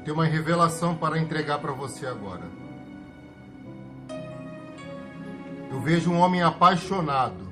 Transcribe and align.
Eu 0.00 0.04
tenho 0.04 0.16
uma 0.16 0.24
revelação 0.24 0.94
para 0.94 1.18
entregar 1.18 1.58
para 1.58 1.72
você 1.72 2.06
agora. 2.06 2.48
Eu 5.70 5.78
vejo 5.80 6.10
um 6.10 6.18
homem 6.18 6.42
apaixonado. 6.42 7.48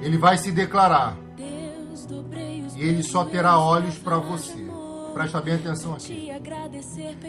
Ele 0.00 0.16
vai 0.16 0.38
se 0.38 0.52
declarar. 0.52 1.16
E 2.76 2.82
ele 2.82 3.02
só 3.02 3.24
terá 3.24 3.58
olhos 3.58 3.98
para 3.98 4.18
você. 4.18 4.64
Presta 5.12 5.40
bem 5.40 5.54
atenção 5.54 5.94
aqui. 5.94 6.28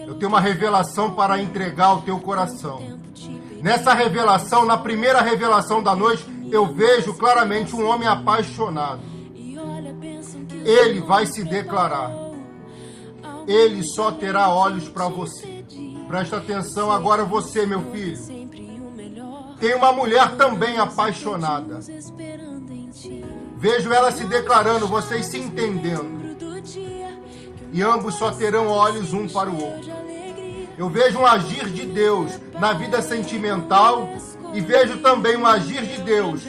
Eu 0.05 0.13
tenho 0.15 0.29
uma 0.29 0.39
revelação 0.39 1.15
para 1.15 1.41
entregar 1.41 1.87
ao 1.87 2.01
teu 2.03 2.19
coração. 2.19 2.79
Nessa 3.61 3.93
revelação, 3.93 4.65
na 4.65 4.77
primeira 4.77 5.21
revelação 5.21 5.81
da 5.81 5.95
noite, 5.95 6.23
eu 6.51 6.67
vejo 6.67 7.15
claramente 7.15 7.75
um 7.75 7.87
homem 7.87 8.07
apaixonado. 8.07 9.01
Ele 10.63 11.01
vai 11.01 11.25
se 11.25 11.43
declarar. 11.43 12.26
Ele 13.47 13.81
só 13.83 14.11
terá 14.11 14.49
olhos 14.49 14.89
para 14.89 15.07
você. 15.07 15.65
Presta 16.07 16.37
atenção 16.37 16.91
agora 16.91 17.23
você, 17.23 17.65
meu 17.65 17.81
filho. 17.91 18.17
Tem 19.59 19.73
uma 19.73 19.91
mulher 19.91 20.35
também 20.35 20.77
apaixonada. 20.77 21.79
Vejo 23.57 23.91
ela 23.91 24.11
se 24.11 24.25
declarando, 24.25 24.87
vocês 24.87 25.25
se 25.27 25.39
entendendo. 25.39 26.17
E 27.71 27.81
ambos 27.81 28.15
só 28.15 28.31
terão 28.31 28.67
olhos 28.67 29.13
um 29.13 29.27
para 29.27 29.49
o 29.49 29.63
outro. 29.63 29.91
Eu 30.77 30.89
vejo 30.89 31.19
um 31.19 31.25
agir 31.25 31.69
de 31.69 31.85
Deus 31.85 32.39
na 32.59 32.73
vida 32.73 33.01
sentimental 33.01 34.07
e 34.53 34.61
vejo 34.61 34.97
também 34.99 35.35
um 35.35 35.45
agir 35.45 35.81
de 35.81 36.01
Deus 36.01 36.41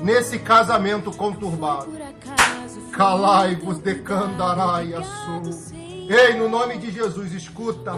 nesse 0.00 0.38
casamento 0.38 1.10
conturbado. 1.10 1.90
Calai-vos 2.92 3.78
de 3.78 3.96
candaraia 3.96 5.02
sul. 5.02 5.85
Ei, 6.08 6.34
no 6.34 6.48
nome 6.48 6.78
de 6.78 6.90
Jesus, 6.90 7.32
escuta. 7.32 7.92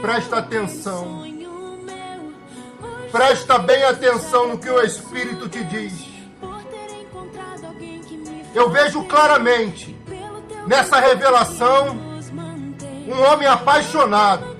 Presta 0.00 0.38
atenção. 0.38 1.24
Presta 3.12 3.58
bem 3.58 3.84
atenção 3.84 4.48
no 4.48 4.58
que 4.58 4.70
o 4.70 4.80
Espírito 4.80 5.48
te 5.48 5.62
diz. 5.64 6.06
Eu 8.54 8.70
vejo 8.70 9.04
claramente 9.04 9.96
nessa 10.66 10.98
revelação 11.00 11.98
um 13.06 13.22
homem 13.30 13.46
apaixonado. 13.46 14.56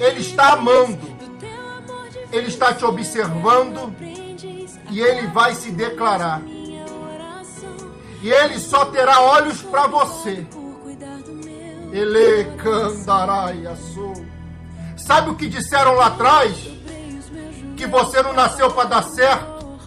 Ele 0.00 0.20
está 0.20 0.54
amando. 0.54 1.16
Ele 2.32 2.48
está 2.48 2.74
te 2.74 2.84
observando 2.84 3.94
e 4.90 5.00
ele 5.00 5.26
vai 5.28 5.54
se 5.54 5.70
declarar. 5.70 6.42
E 8.22 8.30
ele 8.30 8.58
só 8.58 8.86
terá 8.86 9.20
olhos 9.20 9.62
para 9.62 9.86
você. 9.86 10.46
Ele 11.96 12.44
candaraia 12.58 13.74
sou. 13.94 14.12
Sabe 14.98 15.30
o 15.30 15.34
que 15.34 15.48
disseram 15.48 15.94
lá 15.94 16.08
atrás? 16.08 16.54
Que 17.74 17.86
você 17.86 18.22
não 18.22 18.34
nasceu 18.34 18.70
para 18.70 18.88
dar 18.88 19.02
certo. 19.02 19.78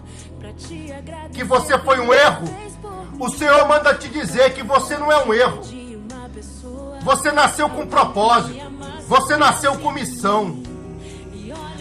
Que 1.32 1.44
você 1.44 1.78
foi 1.78 2.00
um 2.00 2.12
erro. 2.12 2.48
O 3.20 3.30
Senhor 3.30 3.68
manda 3.68 3.94
te 3.94 4.08
dizer 4.08 4.56
que 4.56 4.64
você 4.64 4.98
não 4.98 5.12
é 5.12 5.24
um 5.24 5.32
erro. 5.32 5.62
Você 7.04 7.32
nasceu 7.32 7.70
com 7.70 7.86
propósito. 7.86 8.60
Você 9.08 9.38
nasceu 9.38 9.78
com 9.78 9.92
missão. 9.92 10.64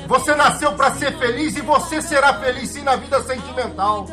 Você 0.06 0.34
nasceu 0.34 0.72
para 0.74 0.94
ser 0.94 1.16
feliz 1.16 1.56
e 1.56 1.62
você 1.62 2.02
será 2.02 2.34
feliz 2.34 2.68
sim 2.68 2.82
na 2.82 2.96
vida 2.96 3.22
sentimental. 3.22 4.06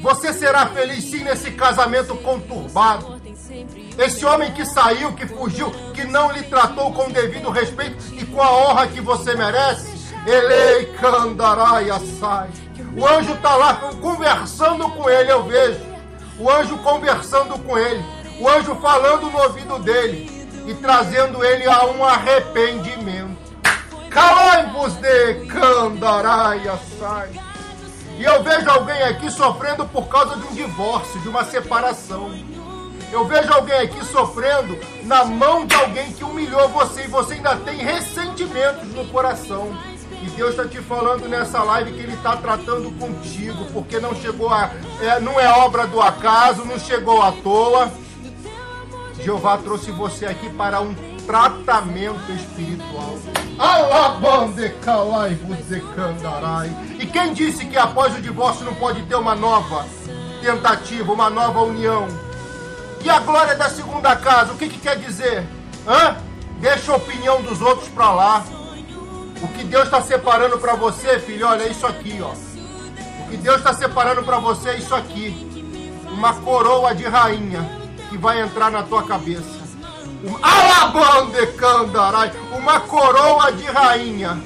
Você 0.00 0.32
será 0.32 0.66
feliz 0.68 1.04
sim 1.04 1.24
nesse 1.24 1.50
casamento 1.50 2.16
conturbado. 2.16 3.20
Esse 3.98 4.26
homem 4.26 4.52
que 4.52 4.64
saiu, 4.66 5.12
que 5.14 5.26
fugiu, 5.26 5.70
que 5.94 6.04
não 6.04 6.30
lhe 6.30 6.42
tratou 6.42 6.92
com 6.92 7.06
o 7.06 7.12
devido 7.12 7.50
respeito 7.50 7.96
e 8.12 8.26
com 8.26 8.42
a 8.42 8.52
honra 8.52 8.86
que 8.88 9.00
você 9.00 9.34
merece. 9.34 9.96
Elei 10.26 10.86
Candaraia 11.00 11.98
sai. 12.20 12.50
O 12.96 13.06
anjo 13.06 13.32
está 13.32 13.56
lá 13.56 13.74
conversando 13.74 14.88
com 14.90 15.08
ele, 15.08 15.32
eu 15.32 15.44
vejo. 15.44 15.80
O 16.38 16.50
anjo 16.50 16.76
conversando 16.78 17.58
com 17.58 17.78
ele. 17.78 18.04
O 18.38 18.48
anjo 18.48 18.74
falando 18.76 19.30
no 19.30 19.42
ouvido 19.42 19.78
dele 19.78 20.46
e 20.66 20.74
trazendo 20.74 21.42
ele 21.44 21.66
a 21.66 21.86
um 21.86 22.04
arrependimento. 22.04 23.36
Calai-vos 24.10 24.94
de 24.94 25.46
Candaraia 25.46 26.78
sai. 26.98 27.30
E 28.18 28.24
eu 28.24 28.42
vejo 28.42 28.68
alguém 28.68 29.02
aqui 29.02 29.30
sofrendo 29.30 29.86
por 29.86 30.08
causa 30.08 30.36
de 30.36 30.46
um 30.46 30.54
divórcio, 30.54 31.20
de 31.20 31.28
uma 31.28 31.44
separação. 31.44 32.30
Eu 33.16 33.24
vejo 33.24 33.50
alguém 33.50 33.78
aqui 33.78 34.04
sofrendo 34.04 34.78
na 35.04 35.24
mão 35.24 35.64
de 35.64 35.74
alguém 35.74 36.12
que 36.12 36.22
humilhou 36.22 36.68
você 36.68 37.04
e 37.04 37.08
você 37.08 37.32
ainda 37.32 37.56
tem 37.56 37.78
ressentimentos 37.78 38.92
no 38.92 39.06
coração. 39.06 39.74
E 40.22 40.28
Deus 40.32 40.50
está 40.50 40.68
te 40.68 40.82
falando 40.82 41.26
nessa 41.26 41.62
live 41.62 41.92
que 41.92 42.00
Ele 42.00 42.12
está 42.12 42.36
tratando 42.36 42.90
contigo, 42.98 43.64
porque 43.72 43.98
não 43.98 44.14
chegou 44.14 44.52
a. 44.52 44.70
É, 45.00 45.18
não 45.18 45.40
é 45.40 45.48
obra 45.48 45.86
do 45.86 45.98
acaso, 45.98 46.66
não 46.66 46.78
chegou 46.78 47.22
à 47.22 47.32
toa. 47.32 47.90
Jeová 49.18 49.56
trouxe 49.56 49.90
você 49.92 50.26
aqui 50.26 50.50
para 50.50 50.82
um 50.82 50.94
tratamento 51.26 52.30
espiritual. 52.32 53.16
E 56.98 57.06
quem 57.06 57.32
disse 57.32 57.64
que 57.64 57.78
após 57.78 58.14
o 58.14 58.20
divórcio 58.20 58.66
não 58.66 58.74
pode 58.74 59.00
ter 59.04 59.14
uma 59.14 59.34
nova 59.34 59.86
tentativa, 60.42 61.10
uma 61.10 61.30
nova 61.30 61.62
união? 61.62 62.25
E 63.06 63.08
a 63.08 63.20
glória 63.20 63.54
da 63.54 63.70
segunda 63.70 64.16
casa, 64.16 64.52
o 64.52 64.56
que, 64.56 64.68
que 64.68 64.80
quer 64.80 64.98
dizer? 64.98 65.46
Hã? 65.86 66.16
Deixa 66.58 66.90
a 66.90 66.96
opinião 66.96 67.40
dos 67.40 67.60
outros 67.62 67.88
para 67.88 68.10
lá. 68.10 68.44
O 69.40 69.46
que 69.46 69.62
Deus 69.62 69.84
está 69.84 70.02
separando 70.02 70.58
para 70.58 70.74
você, 70.74 71.20
filho, 71.20 71.46
olha, 71.46 71.62
é 71.62 71.68
isso 71.68 71.86
aqui, 71.86 72.18
ó. 72.20 72.32
O 72.32 73.30
que 73.30 73.36
Deus 73.36 73.58
está 73.58 73.72
separando 73.72 74.24
para 74.24 74.40
você 74.40 74.70
é 74.70 74.78
isso 74.78 74.92
aqui. 74.92 75.30
Uma 76.10 76.34
coroa 76.34 76.96
de 76.96 77.04
rainha 77.04 77.70
que 78.10 78.18
vai 78.18 78.40
entrar 78.40 78.72
na 78.72 78.82
tua 78.82 79.04
cabeça. 79.04 79.60
Uma 82.58 82.80
coroa 82.80 83.52
de 83.52 83.66
rainha 83.66 84.36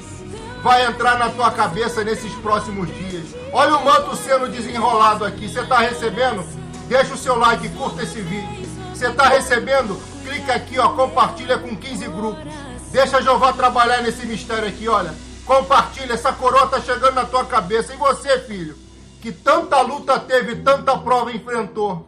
vai 0.61 0.85
entrar 0.85 1.17
na 1.17 1.29
tua 1.29 1.49
cabeça 1.49 2.03
nesses 2.03 2.31
próximos 2.33 2.87
dias. 2.95 3.25
Olha 3.51 3.75
o 3.75 3.83
manto 3.83 4.15
sendo 4.17 4.47
desenrolado 4.49 5.25
aqui. 5.25 5.49
Você 5.49 5.61
está 5.61 5.79
recebendo? 5.79 6.60
Deixa 6.91 7.13
o 7.13 7.17
seu 7.17 7.37
like, 7.37 7.69
curta 7.69 8.03
esse 8.03 8.19
vídeo. 8.19 8.67
Você 8.93 9.07
está 9.07 9.29
recebendo? 9.29 9.97
Clica 10.25 10.53
aqui, 10.53 10.77
ó, 10.77 10.89
compartilha 10.89 11.57
com 11.57 11.73
15 11.73 12.05
grupos. 12.09 12.43
Deixa 12.91 13.21
Jeová 13.21 13.53
trabalhar 13.53 14.01
nesse 14.01 14.27
mistério 14.27 14.67
aqui, 14.67 14.89
olha. 14.89 15.13
Compartilha, 15.45 16.11
essa 16.11 16.33
coroa 16.33 16.67
tá 16.67 16.81
chegando 16.81 17.13
na 17.13 17.23
tua 17.23 17.45
cabeça. 17.45 17.93
E 17.93 17.95
você, 17.95 18.37
filho, 18.39 18.75
que 19.21 19.31
tanta 19.31 19.79
luta 19.79 20.19
teve, 20.19 20.57
tanta 20.57 20.97
prova 20.97 21.31
enfrentou. 21.31 22.05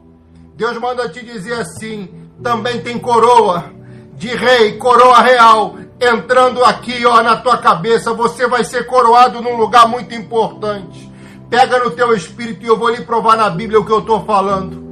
Deus 0.58 0.78
manda 0.78 1.08
te 1.08 1.24
dizer 1.24 1.62
assim: 1.62 2.30
também 2.44 2.82
tem 2.82 3.00
coroa 3.00 3.72
de 4.16 4.36
rei, 4.36 4.78
coroa 4.78 5.22
real, 5.22 5.78
entrando 5.98 6.62
aqui, 6.62 7.06
ó, 7.06 7.24
na 7.24 7.38
tua 7.38 7.58
cabeça. 7.58 8.14
Você 8.14 8.48
vai 8.48 8.66
ser 8.66 8.86
coroado 8.86 9.42
num 9.42 9.56
lugar 9.56 9.88
muito 9.88 10.14
importante. 10.14 11.13
Pega 11.50 11.84
no 11.84 11.92
teu 11.92 12.14
espírito 12.16 12.64
e 12.64 12.68
eu 12.68 12.78
vou 12.78 12.90
lhe 12.90 13.02
provar 13.02 13.38
na 13.38 13.50
Bíblia 13.50 13.80
o 13.80 13.86
que 13.86 13.92
eu 13.92 14.00
estou 14.00 14.26
falando. 14.26 14.84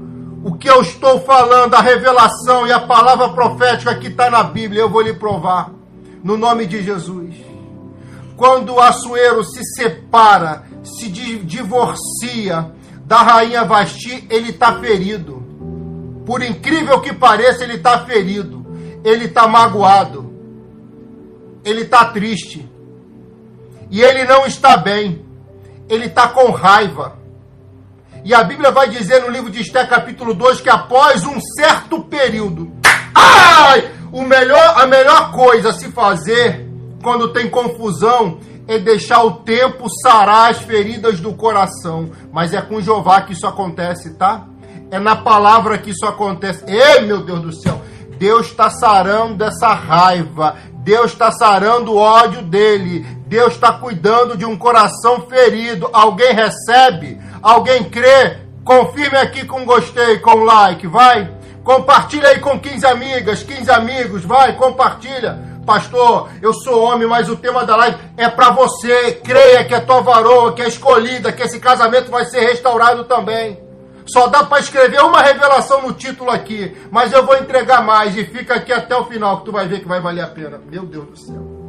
O 0.44 0.53
que 0.56 0.69
eu 0.69 0.81
estou 0.81 1.22
falando, 1.22 1.73
a 1.75 1.81
revelação 1.81 2.66
e 2.66 2.72
a 2.72 2.79
palavra 2.79 3.29
profética 3.29 3.95
que 3.95 4.07
está 4.07 4.29
na 4.29 4.44
Bíblia, 4.44 4.81
eu 4.81 4.89
vou 4.89 5.01
lhe 5.01 5.13
provar. 5.13 5.72
No 6.23 6.38
nome 6.38 6.66
de 6.66 6.84
Jesus. 6.84 7.35
Quando 8.35 8.73
o 8.73 8.79
Assuero 8.79 9.44
se 9.44 9.63
separa, 9.63 10.63
se 10.84 11.09
divorcia 11.09 12.72
da 13.06 13.22
rainha 13.22 13.66
Vasti, 13.66 14.25
ele 14.29 14.50
está 14.50 14.79
ferido. 14.79 15.44
Por 16.25 16.42
incrível 16.42 17.00
que 17.01 17.13
pareça, 17.13 17.63
ele 17.63 17.75
está 17.75 18.06
ferido. 18.06 18.65
Ele 19.04 19.25
está 19.25 19.47
magoado. 19.47 20.31
Ele 21.63 21.81
está 21.81 22.06
triste. 22.06 22.68
E 23.92 24.01
ele 24.01 24.24
não 24.24 24.45
está 24.45 24.77
bem 24.77 25.20
ele 25.92 26.06
está 26.06 26.30
com 26.30 26.50
raiva. 26.52 27.20
E 28.24 28.34
a 28.34 28.44
Bíblia 28.44 28.72
vai 28.72 28.90
dizer 28.90 29.22
no 29.22 29.30
livro 29.30 29.50
de 29.50 29.60
Esté, 29.60 29.86
capítulo 29.86 30.34
2, 30.34 30.62
que 30.62 30.70
após 30.70 31.26
um 31.26 31.40
certo 31.42 32.02
período, 32.04 32.72
ai, 33.14 33.92
o 34.12 34.22
melhor, 34.22 34.82
a 34.82 34.88
melhor 34.88 35.32
coisa 35.34 35.70
a 35.70 35.74
se 35.74 35.92
fazer 35.92 36.66
quando 37.04 37.34
tem 37.34 37.50
confusão 37.50 38.40
é 38.68 38.80
deixar 38.80 39.24
o 39.24 39.32
tempo 39.42 39.88
sarar 40.02 40.52
as 40.52 40.60
feridas 40.60 41.20
do 41.20 41.34
coração. 41.34 42.12
Mas 42.32 42.54
é 42.54 42.62
com 42.62 42.80
Jeová 42.80 43.22
que 43.22 43.34
isso 43.34 43.46
acontece, 43.46 44.12
tá? 44.14 44.48
É 44.90 45.00
na 45.00 45.16
palavra 45.16 45.78
que 45.78 45.90
isso 45.90 46.06
acontece. 46.06 46.64
Ei, 46.68 47.02
meu 47.02 47.22
Deus 47.22 47.42
do 47.42 47.54
céu! 47.54 47.82
Deus 48.22 48.48
está 48.48 48.70
sarando 48.70 49.44
essa 49.44 49.74
raiva. 49.74 50.56
Deus 50.83 51.12
está 51.12 51.31
sarando 51.31 51.94
o 51.94 51.98
ódio 51.98 52.42
dele. 52.42 53.06
Deus 53.28 53.54
está 53.54 53.72
cuidando 53.74 54.36
de 54.36 54.45
um 54.45 54.57
coração 54.57 55.22
ferido. 55.22 55.89
Alguém 55.94 56.33
recebe? 56.33 57.19
Alguém 57.42 57.83
crê? 57.83 58.38
Confirme 58.63 59.18
aqui 59.18 59.45
com 59.45 59.66
gostei, 59.66 60.19
com 60.19 60.44
like, 60.44 60.88
vai. 60.88 61.30
Compartilha 61.63 62.30
aí 62.30 62.39
com 62.39 62.60
15 62.60 62.86
amigas, 62.88 63.44
15 63.44 63.69
amigos, 63.69 64.25
vai, 64.25 64.56
compartilha. 64.56 65.39
Pastor, 65.66 66.30
eu 66.42 66.54
sou 66.54 66.81
homem, 66.81 67.07
mas 67.07 67.30
o 67.30 67.36
tema 67.36 67.63
da 67.63 67.75
live 67.75 67.98
é 68.18 68.28
para 68.28 68.50
você. 68.50 69.13
Creia 69.24 69.63
que 69.63 69.75
é 69.75 69.80
tua 69.80 70.01
varoa, 70.01 70.54
que 70.54 70.62
é 70.63 70.68
escolhida, 70.68 71.31
que 71.31 71.44
esse 71.44 71.60
casamento 71.60 72.10
vai 72.10 72.25
ser 72.25 72.39
restaurado 72.39 73.04
também. 73.04 73.60
Só 74.12 74.28
dá 74.28 74.44
para 74.44 74.60
escrever 74.60 75.02
uma 75.02 75.22
revelação 75.22 75.81
no 75.81 75.94
título 75.94 76.30
aqui, 76.30 76.75
mas 76.92 77.13
eu 77.13 77.25
vou 77.25 77.38
entregar 77.38 77.81
mais 77.81 78.16
e 78.18 78.25
fica 78.25 78.56
aqui 78.56 78.74
até 78.74 78.96
o 78.96 79.06
final 79.06 79.40
que 79.40 79.46
tu 79.46 79.52
vai 79.52 79.68
ver 79.68 79.80
que 79.80 79.88
vai 79.88 80.02
valer 80.02 80.24
a 80.24 80.28
pena. 80.28 80.60
Meu 80.69 80.86
Deus 80.86 81.08
do 81.08 81.18
céu. 81.18 81.62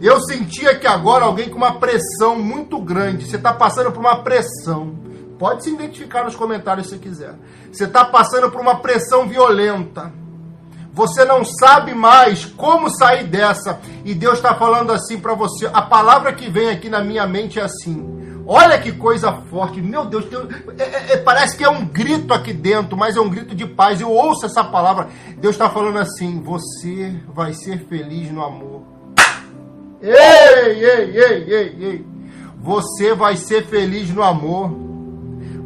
Eu 0.00 0.20
sentia 0.20 0.78
que 0.78 0.86
agora 0.86 1.24
alguém 1.24 1.48
com 1.48 1.56
uma 1.56 1.78
pressão 1.78 2.38
muito 2.38 2.78
grande. 2.80 3.26
Você 3.26 3.36
está 3.36 3.52
passando 3.52 3.90
por 3.90 4.00
uma 4.00 4.22
pressão. 4.22 4.94
Pode 5.38 5.64
se 5.64 5.70
identificar 5.70 6.24
nos 6.24 6.36
comentários 6.36 6.88
se 6.88 6.98
quiser. 6.98 7.34
Você 7.72 7.84
está 7.84 8.04
passando 8.04 8.50
por 8.50 8.60
uma 8.60 8.76
pressão 8.76 9.26
violenta. 9.26 10.12
Você 10.92 11.24
não 11.24 11.44
sabe 11.44 11.94
mais 11.94 12.44
como 12.44 12.90
sair 12.90 13.24
dessa. 13.24 13.80
E 14.04 14.14
Deus 14.14 14.34
está 14.34 14.54
falando 14.54 14.92
assim 14.92 15.18
para 15.18 15.34
você. 15.34 15.68
A 15.72 15.82
palavra 15.82 16.32
que 16.32 16.48
vem 16.48 16.68
aqui 16.68 16.88
na 16.88 17.02
minha 17.02 17.26
mente 17.26 17.58
é 17.58 17.62
assim. 17.62 18.21
Olha 18.46 18.78
que 18.78 18.92
coisa 18.92 19.32
forte. 19.32 19.80
Meu 19.80 20.04
Deus, 20.04 20.24
é, 20.78 20.82
é, 20.82 21.12
é, 21.12 21.16
parece 21.18 21.56
que 21.56 21.64
é 21.64 21.68
um 21.68 21.84
grito 21.84 22.34
aqui 22.34 22.52
dentro, 22.52 22.96
mas 22.96 23.16
é 23.16 23.20
um 23.20 23.28
grito 23.28 23.54
de 23.54 23.66
paz. 23.66 24.00
Eu 24.00 24.10
ouço 24.10 24.46
essa 24.46 24.64
palavra. 24.64 25.08
Deus 25.38 25.54
está 25.54 25.70
falando 25.70 25.98
assim: 25.98 26.40
você 26.40 27.14
vai 27.34 27.54
ser 27.54 27.78
feliz 27.86 28.30
no 28.30 28.42
amor. 28.42 28.82
Ei, 30.00 30.84
ei, 30.84 31.16
ei, 31.16 31.52
ei, 31.52 31.76
ei. 31.80 32.06
Você 32.58 33.14
vai 33.14 33.36
ser 33.36 33.66
feliz 33.66 34.10
no 34.10 34.22
amor. 34.22 34.70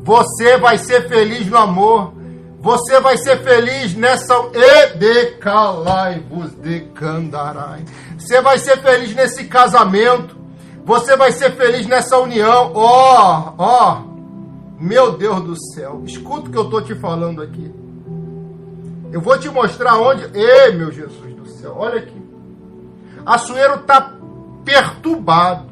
Você 0.03 0.57
vai 0.59 0.79
ser 0.79 1.09
feliz 1.09 1.47
no 1.47 1.57
amor. 1.57 2.15
Você 2.61 3.01
vai 3.01 3.17
ser 3.17 3.43
feliz 3.43 3.95
nessa 3.95 4.35
edecalai-vos 4.53 6.53
de 6.61 6.81
candarai. 6.95 7.85
Você 8.19 8.41
vai 8.41 8.59
ser 8.59 8.79
feliz 8.79 9.15
nesse 9.15 9.45
casamento. 9.45 10.46
Você 10.87 11.17
vai 11.17 11.33
ser 11.33 11.51
feliz 11.57 11.87
nessa 11.87 12.17
união. 12.19 12.71
Ó, 12.73 13.41
oh, 13.49 13.55
ó. 13.59 13.99
Oh, 13.99 14.83
meu 14.83 15.19
Deus 15.19 15.43
do 15.43 15.57
céu. 15.75 16.03
Escuta 16.07 16.49
o 16.49 16.53
que 16.53 16.57
eu 16.57 16.71
tô 16.71 16.81
te 16.81 16.95
falando 16.95 17.43
aqui. 17.43 17.75
Eu 19.13 19.21
vou 19.21 19.37
te 19.37 19.51
mostrar 19.51 19.99
onde. 19.99 20.23
Ei, 20.33 20.73
meu 20.73 20.93
Jesus 20.93 21.35
do 21.35 21.47
céu. 21.49 21.75
Olha 21.77 21.99
aqui. 21.99 22.23
Açoeiro 23.27 23.81
tá 23.81 24.15
perturbado. 24.65 25.67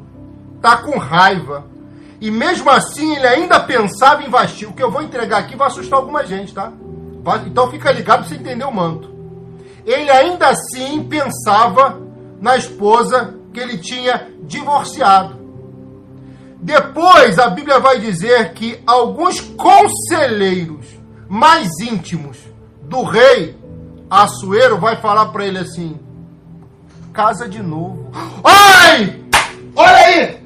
Tá 0.60 0.78
com 0.78 0.98
raiva 0.98 1.72
e 2.24 2.30
mesmo 2.30 2.70
assim 2.70 3.14
ele 3.16 3.26
ainda 3.26 3.60
pensava 3.60 4.22
em 4.22 4.30
vestir. 4.30 4.66
O 4.66 4.72
que 4.72 4.82
eu 4.82 4.90
vou 4.90 5.02
entregar 5.02 5.38
aqui 5.38 5.54
vai 5.54 5.68
assustar 5.68 5.98
alguma 5.98 6.24
gente, 6.24 6.54
tá? 6.54 6.72
Então 7.46 7.70
fica 7.70 7.92
ligado 7.92 8.20
para 8.20 8.28
você 8.28 8.36
entender 8.36 8.64
o 8.64 8.72
manto. 8.72 9.12
Ele 9.84 10.10
ainda 10.10 10.48
assim 10.48 11.04
pensava 11.04 12.00
na 12.40 12.56
esposa 12.56 13.38
que 13.54 13.60
ele 13.60 13.78
tinha 13.78 14.28
divorciado. 14.42 15.38
Depois 16.60 17.38
a 17.38 17.48
Bíblia 17.48 17.78
vai 17.78 18.00
dizer 18.00 18.52
que 18.52 18.78
alguns 18.86 19.40
conselheiros 19.40 20.84
mais 21.28 21.70
íntimos 21.80 22.36
do 22.82 23.02
rei 23.02 23.56
Assuero 24.10 24.78
vai 24.78 25.00
falar 25.00 25.26
para 25.26 25.46
ele 25.46 25.58
assim: 25.58 25.98
casa 27.12 27.48
de 27.48 27.62
novo. 27.62 28.10
Ai! 28.44 29.20
Olha 29.74 29.96
aí! 29.96 30.43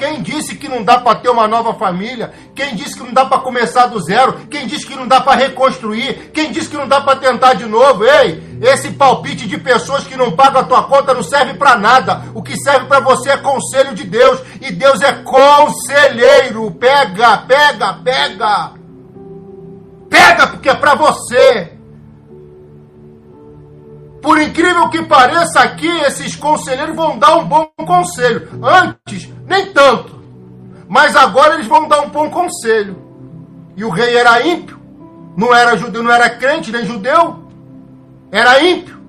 Quem 0.00 0.22
disse 0.22 0.54
que 0.54 0.66
não 0.66 0.82
dá 0.82 0.98
para 0.98 1.18
ter 1.18 1.28
uma 1.28 1.46
nova 1.46 1.74
família? 1.74 2.32
Quem 2.54 2.74
disse 2.74 2.94
que 2.94 3.02
não 3.02 3.12
dá 3.12 3.26
para 3.26 3.40
começar 3.40 3.84
do 3.84 4.00
zero? 4.00 4.46
Quem 4.50 4.66
disse 4.66 4.86
que 4.86 4.96
não 4.96 5.06
dá 5.06 5.20
para 5.20 5.38
reconstruir? 5.38 6.30
Quem 6.32 6.50
disse 6.50 6.70
que 6.70 6.76
não 6.78 6.88
dá 6.88 7.02
para 7.02 7.18
tentar 7.18 7.52
de 7.52 7.66
novo? 7.66 8.06
Ei, 8.06 8.42
esse 8.62 8.92
palpite 8.92 9.46
de 9.46 9.58
pessoas 9.58 10.04
que 10.04 10.16
não 10.16 10.32
pagam 10.32 10.62
a 10.62 10.64
tua 10.64 10.84
conta 10.84 11.12
não 11.12 11.22
serve 11.22 11.52
para 11.52 11.76
nada. 11.76 12.22
O 12.34 12.42
que 12.42 12.56
serve 12.56 12.86
para 12.86 13.00
você 13.00 13.28
é 13.28 13.36
conselho 13.36 13.94
de 13.94 14.04
Deus 14.04 14.40
e 14.62 14.72
Deus 14.72 15.02
é 15.02 15.12
conselheiro. 15.12 16.70
Pega, 16.70 17.36
pega, 17.46 17.92
pega. 18.02 18.70
Pega 20.08 20.46
porque 20.46 20.70
é 20.70 20.74
para 20.74 20.94
você. 20.94 21.69
Por 24.22 24.40
incrível 24.40 24.88
que 24.90 25.02
pareça, 25.02 25.60
aqui 25.60 25.88
esses 26.02 26.36
conselheiros 26.36 26.94
vão 26.94 27.18
dar 27.18 27.36
um 27.36 27.44
bom 27.44 27.70
conselho. 27.86 28.48
Antes, 28.62 29.28
nem 29.46 29.72
tanto. 29.72 30.20
Mas 30.88 31.16
agora 31.16 31.54
eles 31.54 31.66
vão 31.66 31.88
dar 31.88 32.00
um 32.02 32.10
bom 32.10 32.28
conselho. 32.30 32.96
E 33.76 33.84
o 33.84 33.88
rei 33.88 34.16
era 34.16 34.46
ímpio. 34.46 34.78
Não 35.36 35.54
era 35.54 35.76
judeu, 35.76 36.02
não 36.02 36.10
era 36.10 36.28
crente 36.28 36.70
nem 36.70 36.84
judeu. 36.84 37.44
Era 38.30 38.62
ímpio. 38.62 39.00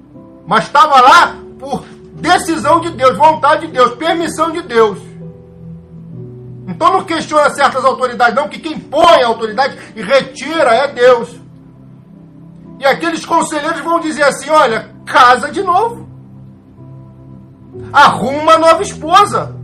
Mas 0.48 0.66
estava 0.66 1.02
lá 1.02 1.36
por 1.60 1.84
decisão 2.14 2.80
de 2.80 2.92
Deus, 2.92 3.18
vontade 3.18 3.68
de 3.68 3.74
Deus, 3.74 3.96
permissão 3.96 4.52
de 4.52 4.62
Deus. 4.62 5.00
Então 6.68 6.94
não 6.94 7.04
questiona 7.04 7.50
certas 7.50 7.84
autoridades, 7.84 8.36
não, 8.36 8.48
que 8.48 8.60
quem 8.60 8.80
põe 8.80 9.24
a 9.24 9.28
autoridade 9.28 9.78
e 9.96 10.02
retira 10.02 10.74
é 10.74 10.88
Deus. 10.88 11.30
E 12.80 12.86
aqueles 12.86 13.26
conselheiros 13.26 13.82
vão 13.82 14.00
dizer 14.00 14.24
assim: 14.24 14.50
olha, 14.50 14.91
casa 15.06 15.52
de 15.52 15.62
novo. 15.64 16.08
Arruma 17.92 18.42
uma 18.42 18.58
nova 18.58 18.82
esposa. 18.82 19.56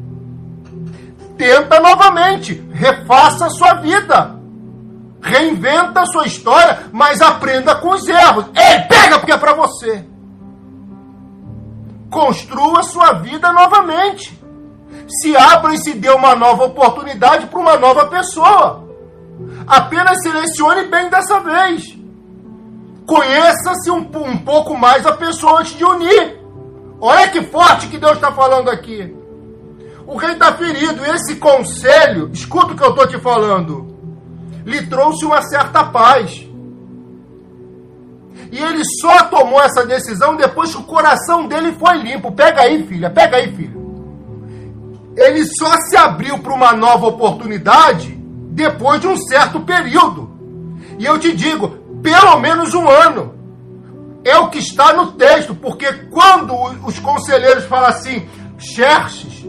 Tenta 1.38 1.80
novamente. 1.80 2.54
Refaça 2.72 3.46
a 3.46 3.50
sua 3.50 3.76
vida. 3.76 4.36
Reinventa 5.22 6.02
a 6.02 6.06
sua 6.06 6.26
história, 6.26 6.86
mas 6.92 7.22
aprenda 7.22 7.76
com 7.76 7.90
os 7.90 8.08
erros. 8.08 8.46
Ei, 8.56 8.82
pega 8.84 9.20
porque 9.20 9.32
é 9.32 9.38
para 9.38 9.54
você. 9.54 10.06
Construa 12.10 12.84
sua 12.84 13.14
vida 13.14 13.52
novamente. 13.52 14.40
Se 15.08 15.36
abra 15.36 15.74
e 15.74 15.78
se 15.78 15.94
dê 15.94 16.10
uma 16.10 16.36
nova 16.36 16.66
oportunidade 16.66 17.48
para 17.48 17.60
uma 17.60 17.78
nova 17.78 18.06
pessoa. 18.08 18.88
Apenas 19.68 20.22
selecione 20.22 20.86
bem 20.86 21.10
dessa 21.10 21.40
vez. 21.40 21.97
Conheça-se 23.08 23.90
um, 23.90 24.00
um 24.00 24.38
pouco 24.40 24.78
mais 24.78 25.06
a 25.06 25.14
pessoa 25.14 25.62
antes 25.62 25.78
de 25.78 25.86
unir. 25.86 26.38
Olha 27.00 27.30
que 27.30 27.42
forte 27.44 27.88
que 27.88 27.98
Deus 27.98 28.16
está 28.16 28.34
falando 28.34 28.70
aqui. 28.70 29.16
O 30.06 30.18
rei 30.18 30.34
está 30.34 30.54
ferido. 30.54 31.06
Esse 31.06 31.38
conselho, 31.38 32.30
escuta 32.34 32.74
o 32.74 32.76
que 32.76 32.84
eu 32.84 32.90
estou 32.90 33.08
te 33.08 33.18
falando, 33.20 33.88
lhe 34.66 34.86
trouxe 34.88 35.26
uma 35.26 35.42
certa 35.42 35.86
paz. 35.86 36.46
E 38.52 38.60
ele 38.60 38.84
só 39.02 39.24
tomou 39.24 39.62
essa 39.62 39.86
decisão 39.86 40.36
depois 40.36 40.76
que 40.76 40.82
o 40.82 40.86
coração 40.86 41.48
dele 41.48 41.72
foi 41.80 41.98
limpo. 42.00 42.34
Pega 42.34 42.64
aí, 42.64 42.86
filha, 42.86 43.10
pega 43.10 43.38
aí, 43.38 43.56
filho. 43.56 43.78
Ele 45.16 45.46
só 45.46 45.72
se 45.90 45.96
abriu 45.96 46.40
para 46.40 46.54
uma 46.54 46.74
nova 46.74 47.08
oportunidade 47.08 48.12
depois 48.52 49.00
de 49.00 49.08
um 49.08 49.16
certo 49.16 49.62
período. 49.62 50.30
E 51.00 51.06
eu 51.06 51.18
te 51.18 51.34
digo, 51.34 51.87
pelo 52.02 52.40
menos 52.40 52.74
um 52.74 52.88
ano. 52.88 53.36
É 54.24 54.38
o 54.38 54.50
que 54.50 54.60
está 54.60 54.94
no 54.94 55.14
texto, 55.14 55.56
porque 55.56 55.92
quando 56.10 56.54
os 56.86 57.00
conselheiros 57.00 57.66
falam 57.66 57.90
assim, 57.90 58.28
Xerxes, 58.58 59.46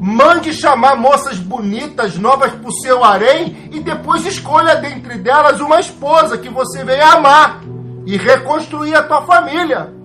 mande 0.00 0.52
chamar 0.52 0.96
moças 0.96 1.38
bonitas, 1.38 2.16
novas 2.16 2.52
para 2.52 2.68
o 2.68 2.72
seu 2.72 3.02
harém, 3.02 3.70
e 3.72 3.80
depois 3.80 4.26
escolha 4.26 4.76
dentre 4.76 5.18
delas 5.18 5.60
uma 5.60 5.80
esposa 5.80 6.38
que 6.38 6.48
você 6.48 6.84
venha 6.84 7.14
amar 7.14 7.62
e 8.06 8.16
reconstruir 8.16 8.94
a 8.94 9.02
tua 9.02 9.22
família. 9.22 9.97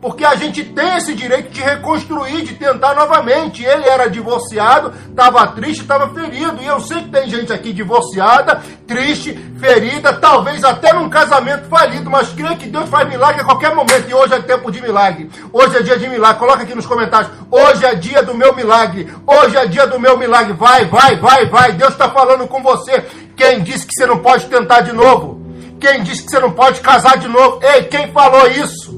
Porque 0.00 0.24
a 0.24 0.36
gente 0.36 0.62
tem 0.64 0.96
esse 0.96 1.12
direito 1.12 1.50
de 1.50 1.60
reconstruir, 1.60 2.42
de 2.42 2.54
tentar 2.54 2.94
novamente. 2.94 3.64
Ele 3.64 3.84
era 3.84 4.08
divorciado, 4.08 4.92
estava 5.10 5.44
triste, 5.48 5.82
estava 5.82 6.08
ferido. 6.14 6.62
E 6.62 6.66
eu 6.66 6.80
sei 6.80 7.02
que 7.02 7.08
tem 7.08 7.28
gente 7.28 7.52
aqui 7.52 7.72
divorciada, 7.72 8.62
triste, 8.86 9.32
ferida, 9.58 10.12
talvez 10.12 10.62
até 10.62 10.92
num 10.92 11.10
casamento 11.10 11.68
falido, 11.68 12.08
mas 12.08 12.28
creio 12.28 12.56
que 12.56 12.68
Deus 12.68 12.88
faz 12.88 13.08
milagre 13.08 13.40
a 13.40 13.44
qualquer 13.44 13.74
momento. 13.74 14.08
E 14.08 14.14
hoje 14.14 14.34
é 14.34 14.40
tempo 14.40 14.70
de 14.70 14.80
milagre. 14.80 15.28
Hoje 15.52 15.76
é 15.76 15.82
dia 15.82 15.98
de 15.98 16.08
milagre. 16.08 16.38
Coloca 16.38 16.62
aqui 16.62 16.76
nos 16.76 16.86
comentários. 16.86 17.32
Hoje 17.50 17.84
é 17.84 17.96
dia 17.96 18.22
do 18.22 18.34
meu 18.34 18.54
milagre. 18.54 19.12
Hoje 19.26 19.56
é 19.56 19.66
dia 19.66 19.86
do 19.88 19.98
meu 19.98 20.16
milagre. 20.16 20.52
Vai, 20.52 20.84
vai, 20.84 21.16
vai, 21.16 21.46
vai. 21.46 21.72
Deus 21.72 21.90
está 21.90 22.08
falando 22.08 22.46
com 22.46 22.62
você. 22.62 23.04
Quem 23.36 23.64
disse 23.64 23.84
que 23.84 23.94
você 23.94 24.06
não 24.06 24.18
pode 24.18 24.46
tentar 24.46 24.82
de 24.82 24.92
novo? 24.92 25.42
Quem 25.80 26.04
disse 26.04 26.22
que 26.22 26.30
você 26.30 26.38
não 26.38 26.52
pode 26.52 26.80
casar 26.80 27.18
de 27.18 27.26
novo? 27.26 27.58
Ei, 27.64 27.84
quem 27.84 28.12
falou 28.12 28.46
isso? 28.48 28.97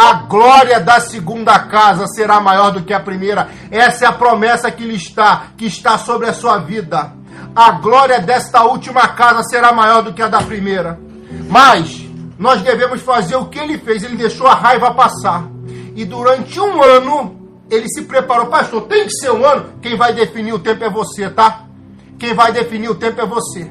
A 0.00 0.12
glória 0.12 0.78
da 0.78 1.00
segunda 1.00 1.58
casa 1.58 2.06
será 2.06 2.40
maior 2.40 2.70
do 2.70 2.84
que 2.84 2.92
a 2.92 3.00
primeira. 3.00 3.48
Essa 3.68 4.04
é 4.04 4.08
a 4.08 4.12
promessa 4.12 4.70
que 4.70 4.84
lhe 4.84 4.94
está, 4.94 5.48
que 5.56 5.66
está 5.66 5.98
sobre 5.98 6.28
a 6.28 6.32
sua 6.32 6.58
vida. 6.58 7.12
A 7.56 7.72
glória 7.72 8.20
desta 8.20 8.62
última 8.62 9.08
casa 9.08 9.42
será 9.42 9.72
maior 9.72 10.02
do 10.02 10.12
que 10.12 10.22
a 10.22 10.28
da 10.28 10.40
primeira. 10.40 11.00
Mas 11.50 12.06
nós 12.38 12.62
devemos 12.62 13.02
fazer 13.02 13.34
o 13.34 13.46
que 13.46 13.58
ele 13.58 13.76
fez. 13.76 14.04
Ele 14.04 14.16
deixou 14.16 14.46
a 14.46 14.54
raiva 14.54 14.94
passar. 14.94 15.48
E 15.96 16.04
durante 16.04 16.60
um 16.60 16.80
ano 16.80 17.36
ele 17.68 17.88
se 17.88 18.02
preparou. 18.02 18.46
Pastor, 18.46 18.82
tem 18.82 19.04
que 19.04 19.14
ser 19.14 19.32
um 19.32 19.44
ano. 19.44 19.80
Quem 19.82 19.96
vai 19.96 20.12
definir 20.12 20.52
o 20.52 20.60
tempo 20.60 20.84
é 20.84 20.88
você, 20.88 21.28
tá? 21.28 21.64
Quem 22.20 22.34
vai 22.34 22.52
definir 22.52 22.88
o 22.88 22.94
tempo 22.94 23.20
é 23.20 23.26
você. 23.26 23.68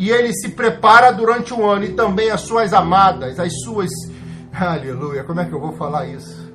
e 0.00 0.10
ele 0.10 0.32
se 0.32 0.48
prepara 0.48 1.12
durante 1.12 1.52
um 1.52 1.68
ano, 1.68 1.84
e 1.84 1.92
também 1.92 2.30
as 2.30 2.40
suas 2.40 2.72
amadas, 2.72 3.38
as 3.38 3.52
suas. 3.62 3.90
Aleluia, 4.52 5.24
como 5.24 5.40
é 5.40 5.44
que 5.44 5.52
eu 5.52 5.60
vou 5.60 5.72
falar 5.72 6.06
isso? 6.06 6.50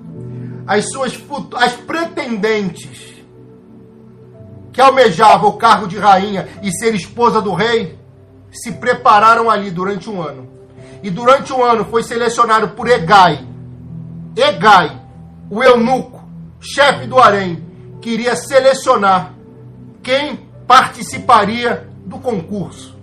As 0.67 0.89
suas 0.91 1.17
as 1.55 1.73
pretendentes 1.73 3.15
que 4.75 4.81
almejavam 4.81 5.49
o 5.49 5.53
cargo 5.53 5.87
de 5.87 5.97
rainha 5.97 6.49
e 6.61 6.69
ser 6.69 6.93
esposa 6.93 7.41
do 7.41 7.53
rei, 7.53 7.97
se 8.51 8.73
prepararam 8.73 9.49
ali 9.49 9.71
durante 9.71 10.09
um 10.09 10.21
ano. 10.21 10.49
E 11.01 11.09
durante 11.09 11.53
um 11.53 11.63
ano 11.63 11.85
foi 11.85 12.03
selecionado 12.03 12.69
por 12.69 12.85
Egai, 12.85 13.47
Egai, 14.35 15.01
o 15.49 15.63
eunuco, 15.63 16.21
chefe 16.59 17.07
do 17.07 17.17
harém, 17.17 17.63
queria 18.01 18.35
selecionar 18.35 19.33
quem 20.03 20.35
participaria 20.67 21.89
do 22.05 22.19
concurso. 22.19 22.94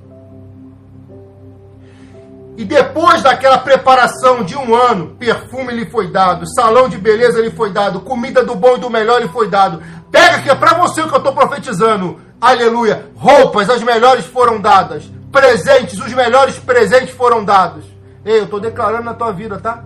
E 2.56 2.64
depois 2.64 3.22
daquela 3.22 3.58
preparação 3.58 4.44
de 4.44 4.56
um 4.56 4.74
ano, 4.74 5.16
perfume 5.18 5.72
lhe 5.72 5.90
foi 5.90 6.10
dado, 6.10 6.46
salão 6.54 6.88
de 6.88 6.98
beleza 6.98 7.40
lhe 7.40 7.50
foi 7.50 7.72
dado, 7.72 8.00
comida 8.00 8.44
do 8.44 8.54
bom 8.54 8.76
e 8.76 8.80
do 8.80 8.90
melhor 8.90 9.22
lhe 9.22 9.28
foi 9.28 9.48
dado. 9.48 9.82
Pega 10.10 10.42
que 10.42 10.50
é 10.50 10.54
para 10.54 10.74
você 10.74 11.02
que 11.02 11.12
eu 11.12 11.16
estou 11.16 11.32
profetizando. 11.32 12.20
Aleluia. 12.38 13.06
Roupas, 13.16 13.70
as 13.70 13.82
melhores 13.82 14.26
foram 14.26 14.60
dadas. 14.60 15.10
Presentes, 15.30 15.98
os 15.98 16.12
melhores 16.12 16.58
presentes 16.58 17.14
foram 17.14 17.42
dados. 17.42 17.84
Ei, 18.22 18.40
eu 18.40 18.44
estou 18.44 18.60
declarando 18.60 19.04
na 19.04 19.14
tua 19.14 19.32
vida, 19.32 19.58
tá? 19.58 19.82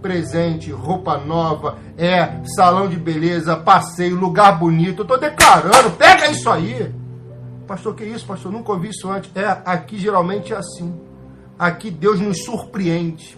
Presente, 0.00 0.70
roupa 0.70 1.18
nova, 1.18 1.78
é 1.98 2.40
salão 2.54 2.86
de 2.86 2.96
beleza, 2.96 3.56
passeio, 3.56 4.14
lugar 4.14 4.56
bonito. 4.56 5.00
Eu 5.00 5.02
estou 5.02 5.18
declarando. 5.18 5.90
Pega 5.90 6.30
isso 6.30 6.48
aí. 6.48 6.94
Pastor, 7.66 7.96
que 7.96 8.04
isso, 8.04 8.24
pastor? 8.24 8.52
Nunca 8.52 8.70
ouvi 8.70 8.90
isso 8.90 9.10
antes. 9.10 9.28
É, 9.34 9.44
aqui 9.64 9.98
geralmente 9.98 10.52
é 10.52 10.56
assim. 10.56 10.94
Aqui 11.58 11.90
Deus 11.90 12.20
nos 12.20 12.44
surpreende. 12.44 13.36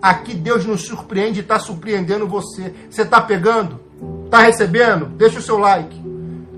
Aqui 0.00 0.34
Deus 0.34 0.64
nos 0.64 0.82
surpreende 0.82 1.40
e 1.40 1.42
está 1.42 1.58
surpreendendo 1.58 2.28
você. 2.28 2.72
Você 2.88 3.02
está 3.02 3.20
pegando? 3.20 3.80
Está 4.24 4.40
recebendo? 4.40 5.06
Deixa 5.06 5.38
o 5.38 5.42
seu 5.42 5.58
like. 5.58 6.00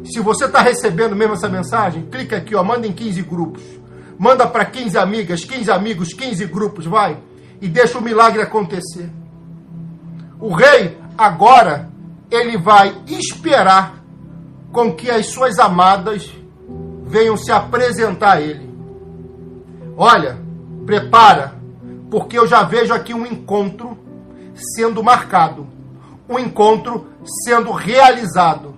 Se 0.04 0.20
você 0.20 0.46
está 0.46 0.60
recebendo 0.60 1.16
mesmo 1.16 1.34
essa 1.34 1.48
mensagem, 1.48 2.06
clica 2.10 2.37
aqui, 2.37 2.54
ó, 2.54 2.62
manda 2.62 2.87
em 2.87 2.92
15 2.92 3.22
grupos. 3.22 3.62
Manda 4.18 4.46
para 4.46 4.64
15 4.64 4.98
amigas, 4.98 5.44
15 5.44 5.70
amigos, 5.70 6.12
15 6.12 6.44
grupos, 6.46 6.87
vai. 6.87 7.18
E 7.60 7.68
deixa 7.68 7.98
o 7.98 8.02
milagre 8.02 8.42
acontecer. 8.42 9.08
O 10.40 10.52
rei, 10.52 10.98
agora, 11.16 11.88
ele 12.30 12.58
vai 12.58 12.94
esperar 13.06 14.02
com 14.72 14.92
que 14.92 15.10
as 15.10 15.26
suas 15.26 15.58
amadas 15.58 16.30
venham 17.06 17.37
se 17.37 17.50
apresentar 17.50 18.37
a 18.37 18.40
ele. 18.40 18.68
Olha, 19.96 20.48
prepara, 20.88 21.52
porque 22.11 22.38
eu 22.38 22.47
já 22.47 22.62
vejo 22.62 22.95
aqui 22.95 23.12
um 23.12 23.26
encontro 23.26 23.99
sendo 24.75 25.04
marcado, 25.04 25.66
um 26.26 26.38
encontro 26.38 27.09
sendo 27.45 27.71
realizado, 27.73 28.75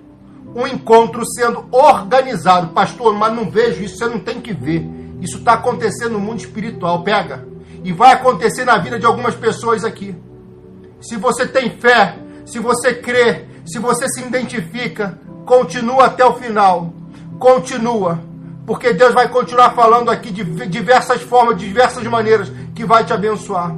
um 0.52 0.66
encontro 0.66 1.24
sendo 1.24 1.68
organizado. 1.70 2.70
Pastor, 2.70 3.14
mas 3.14 3.32
não 3.32 3.48
vejo 3.48 3.84
isso, 3.84 3.96
você 3.96 4.06
não 4.06 4.18
tem 4.18 4.40
que 4.40 4.52
ver. 4.52 4.84
Isso 5.20 5.38
está 5.38 5.52
acontecendo 5.52 6.14
no 6.14 6.18
mundo 6.18 6.40
espiritual. 6.40 7.04
Pega. 7.04 7.46
E 7.84 7.92
vai 7.92 8.12
acontecer 8.12 8.64
na 8.64 8.76
vida 8.78 8.98
de 8.98 9.06
algumas 9.06 9.36
pessoas 9.36 9.84
aqui. 9.84 10.12
Se 11.00 11.16
você 11.16 11.46
tem 11.46 11.70
fé, 11.70 12.18
se 12.44 12.58
você 12.58 12.92
crê, 12.92 13.46
se 13.64 13.78
você 13.78 14.08
se 14.08 14.20
identifica, 14.20 15.16
continua 15.46 16.06
até 16.06 16.24
o 16.24 16.34
final. 16.34 16.92
Continua 17.38 18.18
porque 18.66 18.92
Deus 18.92 19.14
vai 19.14 19.28
continuar 19.28 19.70
falando 19.70 20.10
aqui 20.10 20.30
de 20.30 20.44
diversas 20.66 21.22
formas, 21.22 21.56
de 21.56 21.66
diversas 21.66 22.04
maneiras, 22.04 22.52
que 22.74 22.84
vai 22.84 23.04
te 23.04 23.12
abençoar. 23.12 23.74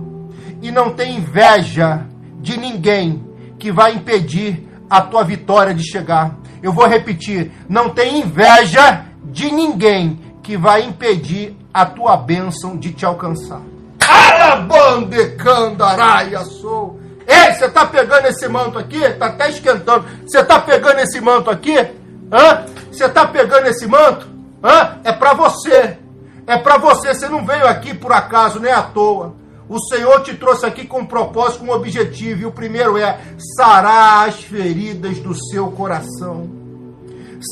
E 0.60 0.70
não 0.70 0.90
tem 0.90 1.16
inveja 1.16 2.04
de 2.40 2.58
ninguém 2.58 3.26
que 3.58 3.72
vai 3.72 3.94
impedir 3.94 4.68
a 4.90 5.00
tua 5.00 5.24
vitória 5.24 5.72
de 5.72 5.88
chegar. 5.88 6.36
Eu 6.62 6.72
vou 6.72 6.86
repetir: 6.86 7.50
não 7.68 7.90
tem 7.90 8.20
inveja 8.20 9.04
de 9.24 9.50
ninguém 9.50 10.20
que 10.42 10.56
vai 10.56 10.84
impedir 10.84 11.56
a 11.72 11.86
tua 11.86 12.16
bênção 12.16 12.76
de 12.76 12.92
te 12.92 13.06
alcançar. 13.06 13.62
Arabandecandaraia 14.06 16.44
sou. 16.44 17.00
Ei, 17.26 17.54
você 17.54 17.64
está 17.66 17.86
pegando 17.86 18.26
esse 18.26 18.46
manto 18.48 18.78
aqui? 18.78 19.02
Está 19.02 19.26
até 19.26 19.48
esquentando. 19.48 20.04
Você 20.26 20.40
está 20.40 20.60
pegando 20.60 20.98
esse 20.98 21.20
manto 21.20 21.50
aqui? 21.50 21.78
Hã? 21.78 22.66
Você 22.90 23.04
está 23.06 23.26
pegando 23.26 23.68
esse 23.68 23.86
manto? 23.86 24.31
Hã? 24.62 25.00
É 25.04 25.12
para 25.12 25.34
você. 25.34 25.98
É 26.46 26.58
para 26.58 26.78
você. 26.78 27.14
Você 27.14 27.28
não 27.28 27.44
veio 27.44 27.66
aqui 27.66 27.94
por 27.94 28.12
acaso, 28.12 28.60
nem 28.60 28.72
à 28.72 28.82
toa. 28.82 29.34
O 29.68 29.78
Senhor 29.80 30.22
te 30.22 30.34
trouxe 30.34 30.66
aqui 30.66 30.86
com 30.86 31.00
um 31.00 31.06
propósito, 31.06 31.60
com 31.60 31.72
um 31.72 31.74
objetivo. 31.74 32.42
E 32.42 32.46
o 32.46 32.52
primeiro 32.52 32.98
é 32.98 33.18
sarar 33.56 34.28
as 34.28 34.36
feridas 34.42 35.18
do 35.18 35.34
seu 35.34 35.70
coração. 35.70 36.50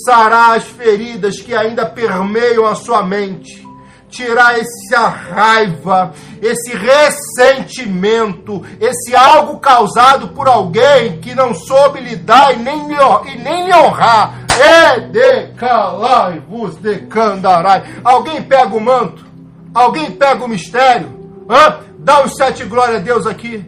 Sarar 0.04 0.56
as 0.56 0.64
feridas 0.64 1.40
que 1.40 1.54
ainda 1.54 1.86
permeiam 1.86 2.66
a 2.66 2.74
sua 2.74 3.02
mente 3.02 3.69
tirar 4.10 4.58
essa 4.58 5.08
raiva, 5.08 6.12
esse 6.42 6.76
ressentimento, 6.76 8.62
esse 8.80 9.14
algo 9.14 9.58
causado 9.58 10.28
por 10.28 10.48
alguém 10.48 11.18
que 11.20 11.34
não 11.34 11.54
soube 11.54 12.00
lidar 12.00 12.54
e 12.54 12.58
nem, 12.58 12.86
e 12.90 13.38
nem 13.38 13.66
lhe 13.66 13.74
honrar. 13.74 14.40
É 14.60 15.00
decalai 15.00 16.40
vos 16.40 16.76
decandarai. 16.76 17.82
Alguém 18.04 18.42
pega 18.42 18.76
o 18.76 18.80
manto? 18.80 19.24
Alguém 19.72 20.10
pega 20.10 20.44
o 20.44 20.48
mistério? 20.48 21.08
Hã? 21.48 21.78
Dá 21.98 22.24
os 22.24 22.34
sete 22.34 22.64
glória 22.64 22.96
a 22.96 23.00
Deus 23.00 23.26
aqui. 23.26 23.64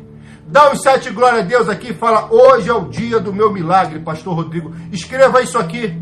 Dá 0.46 0.70
os 0.70 0.82
sete 0.82 1.10
glória 1.10 1.40
a 1.40 1.44
Deus 1.44 1.68
aqui 1.68 1.90
e 1.90 1.94
fala: 1.94 2.28
Hoje 2.30 2.68
é 2.68 2.74
o 2.74 2.86
dia 2.86 3.18
do 3.20 3.32
meu 3.32 3.50
milagre, 3.50 4.00
Pastor 4.00 4.34
Rodrigo. 4.34 4.74
Escreva 4.90 5.40
isso 5.40 5.58
aqui. 5.58 5.96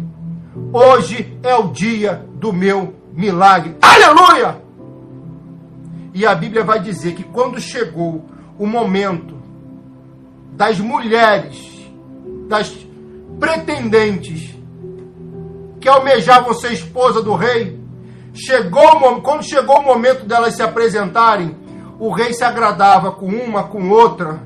Hoje 0.72 1.38
é 1.42 1.54
o 1.54 1.68
dia 1.68 2.24
do 2.34 2.52
meu 2.52 2.76
milagre. 2.76 2.99
Aleluia! 3.80 4.60
E 6.12 6.26
a 6.26 6.34
Bíblia 6.34 6.64
vai 6.64 6.80
dizer 6.80 7.14
que 7.14 7.22
quando 7.22 7.60
chegou 7.60 8.24
o 8.58 8.66
momento 8.66 9.40
das 10.52 10.78
mulheres, 10.80 11.56
das 12.48 12.86
pretendentes 13.38 14.54
que 15.80 15.88
almejavam 15.88 16.52
ser 16.52 16.72
esposa 16.72 17.22
do 17.22 17.34
rei, 17.34 17.80
chegou 18.34 19.20
quando 19.22 19.42
chegou 19.42 19.78
o 19.78 19.84
momento 19.84 20.26
delas 20.26 20.54
se 20.54 20.62
apresentarem, 20.62 21.56
o 21.98 22.10
rei 22.10 22.32
se 22.32 22.44
agradava 22.44 23.12
com 23.12 23.26
uma, 23.26 23.64
com 23.64 23.88
outra, 23.88 24.40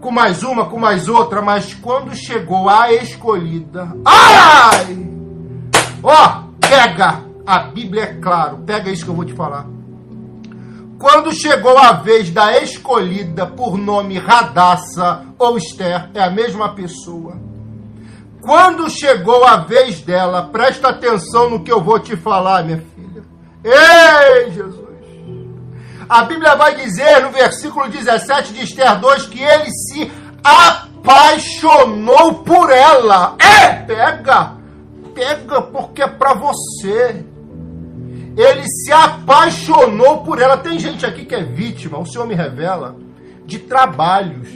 com 0.00 0.10
mais 0.10 0.42
uma, 0.42 0.66
com 0.66 0.78
mais 0.78 1.08
outra, 1.08 1.40
mas 1.42 1.74
quando 1.74 2.14
chegou 2.14 2.68
a 2.68 2.92
escolhida, 2.92 3.92
ai! 4.04 5.08
Ó, 6.02 6.42
pega 6.60 7.29
a 7.46 7.58
Bíblia 7.60 8.02
é 8.02 8.14
claro. 8.14 8.58
Pega 8.58 8.90
isso 8.90 9.04
que 9.04 9.10
eu 9.10 9.14
vou 9.14 9.24
te 9.24 9.34
falar. 9.34 9.66
Quando 10.98 11.32
chegou 11.32 11.78
a 11.78 11.92
vez 11.92 12.28
da 12.30 12.58
escolhida 12.58 13.46
por 13.46 13.78
nome 13.78 14.18
Radassa 14.18 15.24
ou 15.38 15.56
Esther, 15.56 16.10
é 16.12 16.22
a 16.22 16.30
mesma 16.30 16.74
pessoa. 16.74 17.38
Quando 18.42 18.90
chegou 18.90 19.44
a 19.44 19.56
vez 19.56 20.02
dela, 20.02 20.50
presta 20.52 20.90
atenção 20.90 21.48
no 21.48 21.64
que 21.64 21.72
eu 21.72 21.82
vou 21.82 21.98
te 21.98 22.16
falar, 22.16 22.64
minha 22.64 22.84
filha. 22.94 23.22
Ei, 23.64 24.50
Jesus! 24.50 24.90
A 26.06 26.24
Bíblia 26.24 26.54
vai 26.56 26.74
dizer 26.74 27.22
no 27.22 27.30
versículo 27.30 27.88
17 27.88 28.52
de 28.52 28.64
Esther 28.64 28.98
2 28.98 29.26
que 29.28 29.40
ele 29.40 29.70
se 29.70 30.12
apaixonou 30.44 32.42
por 32.42 32.68
ela. 32.68 33.36
É, 33.38 33.68
pega! 33.68 34.54
Pega 35.14 35.62
porque 35.62 36.02
é 36.02 36.08
para 36.08 36.34
você 36.34 37.24
ele 38.40 38.64
se 38.66 38.90
apaixonou 38.92 40.22
por 40.22 40.40
ela. 40.40 40.56
Tem 40.56 40.78
gente 40.78 41.04
aqui 41.04 41.24
que 41.24 41.34
é 41.34 41.42
vítima, 41.42 41.98
o 41.98 42.06
Senhor 42.06 42.26
me 42.26 42.34
revela, 42.34 42.96
de 43.44 43.58
trabalhos, 43.58 44.48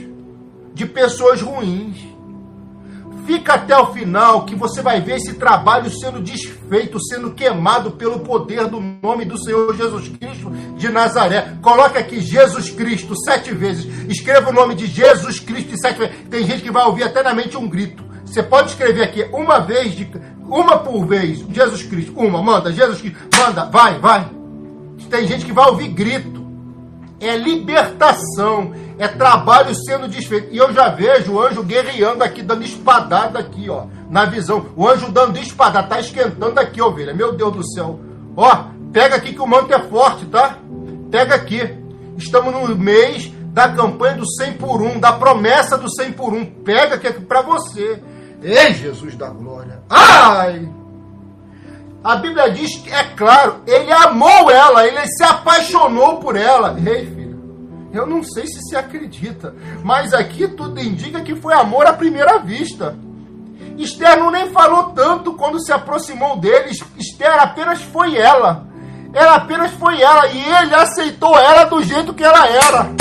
de 0.73 0.85
pessoas 0.85 1.41
ruins. 1.41 1.97
Fica 3.25 3.55
até 3.55 3.75
o 3.75 3.87
final 3.87 4.45
que 4.45 4.55
você 4.55 4.83
vai 4.83 5.01
ver 5.01 5.15
esse 5.15 5.33
trabalho 5.33 5.89
sendo 5.89 6.21
desfeito, 6.21 6.99
sendo 7.05 7.31
queimado 7.31 7.91
pelo 7.91 8.19
poder 8.19 8.67
do 8.67 8.79
nome 8.79 9.25
do 9.25 9.37
Senhor 9.43 9.75
Jesus 9.75 10.09
Cristo 10.09 10.51
de 10.77 10.89
Nazaré. 10.89 11.57
Coloca 11.61 11.99
aqui 11.99 12.21
Jesus 12.21 12.69
Cristo 12.69 13.15
sete 13.23 13.51
vezes. 13.51 13.85
Escreva 14.07 14.51
o 14.51 14.53
nome 14.53 14.75
de 14.75 14.85
Jesus 14.85 15.39
Cristo 15.39 15.75
sete 15.75 15.97
vezes. 15.97 16.15
Tem 16.29 16.45
gente 16.45 16.61
que 16.61 16.71
vai 16.71 16.85
ouvir 16.85 17.03
até 17.03 17.23
na 17.23 17.33
mente 17.33 17.57
um 17.57 17.67
grito. 17.67 18.03
Você 18.25 18.43
pode 18.43 18.69
escrever 18.69 19.03
aqui 19.03 19.23
uma 19.31 19.59
vez 19.59 19.95
de 19.95 20.05
uma 20.47 20.77
por 20.77 21.05
vez. 21.05 21.39
Jesus 21.51 21.83
Cristo. 21.83 22.13
Uma, 22.15 22.41
manda. 22.41 22.71
Jesus 22.71 23.01
Cristo. 23.01 23.19
Manda. 23.37 23.65
Vai, 23.65 23.99
vai. 23.99 24.29
Tem 25.09 25.27
gente 25.27 25.45
que 25.45 25.53
vai 25.53 25.67
ouvir 25.69 25.89
grito. 25.89 26.45
É 27.19 27.35
libertação. 27.37 28.73
É 28.97 29.07
trabalho 29.07 29.75
sendo 29.75 30.07
desfeito. 30.07 30.53
E 30.53 30.57
eu 30.57 30.73
já 30.73 30.89
vejo 30.89 31.33
o 31.33 31.41
anjo 31.41 31.63
guerreando 31.63 32.23
aqui, 32.23 32.41
dando 32.41 32.63
espadada 32.63 33.39
aqui, 33.39 33.69
ó. 33.69 33.85
Na 34.09 34.25
visão. 34.25 34.67
O 34.75 34.87
anjo 34.87 35.11
dando 35.11 35.37
espadada. 35.37 35.87
Tá 35.87 35.99
esquentando 35.99 36.59
aqui, 36.59 36.81
ovelha. 36.81 37.13
Meu 37.13 37.33
Deus 37.33 37.55
do 37.55 37.73
céu. 37.73 37.99
Ó, 38.37 38.75
Pega 38.95 39.17
aqui 39.17 39.33
que 39.33 39.41
o 39.41 39.45
manto 39.45 39.73
é 39.73 39.79
forte, 39.89 40.25
tá? 40.27 40.57
Pega 41.11 41.35
aqui. 41.35 41.61
Estamos 42.17 42.53
no 42.53 42.77
mês 42.77 43.29
da 43.51 43.67
campanha 43.67 44.15
do 44.15 44.25
100 44.25 44.53
por 44.53 44.81
1, 44.81 45.01
da 45.01 45.11
promessa 45.11 45.77
do 45.77 45.93
100 45.93 46.13
por 46.13 46.33
1. 46.33 46.45
Pega 46.63 46.97
que 46.97 47.07
é 47.07 47.11
para 47.11 47.41
você. 47.41 48.01
Ei, 48.45 48.75
Jesus 48.75 49.15
da 49.15 49.27
glória. 49.27 49.81
Ai! 49.89 50.69
A 52.03 52.15
Bíblia 52.17 52.51
diz 52.51 52.75
que, 52.75 52.93
é 52.93 53.03
claro, 53.15 53.61
ele 53.65 53.91
amou 53.91 54.51
ela, 54.51 54.85
ele 54.85 55.03
se 55.07 55.23
apaixonou 55.23 56.17
por 56.17 56.35
ela. 56.35 56.77
Ei, 56.77 57.07
filho, 57.07 57.89
eu 57.91 58.05
não 58.05 58.21
sei 58.21 58.45
se 58.45 58.61
se 58.61 58.75
acredita, 58.75 59.55
mas 59.83 60.13
aqui 60.13 60.47
tudo 60.47 60.79
indica 60.79 61.21
que 61.21 61.35
foi 61.35 61.55
amor 61.55 61.87
à 61.87 61.93
primeira 61.93 62.37
vista. 62.37 62.95
Esther 63.79 64.19
não 64.19 64.29
nem 64.29 64.51
falou 64.51 64.91
tanto 64.91 65.33
quando 65.33 65.59
se 65.59 65.73
aproximou 65.73 66.37
dele. 66.37 66.69
Esther 66.99 67.39
apenas 67.39 67.81
foi 67.81 68.15
ela. 68.15 68.67
Ela 69.11 69.37
apenas 69.37 69.71
foi 69.71 69.99
ela 70.03 70.27
e 70.27 70.37
ele 70.37 70.75
aceitou 70.75 71.35
ela 71.35 71.63
do 71.63 71.81
jeito 71.81 72.13
que 72.13 72.23
ela 72.23 72.47
era. 72.47 72.91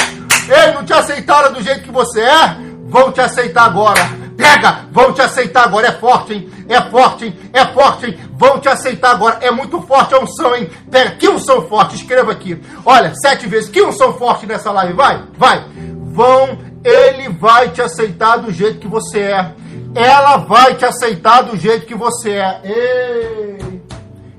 Ei, 0.48 0.72
não 0.72 0.86
te 0.86 0.94
aceitaram 0.94 1.52
do 1.52 1.62
jeito 1.62 1.82
que 1.82 1.92
você 1.92 2.22
é? 2.22 2.56
Vão 2.86 3.12
te 3.12 3.20
aceitar 3.20 3.66
agora. 3.66 4.23
Pega, 4.36 4.86
vão 4.90 5.12
te 5.12 5.22
aceitar 5.22 5.64
agora. 5.64 5.88
É 5.88 5.92
forte, 5.92 6.34
hein? 6.34 6.50
É 6.68 6.80
forte, 6.82 7.26
hein? 7.26 7.36
É 7.52 7.64
forte, 7.66 8.06
hein? 8.06 8.18
Vão 8.32 8.58
te 8.58 8.68
aceitar 8.68 9.12
agora. 9.12 9.38
É 9.40 9.50
muito 9.50 9.80
forte 9.82 10.14
a 10.14 10.20
unção, 10.20 10.54
hein? 10.56 10.70
Pega, 10.90 11.12
que 11.12 11.28
unção 11.28 11.62
forte. 11.68 11.96
Escreva 11.96 12.32
aqui. 12.32 12.60
Olha, 12.84 13.14
sete 13.14 13.46
vezes. 13.46 13.68
Que 13.70 13.82
unção 13.82 14.14
forte 14.14 14.46
nessa 14.46 14.72
live. 14.72 14.92
Vai, 14.92 15.22
vai. 15.36 15.64
Vão, 16.12 16.58
ele 16.84 17.28
vai 17.28 17.70
te 17.70 17.80
aceitar 17.80 18.36
do 18.38 18.52
jeito 18.52 18.80
que 18.80 18.88
você 18.88 19.20
é. 19.20 19.52
Ela 19.94 20.38
vai 20.38 20.74
te 20.74 20.84
aceitar 20.84 21.42
do 21.42 21.56
jeito 21.56 21.86
que 21.86 21.94
você 21.94 22.30
é. 22.30 22.60
Ei. 22.64 23.82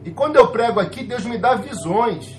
E 0.04 0.12
quando 0.12 0.36
eu 0.36 0.48
prego 0.48 0.80
aqui, 0.80 1.04
Deus 1.04 1.26
me 1.26 1.38
dá 1.38 1.56
visões. 1.56 2.36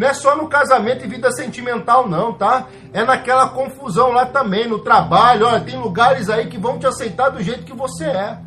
Não 0.00 0.08
é 0.08 0.14
só 0.14 0.34
no 0.34 0.48
casamento 0.48 1.04
e 1.04 1.08
vida 1.08 1.30
sentimental, 1.30 2.08
não, 2.08 2.32
tá? 2.32 2.68
É 2.90 3.04
naquela 3.04 3.50
confusão 3.50 4.12
lá 4.12 4.24
também, 4.24 4.66
no 4.66 4.78
trabalho. 4.78 5.44
Olha, 5.44 5.60
tem 5.60 5.78
lugares 5.78 6.30
aí 6.30 6.46
que 6.46 6.56
vão 6.56 6.78
te 6.78 6.86
aceitar 6.86 7.28
do 7.28 7.42
jeito 7.42 7.64
que 7.64 7.74
você 7.74 8.06
é. 8.06 8.38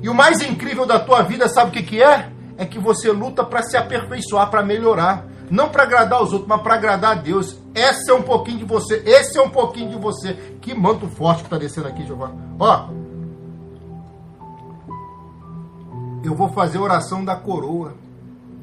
E 0.00 0.08
o 0.08 0.14
mais 0.14 0.40
incrível 0.40 0.86
da 0.86 0.98
tua 0.98 1.20
vida, 1.20 1.50
sabe 1.50 1.68
o 1.68 1.72
que, 1.74 1.82
que 1.82 2.02
é? 2.02 2.30
É 2.56 2.64
que 2.64 2.78
você 2.78 3.12
luta 3.12 3.44
para 3.44 3.60
se 3.60 3.76
aperfeiçoar, 3.76 4.48
para 4.48 4.62
melhorar. 4.62 5.26
Não 5.50 5.68
para 5.68 5.82
agradar 5.82 6.22
os 6.22 6.32
outros, 6.32 6.48
mas 6.48 6.62
para 6.62 6.76
agradar 6.76 7.12
a 7.12 7.20
Deus. 7.20 7.58
Esse 7.74 8.10
é 8.10 8.14
um 8.14 8.22
pouquinho 8.22 8.60
de 8.60 8.64
você. 8.64 9.02
Esse 9.04 9.36
é 9.36 9.42
um 9.42 9.50
pouquinho 9.50 9.90
de 9.90 9.98
você. 9.98 10.32
Que 10.62 10.74
manto 10.74 11.08
forte 11.08 11.40
que 11.40 11.48
está 11.48 11.58
descendo 11.58 11.88
aqui, 11.88 12.06
Giovanni. 12.06 12.38
Ó. 12.58 12.88
Eu 16.24 16.34
vou 16.34 16.48
fazer 16.48 16.78
oração 16.78 17.22
da 17.22 17.36
coroa, 17.36 17.92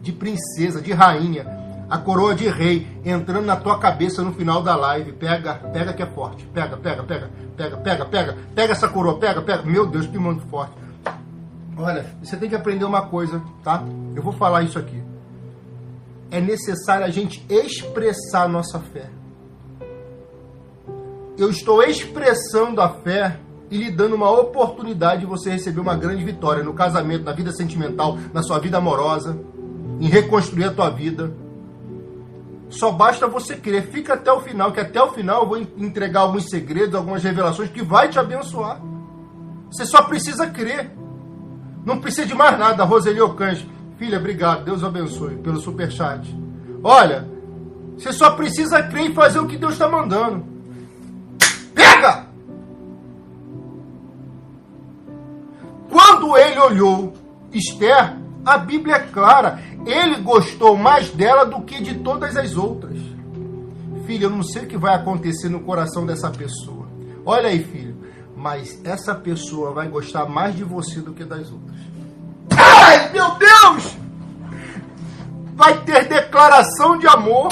de 0.02 0.12
princesa, 0.12 0.82
de 0.82 0.92
rainha 0.92 1.64
a 1.90 1.98
coroa 1.98 2.34
de 2.34 2.48
rei 2.48 2.88
entrando 3.04 3.46
na 3.46 3.56
tua 3.56 3.78
cabeça 3.78 4.24
no 4.24 4.34
final 4.34 4.62
da 4.62 4.76
live. 4.76 5.14
Pega, 5.14 5.56
pega 5.56 5.94
que 5.94 6.04
é 6.04 6.06
forte. 6.06 6.46
Pega, 6.48 6.78
pega, 6.78 7.04
pega, 7.04 7.30
pega, 7.56 7.78
pega, 7.78 8.06
pega. 8.06 8.38
Pega 8.54 8.72
essa 8.74 8.88
coroa, 8.88 9.20
pega, 9.20 9.42
pega. 9.42 9.64
Meu 9.64 9.86
Deus, 9.86 10.08
que 10.08 10.18
muito 10.18 10.46
forte. 10.48 10.74
Olha, 11.78 12.06
você 12.24 12.38
tem 12.38 12.50
que 12.50 12.56
aprender 12.56 12.86
uma 12.86 13.04
coisa, 13.04 13.42
tá? 13.64 13.84
Eu 14.16 14.24
vou 14.24 14.34
falar 14.34 14.64
isso 14.64 14.80
aqui. 14.80 15.04
É 16.32 16.40
necessário 16.40 17.06
a 17.06 17.10
gente 17.10 17.46
expressar 17.50 18.44
a 18.44 18.48
nossa 18.48 18.80
fé. 18.80 19.10
Eu 21.38 21.50
estou 21.50 21.84
expressando 21.84 22.82
a 22.82 22.90
fé 22.90 23.40
e 23.70 23.78
lhe 23.78 23.92
dando 23.92 24.16
uma 24.16 24.32
oportunidade 24.32 25.22
de 25.22 25.28
você 25.28 25.52
receber 25.52 25.82
uma 25.82 25.96
grande 25.96 26.24
vitória 26.24 26.64
no 26.64 26.74
casamento, 26.74 27.26
na 27.26 27.34
vida 27.34 27.52
sentimental, 27.52 28.18
na 28.34 28.42
sua 28.42 28.58
vida 28.58 28.78
amorosa, 28.78 29.38
em 30.00 30.08
reconstruir 30.08 30.66
a 30.66 30.72
tua 30.72 30.90
vida 30.90 31.34
só 32.70 32.92
basta 32.92 33.28
você 33.28 33.56
crer. 33.56 33.88
Fica 33.88 34.14
até 34.14 34.32
o 34.32 34.42
final, 34.42 34.72
que 34.72 34.80
até 34.80 35.02
o 35.02 35.12
final 35.12 35.44
eu 35.44 35.48
vou 35.48 35.58
entregar 35.58 36.22
alguns 36.22 36.50
segredos, 36.50 36.96
algumas 36.96 37.24
revelações 37.24 37.70
que 37.70 37.84
vai 37.84 38.10
te 38.10 38.20
abençoar. 38.20 38.82
Você 39.72 39.86
só 39.86 40.02
precisa 40.04 40.48
crer. 40.48 40.92
Não 41.86 42.00
precisa 42.00 42.28
de 42.28 42.34
mais 42.34 42.58
nada. 42.58 42.84
Roseli 42.84 43.22
Ocães, 43.22 43.66
filha, 43.98 44.18
obrigado. 44.18 44.66
Deus 44.66 44.84
abençoe 44.84 45.36
pelo 45.36 45.60
superchat. 45.60 46.36
Olha, 46.84 47.28
você 47.98 48.12
só 48.12 48.32
precisa 48.32 48.82
crer 48.84 49.12
e 49.12 49.14
fazer 49.14 49.40
o 49.40 49.48
que 49.48 49.58
Deus 49.58 49.74
está 49.74 49.88
mandando. 49.88 50.46
Pega! 51.74 52.26
Quando 55.90 56.38
ele 56.38 56.60
olhou 56.60 57.14
Esther, 57.54 58.18
a 58.46 58.58
Bíblia 58.58 58.96
é 58.96 59.00
clara. 59.00 59.60
Ele 59.86 60.18
gostou 60.18 60.78
mais 60.78 61.10
dela 61.10 61.46
do 61.46 61.62
que 61.62 61.82
de 61.82 61.96
todas 61.96 62.38
as 62.38 62.56
outras. 62.56 63.00
Filho, 64.06 64.26
eu 64.26 64.30
não 64.30 64.44
sei 64.44 64.64
o 64.64 64.68
que 64.68 64.78
vai 64.78 64.96
acontecer 64.96 65.50
no 65.50 65.62
coração 65.62 66.06
dessa 66.06 66.30
pessoa. 66.30 66.86
Olha 67.26 67.50
aí, 67.50 67.64
filho. 67.64 67.96
Mas 68.38 68.80
essa 68.86 69.16
pessoa 69.16 69.72
vai 69.72 69.88
gostar 69.88 70.26
mais 70.28 70.56
de 70.56 70.64
você 70.64 71.00
do 71.02 71.14
que 71.14 71.24
das 71.24 71.52
outras. 71.52 71.80
Ai, 72.56 73.12
meu 73.12 73.36
Deus! 73.36 73.98
Vai 75.56 75.82
ter 75.82 76.08
declaração 76.08 77.00
de 77.00 77.08
amor. 77.08 77.48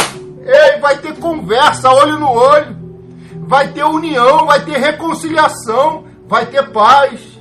Ei, 0.45 0.79
vai 0.79 0.99
ter 0.99 1.17
conversa, 1.17 1.89
olho 1.89 2.19
no 2.19 2.29
olho. 2.29 2.77
Vai 3.47 3.69
ter 3.69 3.84
união, 3.84 4.45
vai 4.45 4.63
ter 4.63 4.77
reconciliação, 4.77 6.06
vai 6.27 6.45
ter 6.45 6.69
paz 6.71 7.33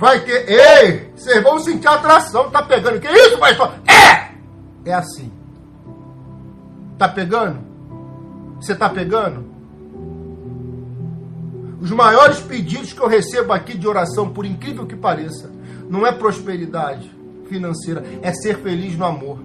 vai 0.00 0.18
ter. 0.20 0.48
Ei, 0.48 1.12
vocês 1.14 1.42
vão 1.42 1.58
sentir 1.58 1.86
atração. 1.86 2.50
Tá 2.50 2.62
pegando? 2.62 2.98
Que 2.98 3.08
isso, 3.08 3.38
pastor? 3.38 3.74
É! 3.86 4.30
É 4.86 4.94
assim. 4.94 5.30
Tá 6.96 7.06
pegando? 7.06 7.60
Você 8.58 8.74
tá 8.74 8.88
pegando? 8.88 9.44
Os 11.80 11.90
maiores 11.90 12.40
pedidos 12.40 12.92
que 12.94 13.00
eu 13.00 13.06
recebo 13.06 13.52
aqui 13.52 13.76
de 13.76 13.86
oração, 13.86 14.30
por 14.30 14.44
incrível 14.44 14.86
que 14.86 14.96
pareça, 14.96 15.50
não 15.88 16.06
é 16.06 16.12
prosperidade 16.12 17.10
financeira, 17.48 18.02
é 18.22 18.32
ser 18.32 18.58
feliz 18.58 18.96
no 18.96 19.04
amor. 19.04 19.38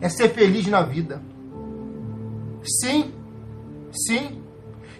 É 0.00 0.08
ser 0.08 0.30
feliz 0.30 0.66
na 0.66 0.82
vida. 0.82 1.22
Sim, 2.62 3.12
sim. 3.92 4.42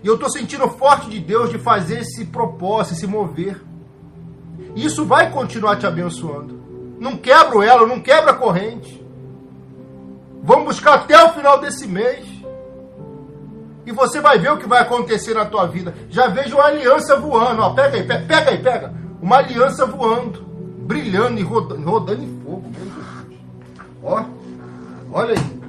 E 0.03 0.07
eu 0.07 0.15
estou 0.15 0.29
sentindo 0.29 0.69
forte 0.69 1.09
de 1.09 1.21
Deus 1.21 1.49
de 1.49 1.59
fazer 1.59 2.01
esse 2.01 2.27
propósito, 2.27 2.95
esse 2.95 3.07
mover. 3.07 3.61
Isso 4.75 5.05
vai 5.05 5.31
continuar 5.31 5.77
te 5.77 5.87
abençoando. 5.87 6.63
Não 6.99 7.17
quebra 7.17 7.59
o 7.59 7.63
elo, 7.63 7.87
não 7.87 8.01
quebra 8.01 8.33
a 8.33 8.35
corrente. 8.35 9.05
Vamos 10.43 10.67
buscar 10.67 10.95
até 10.95 11.23
o 11.25 11.33
final 11.33 11.61
desse 11.61 11.87
mês. 11.87 12.27
E 13.87 13.93
você 13.93 14.21
vai 14.21 14.39
ver 14.39 14.51
o 14.53 14.57
que 14.57 14.67
vai 14.67 14.81
acontecer 14.81 15.35
na 15.35 15.45
tua 15.45 15.67
vida. 15.67 15.95
Já 16.09 16.27
vejo 16.29 16.57
uma 16.57 16.65
aliança 16.65 17.17
voando. 17.17 17.63
Ó, 17.63 17.71
pega 17.71 17.97
aí, 17.97 18.05
pega, 18.05 18.27
pega 18.27 18.51
aí, 18.51 18.59
pega. 18.59 18.95
Uma 19.21 19.37
aliança 19.37 19.87
voando, 19.87 20.43
brilhando 20.43 21.39
e 21.39 21.43
rodando, 21.43 21.91
rodando 21.91 22.23
em 22.23 22.41
fogo. 22.43 22.71
Ó, 24.03 24.25
olha 25.13 25.35
aí. 25.35 25.65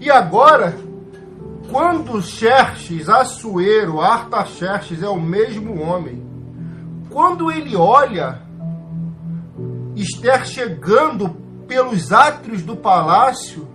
E 0.00 0.10
agora, 0.10 0.76
quando 1.70 2.22
Xerxes, 2.22 3.08
Assuero, 3.08 4.00
Artaxerxes 4.00 5.02
é 5.02 5.08
o 5.08 5.20
mesmo 5.20 5.80
homem, 5.80 6.27
quando 7.10 7.50
ele 7.50 7.74
olha 7.76 8.40
Esther 9.94 10.46
chegando 10.46 11.30
pelos 11.66 12.12
átrios 12.12 12.62
do 12.62 12.76
palácio, 12.76 13.68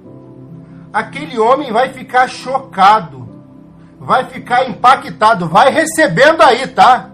aquele 0.91 1.37
homem 1.37 1.71
vai 1.71 1.93
ficar 1.93 2.27
chocado, 2.27 3.29
vai 3.99 4.25
ficar 4.25 4.69
impactado, 4.69 5.47
vai 5.47 5.69
recebendo 5.69 6.41
aí, 6.41 6.67
tá? 6.67 7.09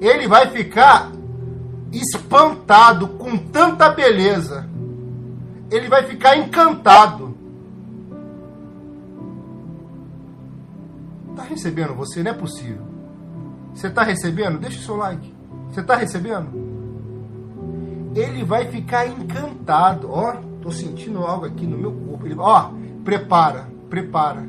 Ele 0.00 0.26
vai 0.26 0.48
ficar 0.50 1.10
espantado 1.92 3.08
com 3.08 3.36
tanta 3.36 3.88
beleza. 3.90 4.68
Ele 5.70 5.88
vai 5.88 6.04
ficar 6.04 6.36
encantado. 6.36 7.36
Tá 11.36 11.42
recebendo 11.42 11.94
você? 11.94 12.22
Não 12.22 12.30
é 12.30 12.34
possível. 12.34 12.82
Você 13.74 13.90
tá 13.90 14.02
recebendo? 14.02 14.58
Deixa 14.58 14.78
o 14.78 14.82
seu 14.82 14.96
like. 14.96 15.37
Você 15.70 15.80
está 15.80 15.96
recebendo? 15.96 16.48
Ele 18.14 18.44
vai 18.44 18.66
ficar 18.66 19.06
encantado. 19.06 20.10
Ó, 20.10 20.36
tô 20.60 20.70
sentindo 20.70 21.24
algo 21.24 21.46
aqui 21.46 21.66
no 21.66 21.78
meu 21.78 21.92
corpo. 21.92 22.26
Ó, 22.38 22.70
prepara, 23.04 23.68
prepara. 23.88 24.48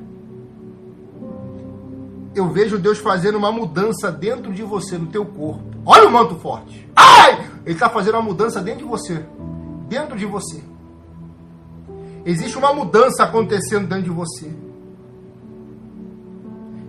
Eu 2.34 2.48
vejo 2.50 2.78
Deus 2.78 3.00
fazendo 3.00 3.38
uma 3.38 3.52
mudança 3.52 4.12
dentro 4.12 4.54
de 4.54 4.64
você, 4.64 4.98
no 4.98 5.08
teu 5.08 5.26
corpo. 5.26 5.64
Olha 5.86 6.08
o 6.08 6.12
manto 6.12 6.36
forte. 6.36 6.90
Ai! 6.96 7.50
Ele 7.66 7.74
está 7.74 7.90
fazendo 7.90 8.16
uma 8.16 8.22
mudança 8.22 8.62
dentro 8.62 8.86
de 8.86 8.90
você. 8.90 9.26
Dentro 9.88 10.18
de 10.18 10.26
você. 10.26 10.64
Existe 12.26 12.58
uma 12.58 12.74
mudança 12.74 13.24
acontecendo 13.24 13.88
dentro 13.88 14.04
de 14.04 14.10
você. 14.10 14.52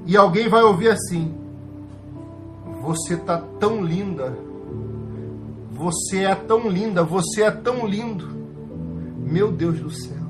E 0.06 0.16
alguém 0.16 0.48
vai 0.48 0.62
ouvir 0.62 0.88
assim: 0.88 1.34
você 2.80 3.16
tá 3.16 3.38
tão 3.58 3.82
linda. 3.82 4.36
Você 5.70 6.24
é 6.24 6.34
tão 6.34 6.68
linda, 6.68 7.04
você 7.04 7.42
é 7.42 7.50
tão 7.50 7.86
lindo. 7.86 8.28
Meu 9.18 9.52
Deus 9.52 9.78
do 9.78 9.90
céu. 9.90 10.20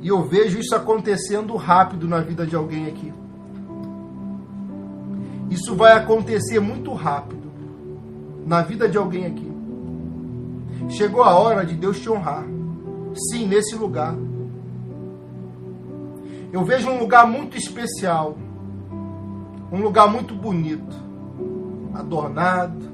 E 0.00 0.08
eu 0.08 0.22
vejo 0.22 0.58
isso 0.58 0.74
acontecendo 0.74 1.56
rápido 1.56 2.08
na 2.08 2.20
vida 2.20 2.46
de 2.46 2.56
alguém 2.56 2.86
aqui. 2.86 3.12
Isso 5.50 5.74
vai 5.74 5.92
acontecer 5.92 6.60
muito 6.60 6.92
rápido 6.92 7.48
na 8.46 8.62
vida 8.62 8.88
de 8.88 8.96
alguém 8.96 9.26
aqui. 9.26 9.52
Chegou 10.90 11.22
a 11.22 11.34
hora 11.38 11.64
de 11.64 11.74
Deus 11.74 12.00
te 12.00 12.08
honrar. 12.08 12.44
Sim, 13.30 13.46
nesse 13.46 13.74
lugar. 13.74 14.14
Eu 16.52 16.64
vejo 16.64 16.88
um 16.90 16.98
lugar 16.98 17.26
muito 17.26 17.56
especial. 17.56 18.36
Um 19.70 19.80
lugar 19.82 20.08
muito 20.08 20.34
bonito. 20.34 20.96
Adornado. 21.94 22.88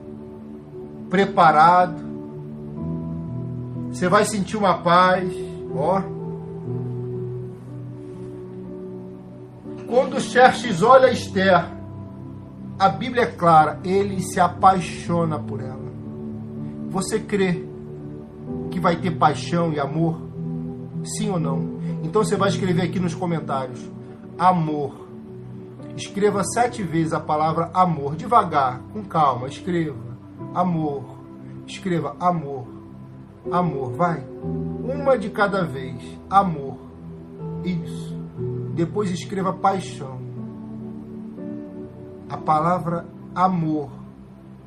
Preparado. 1.09 2.03
Você 3.91 4.09
vai 4.09 4.25
sentir 4.25 4.57
uma 4.57 4.79
paz. 4.79 5.33
Ó. 5.75 6.03
Quando 9.87 10.21
Xerxes 10.21 10.83
olha 10.83 11.13
Esther, 11.13 11.65
a 12.77 12.89
Bíblia 12.89 13.23
é 13.23 13.27
clara, 13.27 13.79
ele 13.85 14.21
se 14.21 14.41
apaixona 14.41 15.39
por 15.39 15.61
ela. 15.61 15.85
Você 16.91 17.21
crê 17.21 17.65
que 18.71 18.81
vai 18.81 18.97
ter 18.97 19.13
paixão 19.13 19.73
e 19.73 19.79
amor? 19.79 20.21
Sim 21.05 21.31
ou 21.31 21.39
não? 21.39 21.74
Então 22.05 22.23
você 22.23 22.37
vai 22.37 22.51
escrever 22.51 22.83
aqui 22.83 23.01
nos 23.01 23.15
comentários: 23.15 23.81
amor. 24.39 25.09
Escreva 25.97 26.43
sete 26.45 26.83
vezes 26.83 27.13
a 27.13 27.21
palavra 27.21 27.71
amor, 27.73 28.15
devagar, 28.15 28.81
com 28.93 29.03
calma. 29.05 29.49
Escreva 29.49 29.97
amor. 30.55 31.05
Escreva 31.67 32.15
amor. 32.21 32.67
Amor, 33.51 33.93
vai. 33.93 34.25
Uma 34.43 35.17
de 35.19 35.31
cada 35.31 35.65
vez. 35.65 36.03
Amor. 36.29 36.79
Isso. 37.65 38.15
Depois 38.75 39.11
escreva 39.11 39.53
paixão. 39.53 40.21
A 42.29 42.37
palavra 42.37 43.07
amor. 43.35 43.91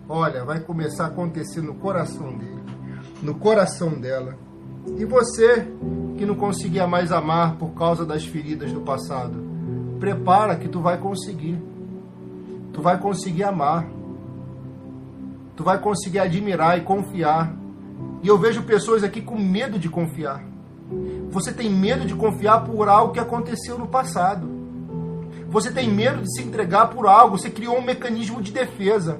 Olha, 0.09 0.45
vai 0.45 0.59
começar 0.61 1.05
a 1.05 1.07
acontecer 1.07 1.61
no 1.61 1.75
coração 1.75 2.37
dele, 2.37 2.63
no 3.21 3.35
coração 3.35 3.89
dela. 3.89 4.37
E 4.95 5.05
você 5.05 5.67
que 6.17 6.25
não 6.25 6.35
conseguia 6.35 6.87
mais 6.87 7.11
amar 7.11 7.55
por 7.55 7.69
causa 7.69 8.05
das 8.05 8.25
feridas 8.25 8.71
do 8.71 8.81
passado, 8.81 9.43
prepara 9.99 10.55
que 10.55 10.67
tu 10.67 10.79
vai 10.79 10.97
conseguir. 10.97 11.59
Tu 12.71 12.81
vai 12.81 12.99
conseguir 12.99 13.43
amar. 13.43 13.87
Tu 15.55 15.63
vai 15.63 15.79
conseguir 15.79 16.19
admirar 16.19 16.77
e 16.77 16.81
confiar. 16.81 17.53
E 18.21 18.27
eu 18.27 18.37
vejo 18.37 18.63
pessoas 18.63 19.03
aqui 19.03 19.21
com 19.21 19.37
medo 19.37 19.77
de 19.77 19.89
confiar. 19.89 20.43
Você 21.29 21.51
tem 21.51 21.69
medo 21.69 22.05
de 22.05 22.15
confiar 22.15 22.63
por 22.63 22.87
algo 22.87 23.13
que 23.13 23.19
aconteceu 23.19 23.77
no 23.77 23.87
passado. 23.87 24.47
Você 25.49 25.71
tem 25.71 25.89
medo 25.89 26.21
de 26.21 26.33
se 26.33 26.43
entregar 26.43 26.87
por 26.87 27.07
algo. 27.07 27.37
Você 27.37 27.49
criou 27.49 27.77
um 27.77 27.81
mecanismo 27.81 28.41
de 28.41 28.51
defesa. 28.51 29.19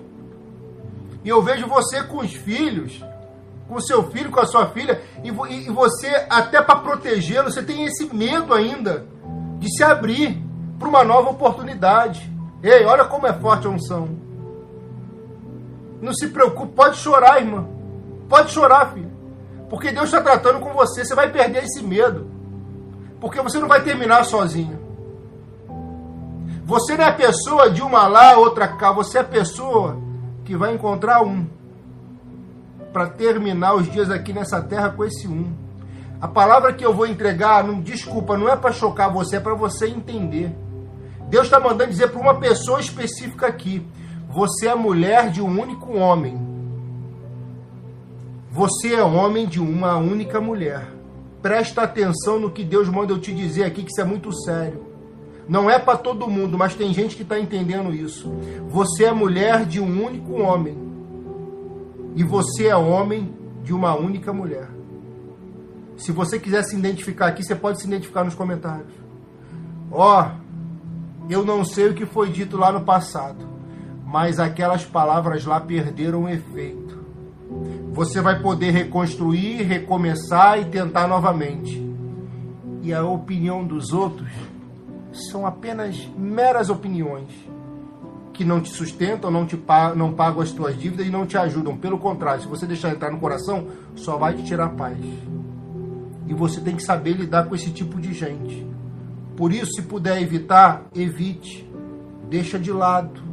E 1.23 1.30
eu 1.30 1.41
vejo 1.41 1.67
você 1.67 2.03
com 2.03 2.19
os 2.19 2.34
filhos, 2.34 3.03
com 3.67 3.80
seu 3.80 4.10
filho, 4.12 4.32
com 4.32 4.39
a 4.39 4.45
sua 4.45 4.67
filha, 4.67 5.01
e, 5.23 5.27
e 5.27 5.69
você, 5.69 6.08
até 6.30 6.62
para 6.62 6.80
protegê-lo, 6.80 7.51
você 7.51 7.62
tem 7.62 7.86
esse 7.86 8.13
medo 8.13 8.53
ainda 8.53 9.06
de 9.60 9.69
se 9.75 9.84
abrir 9.84 10.41
para 10.80 10.88
uma 10.88 11.03
nova 11.03 11.30
oportunidade. 11.30 12.32
Ei, 12.63 12.86
olha 12.86 13.06
como 13.06 13.27
é 13.27 13.34
forte 13.34 13.67
a 13.67 13.69
unção. 13.69 14.10
Não 16.01 16.13
se 16.13 16.27
preocupe, 16.27 16.73
pode 16.73 16.97
chorar, 16.97 17.41
irmã. 17.41 17.67
Pode 18.30 18.51
chorar, 18.51 18.93
filho. 18.93 19.12
Porque 19.69 19.91
Deus 19.91 20.06
está 20.06 20.21
tratando 20.21 20.60
com 20.60 20.73
você. 20.73 21.03
Você 21.03 21.15
vai 21.15 21.32
perder 21.32 21.63
esse 21.63 21.82
medo. 21.82 22.27
Porque 23.19 23.41
você 23.41 23.60
não 23.60 23.67
vai 23.67 23.82
terminar 23.84 24.23
sozinho. 24.25 24.80
Você 26.65 26.95
não 26.97 27.06
é 27.06 27.12
pessoa 27.12 27.69
de 27.69 27.82
uma 27.82 28.08
lá, 28.08 28.38
outra 28.38 28.67
cá. 28.67 28.91
Você 28.91 29.19
é 29.19 29.23
pessoa 29.23 29.97
que 30.45 30.56
vai 30.56 30.73
encontrar 30.73 31.21
um. 31.23 31.47
Para 32.97 33.10
terminar 33.10 33.75
os 33.75 33.88
dias 33.91 34.10
aqui 34.10 34.33
nessa 34.33 34.60
terra 34.60 34.89
com 34.89 35.05
esse 35.05 35.27
um. 35.27 35.53
A 36.19 36.27
palavra 36.27 36.73
que 36.73 36.83
eu 36.83 36.91
vou 36.91 37.05
entregar, 37.05 37.63
não, 37.63 37.79
desculpa, 37.79 38.36
não 38.36 38.49
é 38.49 38.55
para 38.55 38.71
chocar 38.71 39.13
você, 39.13 39.36
é 39.36 39.39
para 39.39 39.53
você 39.53 39.86
entender. 39.86 40.51
Deus 41.29 41.43
está 41.45 41.60
mandando 41.60 41.91
dizer 41.91 42.07
para 42.07 42.19
uma 42.19 42.39
pessoa 42.39 42.79
específica 42.79 43.45
aqui: 43.45 43.86
você 44.27 44.69
é 44.69 44.73
mulher 44.73 45.29
de 45.29 45.43
um 45.43 45.62
único 45.62 45.95
homem. 45.95 46.41
Você 48.49 48.95
é 48.95 49.03
homem 49.03 49.45
de 49.45 49.62
uma 49.62 49.97
única 49.97 50.41
mulher. 50.41 50.88
Presta 51.39 51.83
atenção 51.83 52.39
no 52.39 52.49
que 52.49 52.63
Deus 52.63 52.89
manda 52.89 53.13
eu 53.13 53.19
te 53.19 53.31
dizer 53.31 53.65
aqui, 53.65 53.83
que 53.83 53.91
isso 53.91 54.01
é 54.01 54.05
muito 54.05 54.33
sério. 54.33 54.88
Não 55.47 55.69
é 55.69 55.77
para 55.77 55.99
todo 55.99 56.27
mundo, 56.27 56.57
mas 56.57 56.73
tem 56.73 56.91
gente 56.95 57.15
que 57.15 57.21
está 57.21 57.39
entendendo 57.39 57.93
isso. 57.93 58.27
Você 58.69 59.05
é 59.05 59.12
mulher 59.12 59.67
de 59.67 59.79
um 59.79 60.03
único 60.03 60.33
homem. 60.41 60.87
E 62.17 62.23
você 62.23 62.67
é 62.67 62.75
homem 62.75 63.34
de 63.63 63.73
uma 63.73 63.95
única 63.95 64.34
mulher. 64.34 64.67
Se 65.95 66.12
você 66.12 66.38
quiser 66.38 66.63
se 66.63 66.75
identificar 66.75 67.27
aqui, 67.27 67.41
você 67.41 67.56
pode 67.56 67.80
se 67.80 67.88
identificar 67.88 68.25
nos 68.25 68.36
comentários. 68.36 68.91
Ó, 69.89 70.21
oh, 70.21 71.32
eu 71.32 71.45
não 71.45 71.63
sei 71.63 71.88
o 71.88 71.93
que 71.93 72.06
foi 72.06 72.30
dito 72.30 72.58
lá 72.58 72.73
no 72.73 72.82
passado, 72.82 73.47
mas 74.06 74.38
aquelas 74.38 74.84
palavras 74.84 75.45
lá 75.45 75.62
perderam 75.62 76.27
efeito 76.27 76.88
você 77.97 78.21
vai 78.21 78.39
poder 78.39 78.69
reconstruir, 78.69 79.63
recomeçar 79.63 80.60
e 80.60 80.65
tentar 80.65 81.08
novamente. 81.08 81.84
E 82.84 82.93
a 82.93 83.03
opinião 83.03 83.65
dos 83.65 83.91
outros 83.91 84.30
são 85.32 85.47
apenas 85.47 86.08
meras 86.15 86.69
opiniões 86.69 87.27
que 88.38 88.45
não 88.45 88.62
te 88.62 88.69
sustentam, 88.69 89.32
não, 89.32 89.45
te 89.45 89.58
pagam, 89.58 89.97
não 89.97 90.13
pagam 90.13 90.41
as 90.41 90.52
tuas 90.52 90.80
dívidas 90.80 91.06
e 91.06 91.10
não 91.10 91.26
te 91.26 91.38
ajudam. 91.38 91.76
Pelo 91.76 91.97
contrário, 91.97 92.41
se 92.41 92.47
você 92.47 92.65
deixar 92.65 92.91
entrar 92.91 93.12
no 93.12 93.19
coração, 93.19 93.67
só 93.95 94.15
vai 94.15 94.34
te 94.34 94.43
tirar 94.43 94.69
paz. 94.69 94.97
E 96.28 96.34
você 96.34 96.62
tem 96.62 96.76
que 96.76 96.84
saber 96.84 97.13
lidar 97.13 97.47
com 97.47 97.56
esse 97.56 97.71
tipo 97.71 98.00
de 98.00 98.13
gente. 98.13 98.65
Por 99.36 99.52
isso, 99.52 99.73
se 99.73 99.82
puder 99.82 100.21
evitar, 100.21 100.86
evite. 100.93 101.67
Deixa 102.30 102.60
de 102.60 102.71
lado 102.71 103.28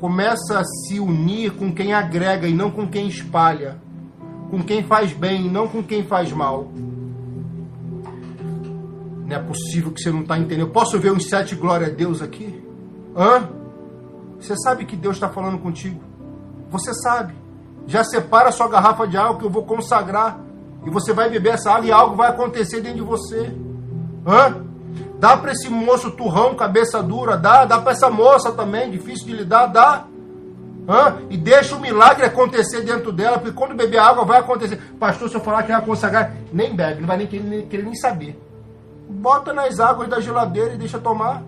começa 0.00 0.58
a 0.58 0.64
se 0.64 1.00
unir 1.00 1.52
com 1.52 1.72
quem 1.72 1.92
agrega 1.92 2.46
e 2.46 2.54
não 2.54 2.70
com 2.70 2.86
quem 2.86 3.08
espalha, 3.08 3.80
com 4.50 4.62
quem 4.62 4.82
faz 4.84 5.12
bem 5.12 5.46
e 5.46 5.50
não 5.50 5.68
com 5.68 5.82
quem 5.82 6.04
faz 6.04 6.32
mal. 6.32 6.70
Não 9.26 9.36
é 9.36 9.38
possível 9.40 9.90
que 9.90 10.00
você 10.00 10.10
não 10.10 10.20
está 10.20 10.38
entendendo. 10.38 10.66
Eu 10.66 10.70
posso 10.70 10.98
ver 11.00 11.12
uns 11.12 11.28
sete 11.28 11.54
glória 11.54 11.88
a 11.88 11.90
Deus 11.90 12.22
aqui? 12.22 12.62
Hã? 13.16 13.48
Você 14.38 14.54
sabe 14.56 14.84
que 14.84 14.94
Deus 14.94 15.16
está 15.16 15.28
falando 15.28 15.58
contigo. 15.58 16.00
Você 16.70 16.92
sabe. 16.92 17.34
Já 17.86 18.04
separa 18.04 18.52
sua 18.52 18.68
garrafa 18.68 19.06
de 19.06 19.16
água 19.16 19.38
que 19.38 19.44
eu 19.44 19.50
vou 19.50 19.64
consagrar. 19.64 20.38
E 20.84 20.90
você 20.90 21.12
vai 21.12 21.30
beber 21.30 21.54
essa 21.54 21.72
água 21.72 21.86
e 21.86 21.92
algo 21.92 22.14
vai 22.14 22.28
acontecer 22.28 22.80
dentro 22.80 22.98
de 22.98 23.04
você. 23.04 23.52
Hã? 24.26 24.66
Dá 25.18 25.36
para 25.36 25.52
esse 25.52 25.68
moço 25.68 26.10
turrão, 26.10 26.54
cabeça 26.54 27.02
dura, 27.02 27.36
dá, 27.36 27.64
dá 27.64 27.80
para 27.80 27.92
essa 27.92 28.10
moça 28.10 28.52
também, 28.52 28.90
difícil 28.90 29.26
de 29.26 29.32
lidar, 29.32 29.66
dá. 29.66 30.04
Hã? 30.88 31.16
E 31.30 31.36
deixa 31.36 31.74
o 31.74 31.80
milagre 31.80 32.26
acontecer 32.26 32.82
dentro 32.82 33.10
dela, 33.10 33.38
porque 33.38 33.56
quando 33.56 33.74
beber 33.74 33.98
água 33.98 34.24
vai 34.24 34.40
acontecer. 34.40 34.76
Pastor, 35.00 35.28
se 35.28 35.34
eu 35.34 35.40
falar 35.40 35.62
que 35.62 35.72
vai 35.72 35.84
consagrar, 35.84 36.34
nem 36.52 36.74
bebe, 36.74 37.00
não 37.00 37.08
vai 37.08 37.16
nem 37.16 37.26
querer, 37.26 37.44
nem 37.44 37.66
querer 37.66 37.82
nem 37.82 37.94
saber. 37.94 38.38
Bota 39.08 39.52
nas 39.52 39.80
águas 39.80 40.08
da 40.08 40.20
geladeira 40.20 40.74
e 40.74 40.78
deixa 40.78 40.98
tomar. 40.98 41.42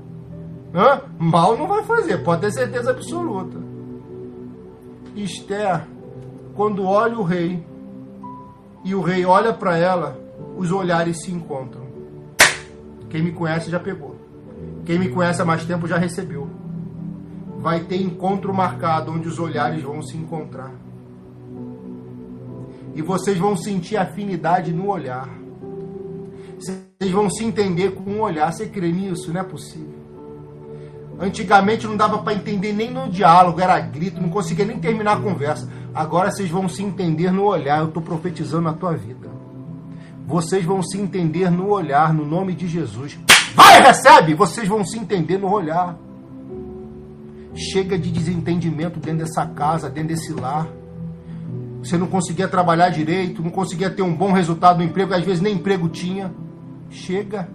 Hã? 0.74 1.02
Mal 1.18 1.56
não 1.56 1.66
vai 1.66 1.82
fazer, 1.84 2.18
pode 2.18 2.42
ter 2.42 2.52
certeza 2.52 2.90
absoluta. 2.90 3.58
Esther, 5.16 5.86
quando 6.54 6.84
olha 6.84 7.18
o 7.18 7.22
rei 7.22 7.64
e 8.84 8.94
o 8.94 9.00
rei 9.00 9.24
olha 9.24 9.52
para 9.52 9.76
ela, 9.76 10.18
os 10.56 10.70
olhares 10.70 11.22
se 11.22 11.32
encontram. 11.32 11.86
Quem 13.08 13.22
me 13.22 13.32
conhece 13.32 13.70
já 13.70 13.80
pegou. 13.80 14.16
Quem 14.84 14.98
me 14.98 15.08
conhece 15.08 15.40
há 15.40 15.44
mais 15.44 15.64
tempo 15.64 15.86
já 15.86 15.96
recebeu. 15.96 16.48
Vai 17.58 17.80
ter 17.80 18.00
encontro 18.00 18.54
marcado 18.54 19.10
onde 19.10 19.26
os 19.28 19.38
olhares 19.38 19.82
vão 19.82 20.02
se 20.02 20.16
encontrar. 20.16 20.72
E 22.94 23.02
vocês 23.02 23.38
vão 23.38 23.56
sentir 23.56 23.96
afinidade 23.96 24.72
no 24.72 24.88
olhar. 24.88 25.28
Vocês 26.58 27.12
vão 27.12 27.30
se 27.30 27.44
entender 27.44 27.92
com 27.92 28.10
um 28.10 28.20
olhar. 28.20 28.52
Você 28.52 28.66
crê 28.66 28.90
nisso? 28.92 29.32
Não 29.32 29.40
é 29.40 29.44
possível. 29.44 29.97
Antigamente 31.20 31.86
não 31.86 31.96
dava 31.96 32.18
para 32.18 32.34
entender 32.34 32.72
nem 32.72 32.90
no 32.92 33.08
diálogo, 33.08 33.60
era 33.60 33.78
grito, 33.80 34.20
não 34.20 34.28
conseguia 34.28 34.64
nem 34.64 34.78
terminar 34.78 35.16
a 35.16 35.20
conversa. 35.20 35.68
Agora 35.92 36.30
vocês 36.30 36.48
vão 36.48 36.68
se 36.68 36.82
entender 36.82 37.32
no 37.32 37.44
olhar. 37.44 37.80
Eu 37.80 37.88
estou 37.88 38.02
profetizando 38.02 38.68
a 38.68 38.72
tua 38.72 38.96
vida. 38.96 39.28
Vocês 40.26 40.64
vão 40.64 40.82
se 40.82 40.96
entender 40.98 41.50
no 41.50 41.68
olhar, 41.70 42.14
no 42.14 42.24
nome 42.24 42.54
de 42.54 42.68
Jesus. 42.68 43.18
Vai, 43.54 43.80
recebe! 43.82 44.34
Vocês 44.34 44.68
vão 44.68 44.84
se 44.84 44.98
entender 44.98 45.38
no 45.38 45.50
olhar. 45.50 45.96
Chega 47.54 47.98
de 47.98 48.12
desentendimento 48.12 49.00
dentro 49.00 49.26
dessa 49.26 49.44
casa, 49.46 49.90
dentro 49.90 50.10
desse 50.10 50.32
lar. 50.32 50.68
Você 51.82 51.96
não 51.96 52.06
conseguia 52.06 52.46
trabalhar 52.46 52.90
direito, 52.90 53.42
não 53.42 53.50
conseguia 53.50 53.90
ter 53.90 54.02
um 54.02 54.14
bom 54.14 54.30
resultado 54.30 54.78
no 54.78 54.84
emprego, 54.84 55.14
às 55.14 55.24
vezes 55.24 55.40
nem 55.40 55.54
emprego 55.54 55.88
tinha. 55.88 56.32
Chega. 56.90 57.48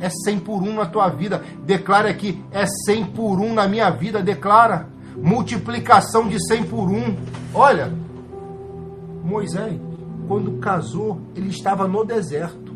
É 0.00 0.08
100 0.08 0.40
por 0.40 0.62
1 0.62 0.74
na 0.74 0.86
tua 0.86 1.08
vida. 1.08 1.42
Declara 1.64 2.08
aqui, 2.08 2.42
é 2.50 2.64
100 2.66 3.06
por 3.06 3.40
1 3.40 3.54
na 3.54 3.66
minha 3.66 3.90
vida. 3.90 4.22
Declara. 4.22 4.88
Multiplicação 5.16 6.28
de 6.28 6.38
100 6.46 6.64
por 6.64 6.88
1. 6.88 7.16
Olha, 7.52 7.92
Moisés, 9.24 9.80
quando 10.28 10.58
casou, 10.58 11.20
ele 11.34 11.48
estava 11.48 11.88
no 11.88 12.04
deserto. 12.04 12.72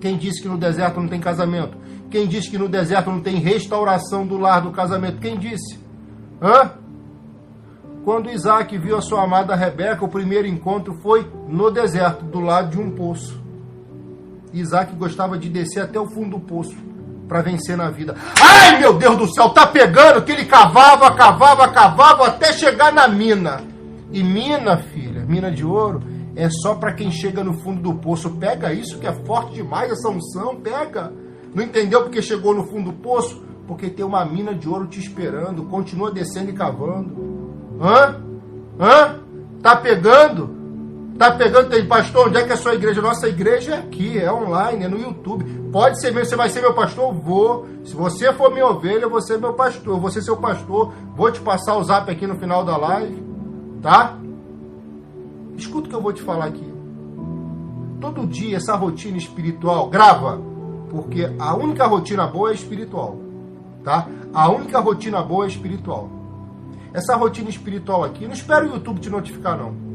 Quem 0.00 0.16
disse 0.16 0.42
que 0.42 0.48
no 0.48 0.58
deserto 0.58 1.00
não 1.00 1.08
tem 1.08 1.20
casamento? 1.20 1.76
Quem 2.10 2.26
disse 2.26 2.50
que 2.50 2.58
no 2.58 2.68
deserto 2.68 3.10
não 3.10 3.20
tem 3.20 3.36
restauração 3.36 4.26
do 4.26 4.38
lar 4.38 4.60
do 4.60 4.70
casamento? 4.70 5.18
Quem 5.18 5.38
disse? 5.38 5.78
Hã? 6.40 6.72
Quando 8.04 8.30
Isaac 8.30 8.76
viu 8.78 8.96
a 8.96 9.00
sua 9.00 9.22
amada 9.22 9.54
Rebeca, 9.54 10.04
o 10.04 10.08
primeiro 10.08 10.46
encontro 10.46 10.94
foi 10.94 11.30
no 11.48 11.70
deserto, 11.70 12.24
do 12.24 12.40
lado 12.40 12.70
de 12.70 12.80
um 12.80 12.90
poço. 12.90 13.41
Isaac 14.52 14.94
gostava 14.94 15.38
de 15.38 15.48
descer 15.48 15.80
até 15.80 15.98
o 15.98 16.06
fundo 16.06 16.38
do 16.38 16.40
poço 16.40 16.76
para 17.28 17.40
vencer 17.40 17.76
na 17.76 17.90
vida. 17.90 18.14
Ai, 18.40 18.78
meu 18.78 18.92
Deus 18.94 19.16
do 19.16 19.32
céu, 19.32 19.50
tá 19.50 19.66
pegando 19.66 20.22
que 20.22 20.32
ele 20.32 20.44
cavava, 20.44 21.10
cavava, 21.14 21.68
cavava 21.68 22.26
até 22.26 22.52
chegar 22.52 22.92
na 22.92 23.08
mina. 23.08 23.62
E 24.10 24.22
mina, 24.22 24.76
filha, 24.76 25.24
mina 25.24 25.50
de 25.50 25.64
ouro, 25.64 26.02
é 26.36 26.50
só 26.50 26.74
para 26.74 26.92
quem 26.92 27.10
chega 27.10 27.42
no 27.42 27.54
fundo 27.54 27.80
do 27.80 27.94
poço. 27.94 28.30
Pega 28.32 28.72
isso 28.72 28.98
que 28.98 29.06
é 29.06 29.12
forte 29.24 29.54
demais 29.54 29.90
essa 29.90 30.08
unção, 30.08 30.56
pega. 30.56 31.12
Não 31.54 31.64
entendeu 31.64 32.02
porque 32.02 32.20
chegou 32.20 32.54
no 32.54 32.66
fundo 32.66 32.90
do 32.90 32.98
poço? 32.98 33.42
Porque 33.66 33.88
tem 33.88 34.04
uma 34.04 34.24
mina 34.24 34.54
de 34.54 34.68
ouro 34.68 34.86
te 34.86 35.00
esperando. 35.00 35.64
Continua 35.64 36.10
descendo 36.10 36.50
e 36.50 36.54
cavando. 36.54 37.54
Hã? 37.80 38.20
Hã? 38.78 39.20
Tá 39.62 39.76
pegando? 39.76 40.51
Tá 41.22 41.30
pegando? 41.30 41.70
Tem 41.70 41.86
pastor, 41.86 42.26
onde 42.26 42.38
é 42.38 42.42
que 42.42 42.50
é 42.50 42.54
a 42.54 42.56
sua 42.56 42.74
igreja? 42.74 43.00
Nossa 43.00 43.28
igreja 43.28 43.76
é 43.76 43.78
aqui, 43.78 44.18
é 44.18 44.32
online, 44.32 44.86
é 44.86 44.88
no 44.88 44.98
YouTube. 44.98 45.44
Pode 45.70 46.00
ser 46.00 46.10
meu, 46.10 46.24
você 46.24 46.34
vai 46.34 46.48
ser 46.48 46.60
meu 46.60 46.74
pastor? 46.74 47.14
Vou. 47.14 47.64
Se 47.84 47.94
você 47.94 48.32
for 48.32 48.50
minha 48.50 48.66
ovelha, 48.66 49.08
você 49.08 49.34
é 49.34 49.38
meu 49.38 49.52
pastor. 49.52 50.00
Você 50.00 50.18
é 50.18 50.22
seu 50.22 50.36
pastor. 50.36 50.92
Vou 51.14 51.30
te 51.30 51.40
passar 51.40 51.76
o 51.76 51.84
zap 51.84 52.10
aqui 52.10 52.26
no 52.26 52.34
final 52.34 52.64
da 52.64 52.76
live. 52.76 53.22
Tá? 53.80 54.18
Escuta 55.56 55.86
o 55.86 55.90
que 55.90 55.94
eu 55.94 56.02
vou 56.02 56.12
te 56.12 56.20
falar 56.22 56.46
aqui. 56.46 56.74
Todo 58.00 58.26
dia 58.26 58.56
essa 58.56 58.74
rotina 58.74 59.16
espiritual, 59.16 59.88
grava, 59.90 60.42
porque 60.90 61.32
a 61.38 61.54
única 61.54 61.86
rotina 61.86 62.26
boa 62.26 62.50
é 62.50 62.54
espiritual, 62.54 63.16
tá? 63.84 64.08
A 64.34 64.50
única 64.50 64.80
rotina 64.80 65.22
boa 65.22 65.44
é 65.44 65.48
espiritual. 65.48 66.10
Essa 66.92 67.14
rotina 67.14 67.48
espiritual 67.48 68.02
aqui, 68.02 68.24
não 68.24 68.32
espera 68.32 68.64
o 68.64 68.74
YouTube 68.74 68.98
te 68.98 69.08
notificar 69.08 69.56
não. 69.56 69.91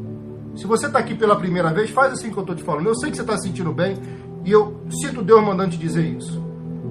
Se 0.58 0.66
você 0.66 0.86
está 0.86 0.98
aqui 0.98 1.14
pela 1.14 1.36
primeira 1.36 1.72
vez, 1.72 1.88
faz 1.90 2.12
assim 2.12 2.32
que 2.32 2.36
eu 2.36 2.40
estou 2.40 2.56
te 2.56 2.64
falando. 2.64 2.88
Eu 2.88 2.96
sei 2.96 3.10
que 3.10 3.16
você 3.16 3.22
está 3.22 3.38
se 3.38 3.46
sentindo 3.46 3.72
bem 3.72 3.96
e 4.44 4.50
eu 4.50 4.82
sinto 4.90 5.22
Deus 5.22 5.40
mandando 5.40 5.70
te 5.70 5.78
dizer 5.78 6.04
isso. 6.04 6.44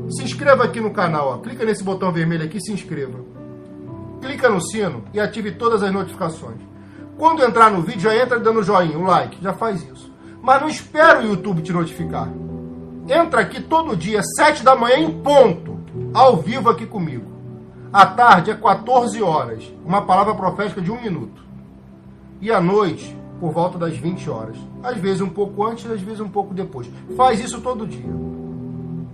Se 0.09 0.23
inscreva 0.23 0.63
aqui 0.63 0.79
no 0.79 0.91
canal, 0.91 1.31
ó. 1.31 1.37
clica 1.39 1.65
nesse 1.65 1.83
botão 1.83 2.09
vermelho 2.09 2.45
aqui, 2.45 2.61
se 2.61 2.71
inscreva. 2.71 3.19
Clica 4.21 4.47
no 4.47 4.61
sino 4.61 5.03
e 5.13 5.19
ative 5.19 5.51
todas 5.51 5.83
as 5.83 5.91
notificações. 5.91 6.61
Quando 7.17 7.43
entrar 7.43 7.69
no 7.69 7.81
vídeo, 7.81 8.03
já 8.03 8.15
entra 8.15 8.39
dando 8.39 8.63
joinha, 8.63 8.97
um 8.97 9.03
like, 9.03 9.43
já 9.43 9.51
faz 9.51 9.83
isso. 9.83 10.13
Mas 10.41 10.61
não 10.61 10.69
espera 10.69 11.19
o 11.19 11.27
YouTube 11.27 11.61
te 11.61 11.73
notificar. 11.73 12.31
Entra 13.05 13.41
aqui 13.41 13.61
todo 13.61 13.97
dia, 13.97 14.21
7 14.23 14.63
da 14.63 14.77
manhã 14.77 14.99
em 14.99 15.11
ponto, 15.19 15.77
ao 16.13 16.37
vivo 16.37 16.69
aqui 16.69 16.85
comigo. 16.85 17.25
À 17.91 18.05
tarde 18.05 18.49
é 18.49 18.55
14 18.55 19.21
horas, 19.21 19.69
uma 19.85 20.03
palavra 20.03 20.35
profética 20.35 20.81
de 20.81 20.89
um 20.89 21.01
minuto. 21.01 21.43
E 22.39 22.49
à 22.49 22.61
noite, 22.61 23.17
por 23.39 23.51
volta 23.51 23.77
das 23.77 23.97
20 23.97 24.29
horas. 24.29 24.57
Às 24.83 24.97
vezes 24.97 25.21
um 25.21 25.29
pouco 25.29 25.65
antes, 25.65 25.89
às 25.89 26.01
vezes 26.01 26.19
um 26.19 26.29
pouco 26.29 26.53
depois. 26.53 26.89
Faz 27.15 27.39
isso 27.39 27.61
todo 27.61 27.87
dia. 27.87 28.13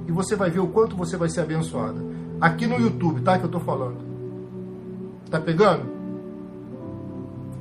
E 0.07 0.11
você 0.11 0.35
vai 0.35 0.49
ver 0.49 0.59
o 0.59 0.67
quanto 0.67 0.95
você 0.95 1.17
vai 1.17 1.29
ser 1.29 1.41
abençoada. 1.41 2.01
Aqui 2.39 2.67
no 2.67 2.79
YouTube, 2.79 3.21
tá? 3.21 3.37
Que 3.37 3.45
eu 3.45 3.49
tô 3.49 3.59
falando. 3.59 3.97
Tá 5.29 5.39
pegando? 5.39 5.85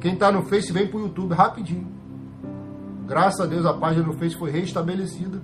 Quem 0.00 0.14
está 0.14 0.32
no 0.32 0.42
Face 0.42 0.72
vem 0.72 0.86
para 0.86 0.98
o 0.98 1.02
YouTube 1.02 1.34
rapidinho. 1.34 1.86
Graças 3.06 3.40
a 3.40 3.46
Deus 3.46 3.64
a 3.64 3.72
página 3.72 4.06
no 4.06 4.12
Face 4.14 4.36
foi 4.36 4.50
restabelecida. 4.50 5.40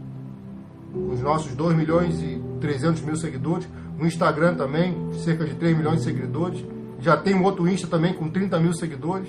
Com 0.92 1.10
os 1.12 1.20
nossos 1.20 1.54
2 1.54 1.76
milhões 1.76 2.20
e 2.22 2.42
300 2.60 3.02
mil 3.02 3.16
seguidores. 3.16 3.68
No 3.96 4.06
Instagram 4.06 4.54
também, 4.54 5.12
cerca 5.12 5.44
de 5.44 5.54
3 5.54 5.76
milhões 5.76 5.98
de 5.98 6.04
seguidores. 6.04 6.64
Já 7.00 7.16
tem 7.16 7.34
um 7.34 7.44
outro 7.44 7.68
Insta 7.68 7.86
também 7.86 8.12
com 8.12 8.28
30 8.28 8.58
mil 8.58 8.74
seguidores. 8.74 9.28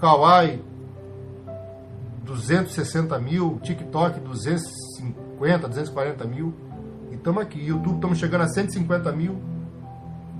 Kawaii, 0.00 0.62
260 2.24 3.18
mil. 3.18 3.60
TikTok, 3.62 4.20
250, 4.20 5.68
240 5.68 6.24
mil. 6.24 6.54
E 7.10 7.14
estamos 7.14 7.42
aqui. 7.42 7.62
YouTube, 7.62 7.96
estamos 7.96 8.18
chegando 8.18 8.42
a 8.42 8.48
150 8.48 9.12
mil. 9.12 9.38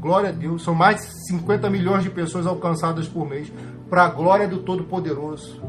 Glória 0.00 0.30
a 0.30 0.32
Deus. 0.32 0.64
São 0.64 0.74
mais 0.74 1.00
de 1.00 1.26
50 1.28 1.68
milhões 1.68 2.02
de 2.02 2.10
pessoas 2.10 2.46
alcançadas 2.46 3.06
por 3.06 3.28
mês. 3.28 3.52
Para 3.90 4.04
a 4.04 4.08
glória 4.08 4.48
do 4.48 4.58
Todo-Poderoso. 4.58 5.60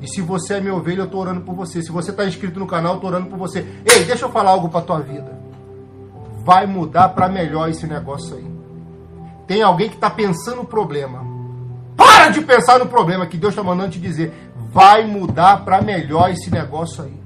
E 0.00 0.06
se 0.06 0.20
você 0.20 0.54
é 0.54 0.60
minha 0.60 0.74
ovelha, 0.74 1.00
eu 1.00 1.04
estou 1.06 1.20
orando 1.20 1.40
por 1.40 1.54
você. 1.54 1.82
Se 1.82 1.90
você 1.90 2.10
está 2.10 2.24
inscrito 2.24 2.58
no 2.58 2.66
canal, 2.66 2.92
eu 2.92 2.96
estou 2.96 3.10
orando 3.10 3.28
por 3.28 3.38
você. 3.38 3.60
Ei, 3.84 4.04
deixa 4.04 4.26
eu 4.26 4.30
falar 4.30 4.50
algo 4.50 4.68
para 4.68 4.80
tua 4.80 5.00
vida. 5.00 5.40
Vai 6.44 6.66
mudar 6.66 7.10
para 7.10 7.28
melhor 7.28 7.68
esse 7.68 7.86
negócio 7.86 8.36
aí. 8.36 8.52
Tem 9.46 9.62
alguém 9.62 9.88
que 9.88 9.94
está 9.94 10.10
pensando 10.10 10.58
no 10.58 10.64
problema. 10.64 11.31
Para 12.02 12.30
de 12.30 12.40
pensar 12.40 12.80
no 12.80 12.86
problema 12.86 13.28
que 13.28 13.36
Deus 13.36 13.52
está 13.52 13.62
mandando 13.62 13.92
te 13.92 14.00
dizer. 14.00 14.34
Vai 14.72 15.06
mudar 15.06 15.64
para 15.64 15.80
melhor 15.80 16.30
esse 16.30 16.50
negócio 16.50 17.04
aí. 17.04 17.22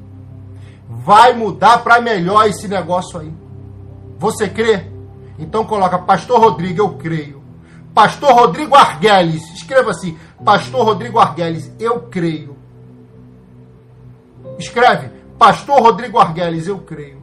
Vai 0.87 1.33
mudar 1.33 1.79
para 1.79 1.99
melhor 1.99 2.47
esse 2.47 2.69
negócio 2.69 3.19
aí. 3.19 3.33
Você 4.19 4.51
crê? 4.51 4.85
Então 5.39 5.65
coloca 5.65 5.99
Pastor 5.99 6.39
Rodrigo, 6.39 6.83
eu 6.83 6.91
creio. 6.91 7.43
Pastor 7.95 8.35
Rodrigo 8.35 8.75
Arguelles, 8.75 9.43
escreva 9.55 9.93
assim: 9.93 10.19
Pastor 10.45 10.85
Rodrigo 10.85 11.19
Arguelles, 11.19 11.73
eu 11.81 12.01
creio. 12.03 12.55
Escreve: 14.59 15.11
Pastor 15.39 15.81
Rodrigo 15.81 16.19
Arguelles, 16.19 16.67
eu 16.67 16.81
creio. 16.81 17.23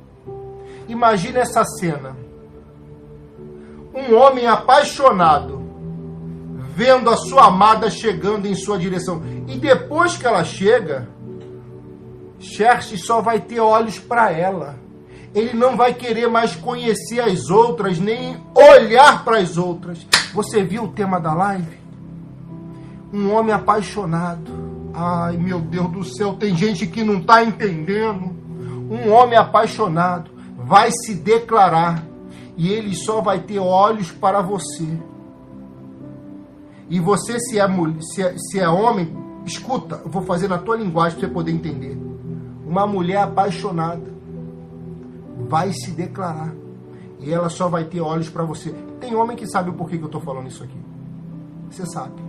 Imagina 0.88 1.42
essa 1.42 1.64
cena. 1.64 2.18
Um 3.94 4.16
homem 4.16 4.48
apaixonado 4.48 5.63
vendo 6.76 7.10
a 7.10 7.18
sua 7.18 7.48
amada 7.48 7.90
chegando 7.90 8.48
em 8.48 8.56
sua 8.56 8.78
direção. 8.78 9.22
E 9.48 9.58
depois 9.58 10.18
que 10.18 10.26
ela 10.26 10.44
chega, 10.44 11.08
Xerxes 12.40 13.06
só 13.06 13.22
vai 13.22 13.40
ter 13.40 13.60
olhos 13.60 14.00
para 14.00 14.32
ela 14.32 14.84
ele 15.34 15.54
não 15.54 15.76
vai 15.76 15.94
querer 15.94 16.28
mais 16.28 16.56
conhecer 16.56 17.20
as 17.20 17.50
outras, 17.50 17.98
nem 18.00 18.38
olhar 18.54 19.24
para 19.24 19.40
as 19.40 19.58
outras. 19.58 20.06
Você 20.34 20.64
viu 20.64 20.84
o 20.84 20.88
tema 20.90 21.20
da 21.20 21.34
live? 21.34 21.78
Um 23.12 23.32
homem 23.34 23.54
apaixonado. 23.54 24.92
Ai, 24.94 25.38
meu 25.38 25.60
Deus 25.60 25.92
do 25.92 26.04
céu, 26.04 26.34
tem 26.34 26.56
gente 26.56 26.86
que 26.86 27.04
não 27.04 27.18
está 27.18 27.44
entendendo. 27.44 28.32
Um 28.92 29.12
homem 29.12 29.38
apaixonado 29.38 30.30
vai 30.56 30.92
se 30.92 31.16
declarar 31.16 32.04
e 32.56 32.72
ele 32.72 32.94
só 32.94 33.20
vai 33.20 33.40
ter 33.40 33.58
olhos 33.58 34.12
para 34.12 34.40
você. 34.42 34.88
E 36.90 37.00
você, 37.00 37.40
se 37.40 37.60
é, 37.60 37.68
se 38.02 38.22
é, 38.22 38.36
se 38.38 38.60
é 38.60 38.68
homem, 38.68 39.16
escuta, 39.46 40.02
eu 40.04 40.10
vou 40.10 40.22
fazer 40.24 40.48
na 40.48 40.58
tua 40.58 40.78
linguagem 40.78 41.18
para 41.18 41.28
você 41.28 41.34
poder 41.34 41.52
entender. 41.52 41.98
Uma 42.66 42.88
mulher 42.88 43.24
apaixonada 43.24 44.14
vai 45.48 45.72
se 45.72 45.92
declarar. 45.92 46.54
E 47.20 47.32
ela 47.32 47.50
só 47.50 47.70
vai 47.70 47.86
ter 47.86 48.02
olhos 48.02 48.30
para 48.30 48.44
você. 48.44 48.72
Tem 49.00 49.16
homem 49.16 49.38
que 49.38 49.48
sabe 49.48 49.70
o 49.70 49.74
porquê 49.74 49.98
que 49.98 50.04
eu 50.04 50.08
estou 50.08 50.22
falando 50.22 50.48
isso 50.48 50.64
aqui. 50.64 50.78
Você 51.70 51.86
sabe. 51.86 52.22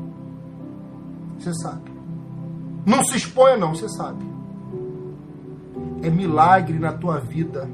Você 1.39 1.53
sabe. 1.55 1.93
Não 2.87 3.03
se 3.05 3.17
exponha, 3.17 3.57
não, 3.57 3.75
você 3.75 3.89
sabe. 3.89 4.25
É 6.03 6.11
milagre 6.11 6.79
na 6.79 6.93
tua 6.93 7.19
vida. 7.19 7.69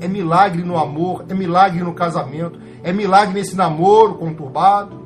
É 0.00 0.08
milagre 0.08 0.62
no 0.62 0.76
amor. 0.76 1.24
É 1.28 1.34
milagre 1.34 1.82
no 1.82 1.94
casamento. 1.94 2.60
É 2.82 2.92
milagre 2.92 3.34
nesse 3.34 3.56
namoro 3.56 4.16
conturbado. 4.16 4.99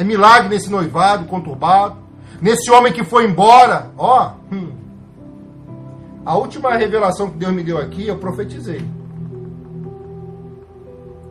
É 0.00 0.04
milagre 0.04 0.48
nesse 0.48 0.70
noivado 0.70 1.26
conturbado. 1.26 1.96
Nesse 2.40 2.70
homem 2.70 2.90
que 2.90 3.04
foi 3.04 3.26
embora. 3.26 3.90
Ó, 3.98 4.30
hum, 4.50 4.72
a 6.24 6.38
última 6.38 6.72
revelação 6.74 7.28
que 7.28 7.36
Deus 7.36 7.52
me 7.52 7.62
deu 7.62 7.76
aqui, 7.76 8.08
eu 8.08 8.16
profetizei. 8.16 8.82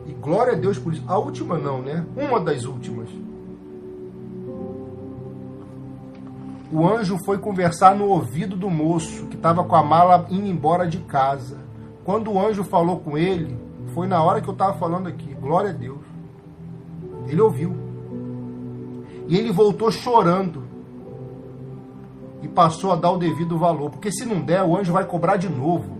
E 0.06 0.12
glória 0.12 0.52
a 0.52 0.56
Deus 0.56 0.78
por 0.78 0.92
isso. 0.92 1.02
A 1.08 1.18
última 1.18 1.58
não, 1.58 1.82
né? 1.82 2.06
Uma 2.16 2.38
das 2.38 2.64
últimas. 2.64 3.08
O 6.72 6.86
anjo 6.86 7.18
foi 7.24 7.38
conversar 7.38 7.96
no 7.96 8.06
ouvido 8.06 8.54
do 8.54 8.70
moço 8.70 9.26
que 9.26 9.34
estava 9.34 9.64
com 9.64 9.74
a 9.74 9.82
mala 9.82 10.26
indo 10.30 10.46
embora 10.46 10.86
de 10.86 10.98
casa. 10.98 11.58
Quando 12.04 12.30
o 12.30 12.40
anjo 12.40 12.62
falou 12.62 13.00
com 13.00 13.18
ele, 13.18 13.58
foi 13.94 14.06
na 14.06 14.22
hora 14.22 14.40
que 14.40 14.46
eu 14.46 14.52
estava 14.52 14.74
falando 14.74 15.08
aqui. 15.08 15.34
Glória 15.34 15.70
a 15.70 15.72
Deus. 15.72 15.98
Ele 17.26 17.40
ouviu. 17.40 17.79
E 19.30 19.36
ele 19.36 19.52
voltou 19.52 19.92
chorando. 19.92 20.64
E 22.42 22.48
passou 22.48 22.90
a 22.90 22.96
dar 22.96 23.12
o 23.12 23.16
devido 23.16 23.56
valor. 23.56 23.90
Porque 23.90 24.10
se 24.10 24.26
não 24.26 24.40
der, 24.40 24.64
o 24.64 24.76
anjo 24.76 24.92
vai 24.92 25.06
cobrar 25.06 25.36
de 25.36 25.48
novo. 25.48 25.98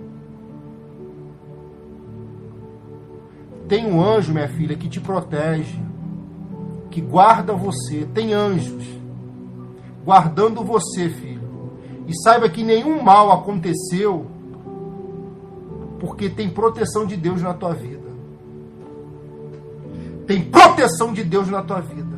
Tem 3.69 3.87
um 3.87 4.03
anjo, 4.03 4.33
minha 4.33 4.49
filha, 4.49 4.77
que 4.77 4.89
te 4.89 5.01
protege, 5.01 5.81
que 6.91 7.01
guarda 7.01 7.53
você. 7.53 8.05
Tem 8.13 8.35
anjos 8.35 8.85
guardando 10.05 10.65
você, 10.65 11.09
filho. 11.09 11.49
E 12.09 12.23
saiba 12.25 12.49
que 12.49 12.65
nenhum 12.65 13.01
mal 13.01 13.31
aconteceu 13.31 14.27
porque 16.01 16.29
tem 16.29 16.49
proteção 16.49 17.07
de 17.07 17.17
Deus 17.17 17.43
na 17.43 17.55
tua 17.55 17.75
vida. 17.75 18.11
Tem 20.27 20.43
proteção 20.43 21.13
de 21.13 21.23
Deus 21.23 21.49
na 21.49 21.63
tua 21.63 21.81
vida. 21.81 22.10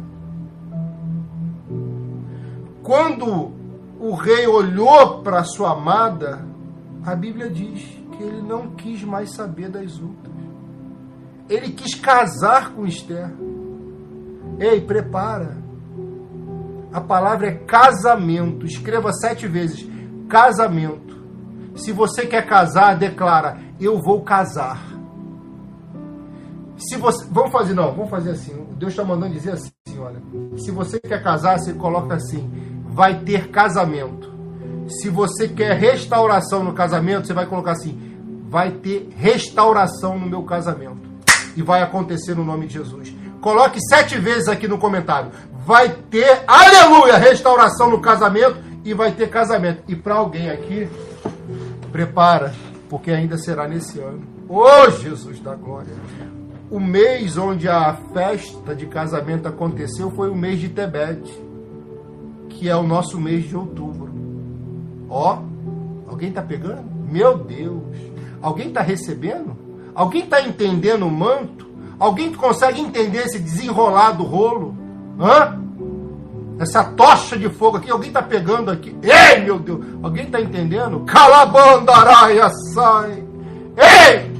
Quando 2.92 3.50
o 3.98 4.14
rei 4.14 4.46
olhou 4.46 5.22
para 5.22 5.44
sua 5.44 5.72
amada, 5.72 6.44
a 7.02 7.14
Bíblia 7.14 7.48
diz 7.48 7.80
que 8.14 8.22
ele 8.22 8.42
não 8.42 8.72
quis 8.72 9.02
mais 9.02 9.34
saber 9.34 9.70
das 9.70 9.98
outras. 9.98 10.36
Ele 11.48 11.70
quis 11.70 11.94
casar 11.94 12.74
com 12.74 12.84
Esther. 12.84 13.32
Ei, 14.60 14.78
prepara. 14.82 15.56
A 16.92 17.00
palavra 17.00 17.46
é 17.46 17.54
casamento. 17.54 18.66
Escreva 18.66 19.10
sete 19.10 19.48
vezes: 19.48 19.88
casamento. 20.28 21.16
Se 21.74 21.92
você 21.92 22.26
quer 22.26 22.46
casar, 22.46 22.98
declara: 22.98 23.58
Eu 23.80 24.02
vou 24.02 24.20
casar. 24.20 24.92
Se 26.76 26.98
você, 26.98 27.24
vamos 27.30 27.52
fazer 27.52 27.72
não, 27.72 27.94
vamos 27.94 28.10
fazer 28.10 28.32
assim. 28.32 28.66
Deus 28.76 28.92
está 28.92 29.02
mandando 29.02 29.32
dizer 29.32 29.52
assim, 29.52 29.70
olha. 29.98 30.20
Se 30.58 30.70
você 30.70 31.00
quer 31.00 31.22
casar, 31.22 31.58
você 31.58 31.72
coloca 31.72 32.16
assim: 32.16 32.71
Vai 32.92 33.20
ter 33.20 33.48
casamento. 33.48 34.30
Se 34.88 35.08
você 35.08 35.48
quer 35.48 35.74
restauração 35.76 36.62
no 36.62 36.72
casamento, 36.72 37.26
você 37.26 37.32
vai 37.32 37.46
colocar 37.46 37.72
assim: 37.72 37.98
Vai 38.48 38.70
ter 38.70 39.08
restauração 39.16 40.18
no 40.18 40.26
meu 40.26 40.42
casamento 40.42 41.00
e 41.56 41.62
vai 41.62 41.82
acontecer 41.82 42.34
no 42.34 42.44
nome 42.44 42.66
de 42.66 42.74
Jesus. 42.74 43.14
Coloque 43.40 43.80
sete 43.88 44.18
vezes 44.18 44.46
aqui 44.46 44.68
no 44.68 44.78
comentário. 44.78 45.30
Vai 45.64 45.88
ter, 46.10 46.42
aleluia, 46.46 47.16
restauração 47.16 47.90
no 47.90 48.00
casamento 48.00 48.56
e 48.84 48.92
vai 48.92 49.12
ter 49.12 49.28
casamento. 49.30 49.82
E 49.88 49.96
para 49.96 50.14
alguém 50.14 50.50
aqui, 50.50 50.88
prepara, 51.90 52.52
porque 52.88 53.10
ainda 53.10 53.38
será 53.38 53.66
nesse 53.66 53.98
ano. 54.00 54.22
Ô 54.48 54.64
oh, 54.64 54.90
Jesus 54.90 55.40
da 55.40 55.54
glória! 55.54 55.94
O 56.70 56.78
mês 56.78 57.36
onde 57.36 57.68
a 57.68 57.94
festa 58.12 58.74
de 58.74 58.86
casamento 58.86 59.48
aconteceu 59.48 60.10
foi 60.10 60.30
o 60.30 60.34
mês 60.34 60.60
de 60.60 60.68
Tebete, 60.68 61.32
que 62.62 62.68
é 62.68 62.76
o 62.76 62.84
nosso 62.84 63.20
mês 63.20 63.48
de 63.48 63.56
outubro. 63.56 64.08
Ó, 65.10 65.38
alguém 66.06 66.28
está 66.28 66.40
pegando? 66.40 66.84
Meu 67.10 67.36
Deus! 67.36 67.82
Alguém 68.40 68.68
está 68.68 68.80
recebendo? 68.80 69.56
Alguém 69.92 70.22
está 70.22 70.40
entendendo 70.40 71.04
o 71.04 71.10
manto? 71.10 71.66
Alguém 71.98 72.32
consegue 72.32 72.80
entender 72.80 73.18
esse 73.18 73.40
desenrolar 73.40 74.12
do 74.12 74.22
rolo? 74.22 74.76
Hã? 75.18 75.60
Essa 76.60 76.84
tocha 76.84 77.36
de 77.36 77.48
fogo 77.48 77.78
aqui, 77.78 77.90
alguém 77.90 78.10
está 78.10 78.22
pegando 78.22 78.70
aqui? 78.70 78.96
Ei, 79.02 79.40
meu 79.40 79.58
Deus! 79.58 79.84
Alguém 80.00 80.26
está 80.26 80.40
entendendo? 80.40 81.00
Calabandaraia 81.00 82.48
sai! 82.72 83.24
Ei! 83.76 84.30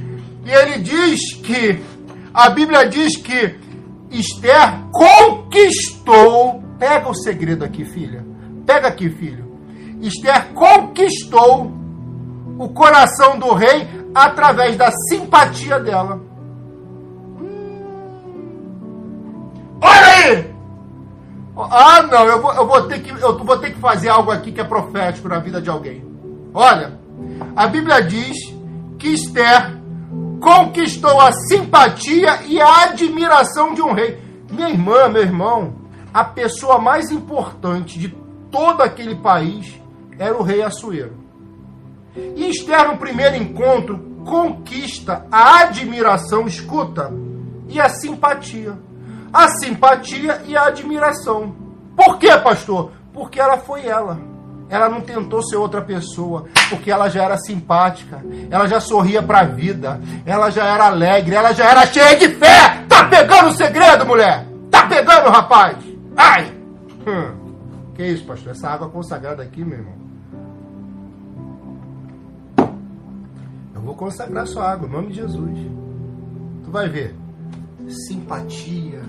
E 0.45 0.49
ele 0.49 0.79
diz 0.79 1.33
que, 1.43 1.83
a 2.33 2.49
Bíblia 2.49 2.87
diz 2.87 3.17
que 3.17 3.59
Esther 4.09 4.79
conquistou. 4.93 6.62
Pega 6.83 7.09
o 7.09 7.15
segredo 7.15 7.63
aqui, 7.63 7.85
filha. 7.85 8.25
Pega 8.65 8.89
aqui, 8.89 9.09
filho. 9.09 9.45
Esther 10.01 10.49
conquistou 10.49 11.71
o 12.59 12.67
coração 12.67 13.39
do 13.39 13.53
rei 13.53 13.87
através 14.13 14.75
da 14.75 14.91
simpatia 15.07 15.79
dela. 15.79 16.19
Olha 19.81 20.07
aí! 20.07 20.53
Ah, 21.55 22.03
não, 22.03 22.25
eu 22.25 22.41
vou, 22.41 22.53
eu 22.53 22.67
vou, 22.67 22.81
ter 22.85 22.99
que, 22.99 23.11
eu 23.11 23.37
vou 23.37 23.57
ter 23.59 23.71
que 23.71 23.79
fazer 23.79 24.09
algo 24.09 24.31
aqui 24.31 24.51
que 24.51 24.59
é 24.59 24.65
profético 24.65 25.29
na 25.29 25.39
vida 25.39 25.61
de 25.61 25.69
alguém. 25.69 26.03
Olha, 26.53 26.99
a 27.55 27.65
Bíblia 27.65 28.03
diz 28.03 28.35
que 28.99 29.07
Esther 29.07 29.77
conquistou 30.41 31.21
a 31.21 31.31
simpatia 31.31 32.41
e 32.45 32.59
a 32.59 32.83
admiração 32.83 33.73
de 33.73 33.81
um 33.81 33.93
rei. 33.93 34.21
Minha 34.51 34.67
irmã, 34.67 35.07
meu 35.07 35.21
irmão, 35.21 35.82
a 36.13 36.23
pessoa 36.23 36.77
mais 36.77 37.09
importante 37.09 37.97
de 37.97 38.09
todo 38.51 38.81
aquele 38.81 39.15
país 39.15 39.81
era 40.19 40.37
o 40.37 40.43
rei 40.43 40.61
Assuero. 40.61 41.17
E 42.15 42.49
Esther, 42.49 42.87
no 42.87 42.97
primeiro 42.97 43.35
encontro, 43.35 43.97
conquista 44.23 45.25
a 45.31 45.61
admiração, 45.61 46.45
escuta, 46.45 47.11
e 47.67 47.81
a 47.81 47.89
simpatia. 47.89 48.77
A 49.33 49.47
simpatia 49.57 50.43
e 50.45 50.55
a 50.55 50.65
admiração. 50.67 51.55
Por 51.95 52.19
quê, 52.19 52.37
pastor? 52.37 52.91
Porque 53.11 53.39
ela 53.39 53.57
foi 53.57 53.87
ela. 53.87 54.19
Ela 54.69 54.89
não 54.89 55.01
tentou 55.01 55.41
ser 55.41 55.57
outra 55.57 55.81
pessoa, 55.81 56.45
porque 56.69 56.91
ela 56.91 57.09
já 57.09 57.23
era 57.23 57.37
simpática, 57.37 58.23
ela 58.49 58.67
já 58.67 58.79
sorria 58.79 59.21
para 59.21 59.41
a 59.41 59.43
vida, 59.43 59.99
ela 60.25 60.49
já 60.49 60.65
era 60.65 60.85
alegre, 60.85 61.35
ela 61.35 61.53
já 61.53 61.69
era 61.69 61.85
cheia 61.85 62.15
de 62.15 62.29
fé. 62.29 62.83
Tá 62.87 63.03
pegando 63.05 63.49
o 63.49 63.53
segredo, 63.53 64.05
mulher? 64.05 64.47
Tá 64.71 64.87
pegando, 64.87 65.29
rapaz? 65.29 65.92
Ai! 66.15 66.55
Hum. 67.07 67.91
Que 67.95 68.05
isso, 68.05 68.25
pastor? 68.25 68.51
Essa 68.51 68.69
água 68.69 68.89
consagrada 68.89 69.43
aqui, 69.43 69.63
meu 69.63 69.79
irmão. 69.79 70.03
vou 73.83 73.95
consagrar 73.95 74.47
sua 74.47 74.71
água, 74.71 74.87
em 74.87 74.91
nome 74.91 75.09
de 75.09 75.15
Jesus. 75.15 75.59
Tu 76.63 76.71
vai 76.71 76.89
ver. 76.89 77.15
Simpatia, 78.07 79.01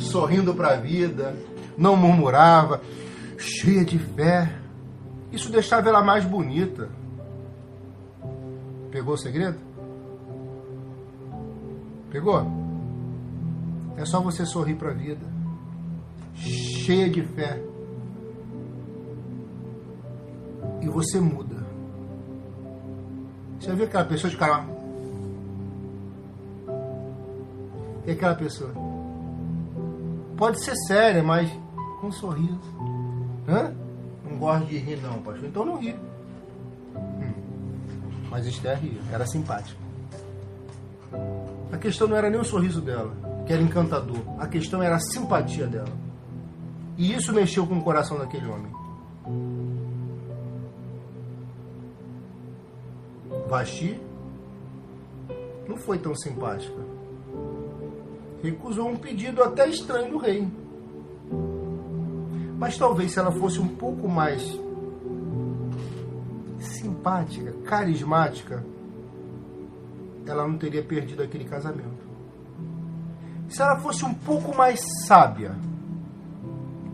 sorrindo 0.00 0.54
para 0.54 0.72
a 0.72 0.76
vida, 0.76 1.36
não 1.76 1.96
murmurava, 1.96 2.80
cheia 3.36 3.84
de 3.84 3.98
fé. 3.98 4.50
Isso 5.30 5.50
deixava 5.50 5.88
ela 5.88 6.02
mais 6.02 6.24
bonita. 6.24 6.88
Pegou 8.90 9.14
o 9.14 9.18
segredo? 9.18 9.58
Pegou? 12.10 12.46
É 13.96 14.04
só 14.04 14.20
você 14.20 14.44
sorrir 14.44 14.74
para 14.74 14.90
a 14.90 14.94
vida. 14.94 15.41
Cheia 16.84 17.08
de 17.08 17.22
fé. 17.22 17.62
E 20.80 20.88
você 20.88 21.20
muda. 21.20 21.64
Você 23.60 23.72
viu 23.72 23.84
aquela 23.84 24.04
pessoa 24.04 24.28
de 24.28 24.36
cara. 24.36 24.66
E 28.04 28.10
aquela 28.10 28.34
pessoa? 28.34 28.72
Pode 30.36 30.58
ser 30.64 30.74
séria, 30.88 31.22
mas 31.22 31.48
com 32.00 32.08
um 32.08 32.12
sorriso. 32.12 32.58
Hã? 33.48 33.72
Não 34.28 34.38
gosto 34.38 34.66
de 34.66 34.78
rir, 34.78 35.00
não, 35.00 35.22
pastor. 35.22 35.44
Então 35.44 35.64
não 35.64 35.78
ri. 35.78 35.94
Hum. 36.96 37.32
Mas 38.28 38.44
Esther 38.44 38.76
ria, 38.80 39.00
era 39.12 39.24
simpática. 39.24 39.78
A 41.70 41.78
questão 41.78 42.08
não 42.08 42.16
era 42.16 42.28
nem 42.28 42.40
o 42.40 42.44
sorriso 42.44 42.80
dela, 42.80 43.14
que 43.46 43.52
era 43.52 43.62
encantador. 43.62 44.18
A 44.40 44.48
questão 44.48 44.82
era 44.82 44.96
a 44.96 45.00
simpatia 45.00 45.68
dela. 45.68 46.11
E 46.96 47.12
isso 47.12 47.32
mexeu 47.32 47.66
com 47.66 47.78
o 47.78 47.82
coração 47.82 48.18
daquele 48.18 48.46
homem. 48.46 48.72
Vasti 53.48 54.00
não 55.68 55.76
foi 55.76 55.98
tão 55.98 56.14
simpática. 56.14 56.80
Recusou 58.42 58.88
um 58.88 58.96
pedido 58.96 59.42
até 59.42 59.68
estranho 59.68 60.10
do 60.10 60.18
rei. 60.18 60.48
Mas 62.58 62.76
talvez 62.76 63.12
se 63.12 63.18
ela 63.18 63.32
fosse 63.32 63.58
um 63.58 63.68
pouco 63.68 64.08
mais 64.08 64.42
simpática, 66.58 67.52
carismática, 67.64 68.64
ela 70.26 70.46
não 70.46 70.56
teria 70.58 70.82
perdido 70.82 71.22
aquele 71.22 71.44
casamento. 71.44 72.02
Se 73.48 73.60
ela 73.60 73.78
fosse 73.80 74.04
um 74.04 74.14
pouco 74.14 74.56
mais 74.56 74.80
sábia, 75.06 75.56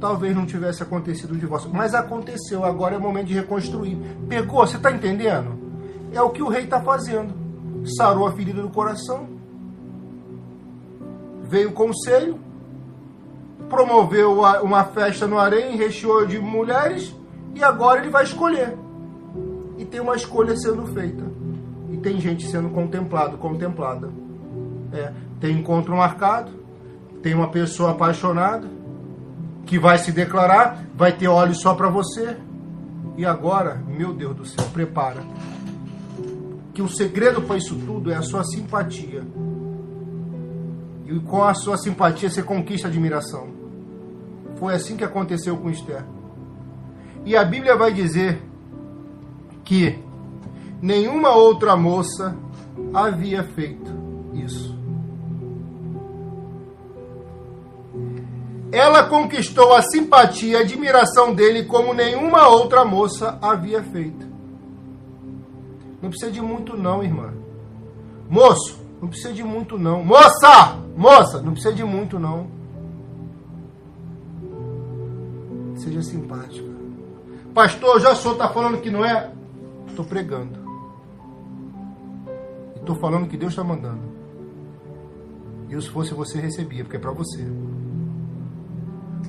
talvez 0.00 0.34
não 0.34 0.46
tivesse 0.46 0.82
acontecido 0.82 1.32
o 1.32 1.36
divórcio. 1.36 1.70
Mas 1.72 1.94
aconteceu, 1.94 2.64
agora 2.64 2.94
é 2.94 2.98
o 2.98 3.00
momento 3.00 3.26
de 3.26 3.34
reconstruir. 3.34 3.98
Pegou? 4.28 4.66
Você 4.66 4.76
está 4.76 4.90
entendendo? 4.90 5.58
É 6.12 6.22
o 6.22 6.30
que 6.30 6.42
o 6.42 6.48
rei 6.48 6.64
está 6.64 6.80
fazendo. 6.80 7.34
Sarou 7.96 8.26
a 8.26 8.32
ferida 8.32 8.60
do 8.60 8.70
coração, 8.70 9.28
veio 11.44 11.70
o 11.70 11.72
conselho, 11.72 12.38
promoveu 13.68 14.40
uma 14.62 14.84
festa 14.84 15.26
no 15.26 15.38
harém, 15.38 15.76
recheou 15.76 16.26
de 16.26 16.38
mulheres, 16.38 17.14
e 17.54 17.62
agora 17.62 18.00
ele 18.00 18.10
vai 18.10 18.24
escolher. 18.24 18.76
E 19.78 19.84
tem 19.84 20.00
uma 20.00 20.16
escolha 20.16 20.56
sendo 20.56 20.86
feita. 20.86 21.24
E 21.90 21.96
tem 21.96 22.20
gente 22.20 22.46
sendo 22.46 22.68
contemplado, 22.70 23.38
contemplada. 23.38 24.10
É, 24.92 25.12
tem 25.40 25.58
encontro 25.58 25.96
marcado, 25.96 26.50
tem 27.22 27.34
uma 27.34 27.48
pessoa 27.48 27.92
apaixonada 27.92 28.77
que 29.68 29.78
vai 29.78 29.98
se 29.98 30.10
declarar, 30.10 30.82
vai 30.96 31.12
ter 31.12 31.28
olhos 31.28 31.60
só 31.60 31.74
para 31.74 31.90
você. 31.90 32.38
E 33.18 33.26
agora, 33.26 33.84
meu 33.86 34.14
Deus 34.14 34.34
do 34.34 34.46
céu, 34.46 34.64
prepara. 34.72 35.22
Que 36.72 36.80
o 36.80 36.88
segredo 36.88 37.42
para 37.42 37.58
isso 37.58 37.76
tudo 37.76 38.10
é 38.10 38.16
a 38.16 38.22
sua 38.22 38.42
simpatia. 38.44 39.22
E 41.04 41.20
com 41.20 41.44
a 41.44 41.52
sua 41.52 41.76
simpatia 41.76 42.30
você 42.30 42.42
conquista 42.42 42.88
admiração. 42.88 43.48
Foi 44.56 44.74
assim 44.74 44.96
que 44.96 45.04
aconteceu 45.04 45.58
com 45.58 45.68
Esther. 45.68 46.02
E 47.26 47.36
a 47.36 47.44
Bíblia 47.44 47.76
vai 47.76 47.92
dizer 47.92 48.42
que 49.64 50.02
nenhuma 50.80 51.36
outra 51.36 51.76
moça 51.76 52.34
havia 52.94 53.44
feito 53.44 53.92
isso. 54.32 54.77
Ela 58.70 59.04
conquistou 59.04 59.74
a 59.74 59.82
simpatia 59.82 60.58
e 60.58 60.62
admiração 60.62 61.34
dele 61.34 61.64
como 61.64 61.94
nenhuma 61.94 62.48
outra 62.48 62.84
moça 62.84 63.38
havia 63.40 63.82
feito. 63.82 64.26
Não 66.02 66.10
precisa 66.10 66.30
de 66.30 66.40
muito 66.40 66.76
não, 66.76 67.02
irmã. 67.02 67.32
Moço, 68.28 68.78
não 69.00 69.08
precisa 69.08 69.32
de 69.32 69.42
muito 69.42 69.78
não. 69.78 70.04
Moça! 70.04 70.78
Moça, 70.96 71.40
não 71.40 71.52
precisa 71.52 71.74
de 71.74 71.84
muito 71.84 72.18
não. 72.18 72.48
Seja 75.76 76.02
simpática. 76.02 76.68
Pastor, 77.54 78.00
já 78.00 78.14
sou 78.14 78.34
tá 78.34 78.48
falando 78.48 78.80
que 78.80 78.90
não 78.90 79.04
é? 79.04 79.32
Estou 79.88 80.04
pregando. 80.04 80.58
Estou 82.76 82.96
falando 82.96 83.28
que 83.28 83.36
Deus 83.36 83.52
está 83.52 83.64
mandando. 83.64 84.02
E 85.68 85.80
se 85.80 85.88
fosse 85.88 86.14
você, 86.14 86.40
recebia, 86.40 86.84
porque 86.84 86.96
é 86.96 87.00
para 87.00 87.12
você. 87.12 87.46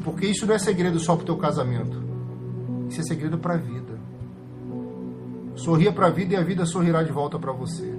Porque 0.04 0.28
isso 0.28 0.46
não 0.46 0.56
é 0.56 0.60
segredo 0.60 1.00
só 1.00 1.16
para 1.16 1.24
o 1.24 1.26
teu 1.26 1.38
casamento. 1.38 2.02
Isso 2.90 3.02
é 3.02 3.04
segredo 3.04 3.38
para 3.38 3.56
a 3.56 3.58
vida. 3.58 4.00
Sorria 5.56 5.92
para 5.92 6.08
a 6.08 6.10
vida 6.10 6.34
e 6.34 6.38
a 6.38 6.44
vida 6.44 6.66
sorrirá 6.66 7.04
de 7.04 7.12
volta 7.12 7.38
para 7.38 7.52
você. 7.52 7.94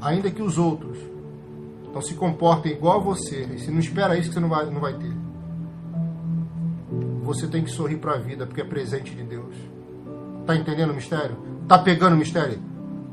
Ainda 0.00 0.30
que 0.30 0.42
os 0.42 0.58
outros 0.58 0.98
não 1.92 2.00
se 2.00 2.14
comportem 2.14 2.72
igual 2.72 3.00
a 3.00 3.02
você, 3.02 3.44
e 3.54 3.58
se 3.58 3.70
não 3.70 3.78
espera 3.78 4.16
isso 4.16 4.28
que 4.28 4.34
você 4.34 4.40
não 4.40 4.48
vai, 4.48 4.66
não 4.66 4.80
vai 4.80 4.94
ter. 4.94 5.12
Você 7.22 7.46
tem 7.46 7.62
que 7.62 7.70
sorrir 7.70 7.98
para 7.98 8.14
a 8.14 8.18
vida, 8.18 8.46
porque 8.46 8.60
é 8.60 8.64
presente 8.64 9.14
de 9.14 9.22
Deus. 9.22 9.54
Tá 10.46 10.56
entendendo 10.56 10.90
o 10.90 10.94
mistério? 10.94 11.36
Tá 11.68 11.78
pegando 11.78 12.14
o 12.14 12.18
mistério? 12.18 12.58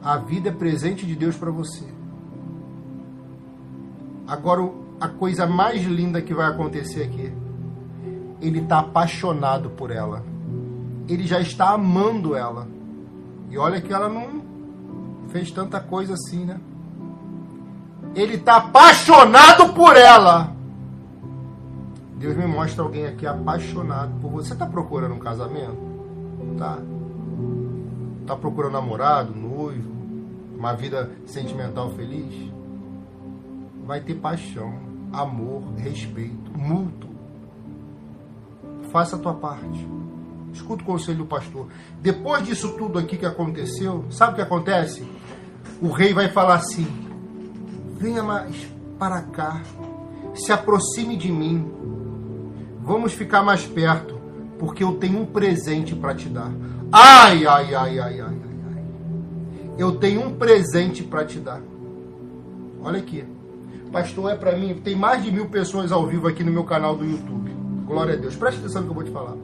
A 0.01 0.17
vida 0.17 0.49
é 0.49 0.51
presente 0.51 1.05
de 1.05 1.15
Deus 1.15 1.35
para 1.35 1.51
você. 1.51 1.85
Agora, 4.27 4.69
a 4.99 5.07
coisa 5.07 5.47
mais 5.47 5.83
linda 5.83 6.21
que 6.21 6.33
vai 6.33 6.47
acontecer 6.47 7.03
aqui. 7.03 7.31
Ele 8.41 8.59
está 8.59 8.79
apaixonado 8.79 9.69
por 9.69 9.91
ela. 9.91 10.23
Ele 11.07 11.25
já 11.25 11.39
está 11.39 11.71
amando 11.71 12.35
ela. 12.35 12.67
E 13.49 13.57
olha 13.57 13.81
que 13.81 13.93
ela 13.93 14.09
não 14.09 14.41
fez 15.29 15.51
tanta 15.51 15.79
coisa 15.79 16.13
assim, 16.13 16.45
né? 16.45 16.59
Ele 18.13 18.35
está 18.35 18.57
apaixonado 18.57 19.73
por 19.73 19.95
ela. 19.95 20.53
Deus 22.17 22.35
me 22.35 22.45
mostra 22.45 22.83
alguém 22.83 23.05
aqui 23.05 23.25
apaixonado 23.25 24.11
por 24.21 24.31
você. 24.31 24.49
Você 24.49 24.53
está 24.53 24.65
procurando 24.65 25.15
um 25.15 25.19
casamento? 25.19 25.77
Tá. 26.57 26.79
Está 28.21 28.35
procurando 28.35 28.73
namorado, 28.73 29.33
noivo, 29.33 29.89
uma 30.57 30.73
vida 30.73 31.09
sentimental 31.25 31.89
feliz? 31.91 32.51
Vai 33.85 34.01
ter 34.01 34.15
paixão 34.15 34.88
amor, 35.11 35.63
respeito, 35.77 36.51
mútuo. 36.55 37.09
Faça 38.91 39.15
a 39.15 39.19
tua 39.19 39.33
parte. 39.33 39.87
Escuta 40.53 40.83
o 40.83 40.85
conselho 40.85 41.19
do 41.19 41.25
pastor. 41.25 41.67
Depois 42.01 42.45
disso 42.45 42.75
tudo 42.77 42.97
aqui 42.97 43.17
que 43.17 43.25
aconteceu, 43.25 44.05
sabe 44.09 44.33
o 44.33 44.35
que 44.35 44.41
acontece? 44.41 45.07
O 45.81 45.89
rei 45.89 46.13
vai 46.13 46.29
falar 46.29 46.55
assim: 46.55 46.87
venha 47.97 48.23
mais 48.23 48.67
para 48.97 49.21
cá, 49.21 49.61
se 50.33 50.51
aproxime 50.51 51.15
de 51.15 51.31
mim, 51.31 51.65
vamos 52.81 53.13
ficar 53.13 53.43
mais 53.43 53.65
perto, 53.65 54.19
porque 54.57 54.83
eu 54.83 54.95
tenho 54.95 55.21
um 55.21 55.25
presente 55.25 55.95
para 55.95 56.15
te 56.15 56.27
dar. 56.27 56.51
Ai, 56.91 57.45
ai, 57.45 57.75
ai, 57.75 57.99
ai, 57.99 57.99
ai, 57.99 58.21
ai, 58.21 58.41
ai. 58.75 58.83
Eu 59.77 59.97
tenho 59.97 60.25
um 60.25 60.35
presente 60.35 61.03
para 61.03 61.23
te 61.23 61.39
dar. 61.39 61.61
Olha 62.81 62.99
aqui. 62.99 63.23
Pastor, 63.91 64.31
é 64.31 64.35
para 64.35 64.55
mim. 64.57 64.79
Tem 64.83 64.95
mais 64.95 65.23
de 65.23 65.31
mil 65.31 65.47
pessoas 65.47 65.91
ao 65.91 66.05
vivo 66.05 66.27
aqui 66.27 66.43
no 66.43 66.51
meu 66.51 66.63
canal 66.63 66.95
do 66.95 67.05
YouTube. 67.05 67.51
Glória 67.85 68.13
a 68.13 68.17
Deus. 68.17 68.35
Preste 68.35 68.59
atenção 68.59 68.81
no 68.81 68.87
que 68.87 68.91
eu 68.91 68.95
vou 68.95 69.03
te 69.03 69.11
falar. 69.11 69.35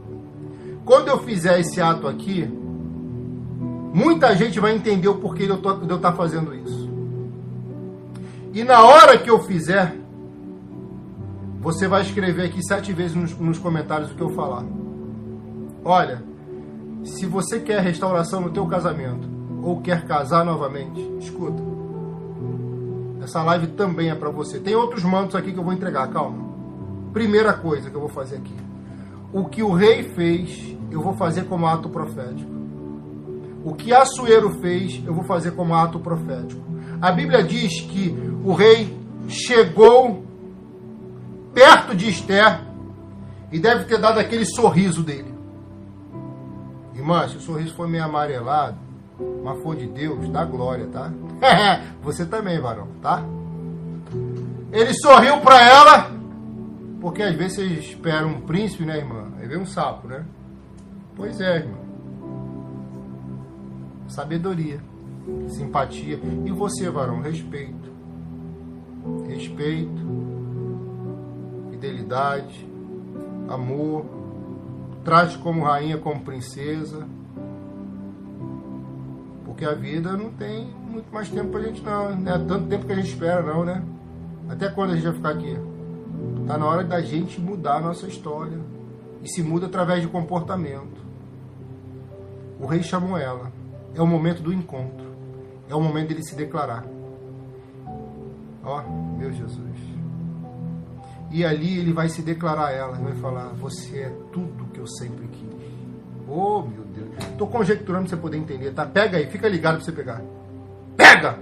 Quando 0.86 1.08
eu 1.08 1.20
fizer 1.20 1.60
esse 1.60 1.82
ato 1.82 2.08
aqui, 2.08 2.48
muita 3.94 4.36
gente 4.36 4.60
vai 4.60 4.76
entender 4.76 5.08
o 5.08 5.16
porquê 5.16 5.46
de 5.46 5.50
eu 5.50 5.56
estar 5.56 5.98
tá 6.00 6.14
fazendo 6.14 6.54
isso. 6.54 6.90
E 8.54 8.64
na 8.64 8.84
hora 8.84 9.18
que 9.18 9.30
eu 9.30 9.40
fizer, 9.40 9.96
você 11.60 11.88
vai 11.88 12.04
escrever 12.04 12.46
aqui 12.46 12.64
sete 12.64 12.94
vezes 12.94 13.16
nos, 13.16 13.38
nos 13.38 13.58
comentários 13.58 14.12
o 14.12 14.16
que 14.16 14.22
eu 14.22 14.30
falar. 14.30 14.64
Olha, 15.84 16.24
se 17.04 17.26
você 17.26 17.60
quer 17.60 17.82
restauração 17.82 18.42
no 18.42 18.52
teu 18.52 18.66
casamento 18.68 19.28
ou 19.64 19.82
quer 19.82 20.06
casar 20.06 20.46
novamente, 20.46 21.02
escuta. 21.20 21.75
Essa 23.26 23.42
live 23.42 23.68
também 23.70 24.12
é 24.12 24.16
para 24.16 24.30
você. 24.30 24.60
Tem 24.60 24.76
outros 24.76 25.04
mantos 25.04 25.36
aqui 25.36 25.52
que 25.52 25.58
eu 25.58 25.64
vou 25.64 25.74
entregar, 25.74 26.08
calma. 26.10 26.46
Primeira 27.12 27.54
coisa 27.54 27.90
que 27.90 27.96
eu 27.96 28.00
vou 28.00 28.10
fazer 28.10 28.36
aqui. 28.36 28.56
O 29.34 29.46
que 29.46 29.64
o 29.64 29.74
rei 29.74 30.04
fez, 30.14 30.78
eu 30.92 31.02
vou 31.02 31.14
fazer 31.16 31.46
como 31.46 31.66
ato 31.66 31.90
profético. 31.90 32.52
O 33.64 33.74
que 33.74 33.92
Assuero 33.92 34.52
fez, 34.62 35.02
eu 35.04 35.12
vou 35.12 35.24
fazer 35.24 35.52
como 35.56 35.74
ato 35.74 36.00
profético. 36.00 36.62
A 37.02 37.12
Bíblia 37.12 37.44
diz 37.44 37.82
que 37.82 38.16
o 38.44 38.54
rei 38.54 38.96
chegou 39.28 40.24
perto 41.52 41.96
de 41.96 42.08
Esther 42.08 42.62
e 43.52 43.60
deve 43.60 43.86
ter 43.86 43.98
dado 43.98 44.20
aquele 44.20 44.46
sorriso 44.46 45.02
dele. 45.02 45.34
Irmã, 46.94 47.28
se 47.28 47.38
o 47.38 47.42
sorriso 47.42 47.74
for 47.74 47.88
meio 47.88 48.04
amarelado, 48.04 48.78
mas 49.44 49.62
for 49.62 49.76
de 49.76 49.88
Deus, 49.88 50.28
dá 50.30 50.44
glória, 50.44 50.88
tá? 50.88 51.12
Você 52.02 52.26
também, 52.26 52.60
varão, 52.60 52.88
tá? 53.02 53.24
Ele 54.72 54.94
sorriu 54.94 55.40
para 55.40 55.62
ela, 55.62 56.12
porque 57.00 57.24
às 57.24 57.36
vezes 57.36 57.56
você 57.56 57.66
espera 57.66 58.28
um 58.28 58.42
príncipe, 58.42 58.84
né, 58.84 58.98
irmã? 58.98 59.32
Aí 59.40 59.48
vem 59.48 59.58
um 59.58 59.66
sapo, 59.66 60.08
né? 60.08 60.26
Pois 61.16 61.40
é, 61.40 61.58
irmã. 61.58 61.78
Sabedoria, 64.08 64.80
simpatia. 65.48 66.20
E 66.46 66.52
você, 66.52 66.90
varão, 66.90 67.22
respeito. 67.22 67.94
Respeito, 69.28 70.02
fidelidade, 71.72 72.68
amor. 73.48 74.06
Trate 75.04 75.38
como 75.38 75.64
rainha, 75.64 75.98
como 75.98 76.22
princesa 76.22 77.08
porque 79.56 79.64
a 79.64 79.74
vida 79.74 80.18
não 80.18 80.32
tem 80.32 80.66
muito 80.68 81.10
mais 81.14 81.30
tempo 81.30 81.50
pra 81.50 81.62
gente 81.62 81.82
não. 81.82 82.14
Não 82.14 82.34
é 82.34 82.38
tanto 82.40 82.68
tempo 82.68 82.86
que 82.86 82.92
a 82.92 82.96
gente 82.96 83.08
espera 83.08 83.42
não, 83.42 83.64
né? 83.64 83.82
Até 84.50 84.68
quando 84.70 84.92
a 84.92 84.96
gente 84.96 85.06
vai 85.06 85.14
ficar 85.14 85.30
aqui? 85.30 85.58
Tá 86.46 86.58
na 86.58 86.66
hora 86.66 86.84
da 86.84 87.02
gente 87.02 87.40
mudar 87.40 87.78
a 87.78 87.80
nossa 87.80 88.06
história. 88.06 88.60
E 89.24 89.30
se 89.30 89.42
muda 89.42 89.68
através 89.68 90.02
de 90.02 90.10
comportamento. 90.10 91.02
O 92.60 92.66
rei 92.66 92.84
chamou 92.84 93.18
ela. 93.18 93.50
É 93.96 94.02
o 94.02 94.06
momento 94.06 94.44
do 94.44 94.52
encontro. 94.52 95.06
É 95.70 95.74
o 95.74 95.80
momento 95.80 96.10
dele 96.10 96.24
se 96.24 96.36
declarar. 96.36 96.86
Ó, 98.62 98.82
oh, 98.82 99.18
meu 99.18 99.32
Jesus. 99.32 99.80
E 101.32 101.46
ali 101.46 101.80
ele 101.80 101.94
vai 101.94 102.10
se 102.10 102.22
declarar 102.22 102.68
a 102.68 102.72
ela, 102.72 102.98
vai 102.98 103.14
falar: 103.14 103.54
Você 103.54 104.00
é 104.00 104.10
tudo 104.34 104.66
que 104.74 104.80
eu 104.82 104.88
sempre 104.88 105.30
quis. 105.30 105.66
Oh, 106.28 106.62
meu. 106.62 106.85
Tô 107.38 107.48
conjecturando 107.48 108.08
pra 108.08 108.16
você 108.16 108.22
poder 108.22 108.38
entender, 108.38 108.72
tá? 108.72 108.86
Pega 108.86 109.18
aí, 109.18 109.28
fica 109.28 109.48
ligado 109.48 109.76
pra 109.76 109.86
você 109.86 109.92
pegar. 109.92 110.22
Pega! 110.96 111.38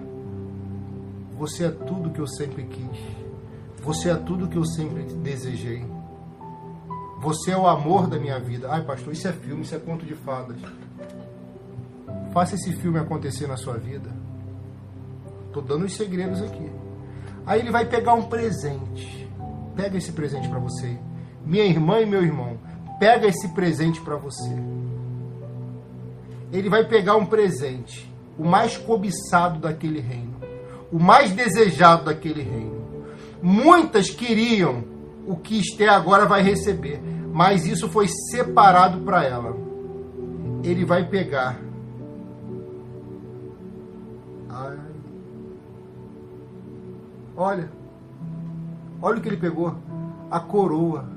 Você 1.38 1.66
é 1.66 1.70
tudo 1.70 2.12
que 2.12 2.20
eu 2.20 2.28
sempre 2.28 2.64
quis. 2.64 3.00
Você 3.84 4.10
é 4.10 4.16
tudo 4.16 4.48
que 4.48 4.58
eu 4.58 4.66
sempre 4.66 5.04
desejei. 5.04 5.86
Você 7.22 7.52
é 7.52 7.58
o 7.58 7.68
amor 7.68 8.08
da 8.08 8.18
minha 8.18 8.40
vida. 8.40 8.68
Ai, 8.72 8.84
pastor, 8.84 9.14
isso 9.14 9.28
é 9.28 9.32
filme, 9.32 9.62
isso 9.64 9.76
é 9.76 9.80
conto 9.80 10.06
de 10.06 10.16
fadas. 10.16 10.58
Faça 12.34 12.56
esse 12.56 12.74
filme 12.74 13.00
acontecer 13.00 13.48
na 13.48 13.58
sua 13.58 13.78
vida. 13.78 14.10
Tô 15.52 15.62
dando 15.62 15.86
os 15.86 15.96
segredos 15.96 16.42
aqui. 16.42 16.72
Aí 17.46 17.60
ele 17.60 17.72
vai 17.72 17.86
pegar 17.86 18.14
um 18.14 18.24
presente. 18.24 19.30
Pega 19.76 19.98
esse 19.98 20.12
presente 20.12 20.50
para 20.50 20.60
você. 20.60 20.98
Minha 21.46 21.66
irmã 21.66 22.00
e 22.00 22.06
meu 22.06 22.24
irmão, 22.24 22.58
pega 23.00 23.28
esse 23.28 23.50
presente 23.50 24.02
para 24.02 24.16
você. 24.16 24.56
Ele 26.54 26.70
vai 26.70 26.88
pegar 26.88 27.16
um 27.16 27.26
presente, 27.26 28.08
o 28.38 28.46
mais 28.46 28.78
cobiçado 28.78 29.60
daquele 29.60 30.00
reino, 30.00 30.36
o 30.92 31.00
mais 31.00 31.32
desejado 31.32 32.06
daquele 32.06 32.44
reino. 32.44 32.84
Muitas 33.42 34.12
queriam 34.12 34.84
o 35.28 35.36
que 35.36 35.58
Esté 35.60 35.90
agora 35.90 36.28
vai 36.28 36.44
receber, 36.44 37.02
mas 37.34 37.66
isso 37.66 37.90
foi 37.90 38.08
separado 38.30 39.00
para 39.00 39.26
ela. 39.26 39.58
Ele 40.64 40.86
vai 40.86 41.04
pegar. 41.10 41.60
Olha, 47.36 47.68
olha 49.02 49.18
o 49.18 49.22
que 49.22 49.28
ele 49.28 49.38
pegou: 49.38 49.76
a 50.30 50.40
coroa. 50.40 51.13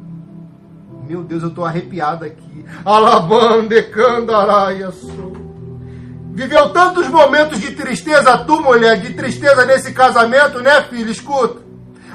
Meu 1.09 1.23
Deus, 1.23 1.43
eu 1.43 1.51
estou 1.51 1.65
arrepiado 1.65 2.25
aqui. 2.25 2.65
Alabande 2.85 3.83
candaraia 3.85 4.91
sou. 4.91 5.37
Viveu 6.33 6.71
tantos 6.71 7.09
momentos 7.09 7.61
de 7.61 7.71
tristeza, 7.73 8.39
tu, 8.39 8.61
mulher, 8.61 9.01
de 9.01 9.15
tristeza 9.15 9.65
nesse 9.65 9.93
casamento, 9.93 10.61
né, 10.61 10.83
filho? 10.83 11.11
Escuta. 11.11 11.61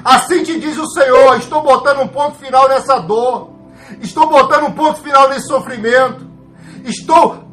Assim 0.04 0.42
te 0.42 0.60
diz 0.60 0.78
o 0.78 0.86
Senhor: 0.86 1.36
estou 1.38 1.62
botando 1.62 2.00
um 2.00 2.08
ponto 2.08 2.38
final 2.38 2.68
nessa 2.68 2.98
dor. 2.98 3.50
Estou 4.00 4.28
botando 4.28 4.66
um 4.66 4.72
ponto 4.72 5.00
final 5.00 5.28
nesse 5.28 5.46
sofrimento. 5.46 6.26
Estou 6.84 7.50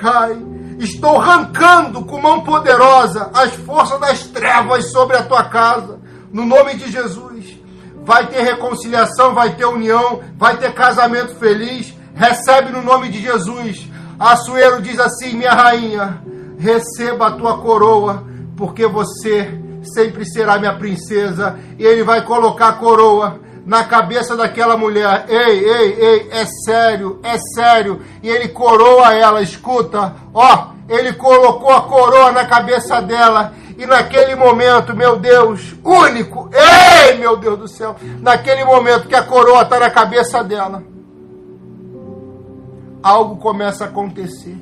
cai. 0.00 0.38
Estou 0.78 1.18
arrancando 1.18 2.04
com 2.04 2.20
mão 2.20 2.42
poderosa 2.42 3.30
as 3.34 3.52
forças 3.54 3.98
das 4.00 4.26
trevas 4.28 4.90
sobre 4.90 5.16
a 5.16 5.22
tua 5.22 5.44
casa. 5.44 6.00
No 6.32 6.44
nome 6.44 6.74
de 6.74 6.90
Jesus. 6.90 7.33
Vai 8.04 8.26
ter 8.26 8.42
reconciliação, 8.42 9.34
vai 9.34 9.54
ter 9.54 9.64
união, 9.64 10.20
vai 10.36 10.56
ter 10.58 10.72
casamento 10.72 11.34
feliz. 11.36 11.94
Recebe 12.14 12.70
no 12.70 12.82
nome 12.82 13.08
de 13.08 13.20
Jesus 13.20 13.88
Açoeiro 14.18 14.80
diz 14.80 14.98
assim: 14.98 15.36
Minha 15.36 15.52
rainha, 15.52 16.22
receba 16.58 17.28
a 17.28 17.32
tua 17.32 17.58
coroa, 17.58 18.24
porque 18.56 18.86
você 18.86 19.60
sempre 19.82 20.24
será 20.24 20.58
minha 20.58 20.76
princesa. 20.76 21.58
E 21.78 21.84
ele 21.84 22.02
vai 22.02 22.24
colocar 22.24 22.68
a 22.68 22.72
coroa 22.74 23.40
na 23.66 23.84
cabeça 23.84 24.36
daquela 24.36 24.76
mulher. 24.76 25.26
Ei, 25.28 25.64
ei, 25.64 25.92
ei, 25.98 26.28
é 26.30 26.46
sério, 26.64 27.20
é 27.22 27.36
sério. 27.54 28.00
E 28.22 28.28
ele 28.28 28.48
coroa 28.48 29.12
ela, 29.14 29.42
escuta, 29.42 30.14
ó, 30.32 30.68
ele 30.88 31.12
colocou 31.14 31.72
a 31.72 31.82
coroa 31.82 32.32
na 32.32 32.44
cabeça 32.44 33.02
dela. 33.02 33.52
E 33.76 33.84
naquele 33.86 34.36
momento, 34.36 34.94
meu 34.94 35.16
Deus, 35.16 35.74
único, 35.82 36.48
ei, 36.52 36.83
meu 37.12 37.36
Deus 37.36 37.58
do 37.58 37.68
céu, 37.68 37.94
naquele 38.20 38.64
momento 38.64 39.06
que 39.06 39.14
a 39.14 39.22
coroa 39.22 39.62
está 39.62 39.78
na 39.78 39.90
cabeça 39.90 40.42
dela 40.42 40.82
algo 43.04 43.36
começa 43.36 43.84
a 43.84 43.88
acontecer. 43.88 44.56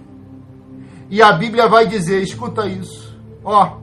E 1.09 1.23
a 1.23 1.33
Bíblia 1.33 1.69
vai 1.69 1.87
dizer: 1.87 2.21
escuta 2.21 2.67
isso. 2.67 3.17
Ó, 3.45 3.77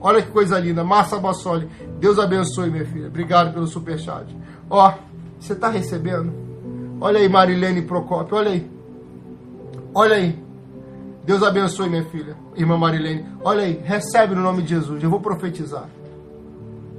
olha 0.00 0.20
que 0.20 0.32
coisa 0.32 0.58
linda. 0.58 0.82
Massa 0.82 1.16
Bassoli. 1.18 1.68
Deus 2.00 2.18
abençoe, 2.18 2.70
minha 2.70 2.84
filha. 2.84 3.06
Obrigado 3.06 3.54
pelo 3.54 3.68
superchat. 3.68 4.26
Ó, 4.68 4.92
você 5.38 5.52
está 5.52 5.68
recebendo? 5.68 6.32
Olha 7.00 7.20
aí, 7.20 7.28
Marilene 7.28 7.82
Procópio. 7.82 8.36
Olha 8.36 8.50
aí. 8.50 8.68
Olha 9.94 10.16
aí. 10.16 10.38
Deus 11.24 11.42
abençoe, 11.42 11.88
minha 11.88 12.04
filha. 12.06 12.36
Irmã 12.56 12.76
Marilene. 12.76 13.24
Olha 13.44 13.62
aí. 13.62 13.80
Recebe 13.84 14.34
no 14.34 14.42
nome 14.42 14.62
de 14.62 14.70
Jesus. 14.70 15.02
Eu 15.02 15.10
vou 15.10 15.20
profetizar. 15.20 15.88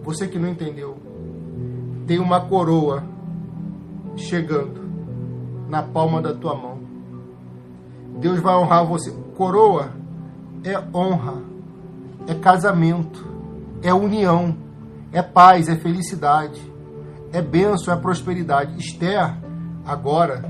Você 0.03 0.27
que 0.27 0.39
não 0.39 0.49
entendeu. 0.49 0.97
Tem 2.07 2.19
uma 2.19 2.41
coroa 2.41 3.03
chegando 4.15 4.81
na 5.69 5.81
palma 5.81 6.21
da 6.21 6.33
tua 6.33 6.55
mão. 6.55 6.79
Deus 8.19 8.39
vai 8.39 8.55
honrar 8.55 8.85
você. 8.85 9.11
Coroa 9.35 9.91
é 10.63 10.77
honra, 10.95 11.41
é 12.27 12.35
casamento, 12.35 13.25
é 13.81 13.93
união, 13.93 14.55
é 15.11 15.21
paz, 15.21 15.69
é 15.69 15.75
felicidade, 15.75 16.61
é 17.31 17.41
bênção, 17.41 17.93
é 17.93 17.97
prosperidade. 17.97 18.77
Esther, 18.77 19.37
agora, 19.85 20.43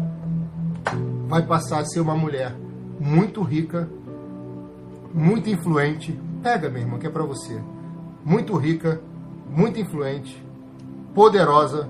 vai 1.27 1.45
passar 1.45 1.79
a 1.79 1.85
ser 1.85 1.99
uma 2.01 2.15
mulher 2.15 2.55
muito 2.99 3.41
rica, 3.41 3.89
muito 5.13 5.49
influente. 5.49 6.19
Pega, 6.41 6.69
minha 6.69 6.83
irmã, 6.83 6.97
que 6.97 7.07
é 7.07 7.09
para 7.09 7.23
você. 7.23 7.61
Muito 8.25 8.55
rica, 8.57 9.01
muito 9.51 9.79
influente, 9.79 10.41
poderosa, 11.13 11.89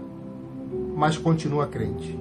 mas 0.96 1.18
continua 1.18 1.68
crente. 1.68 2.20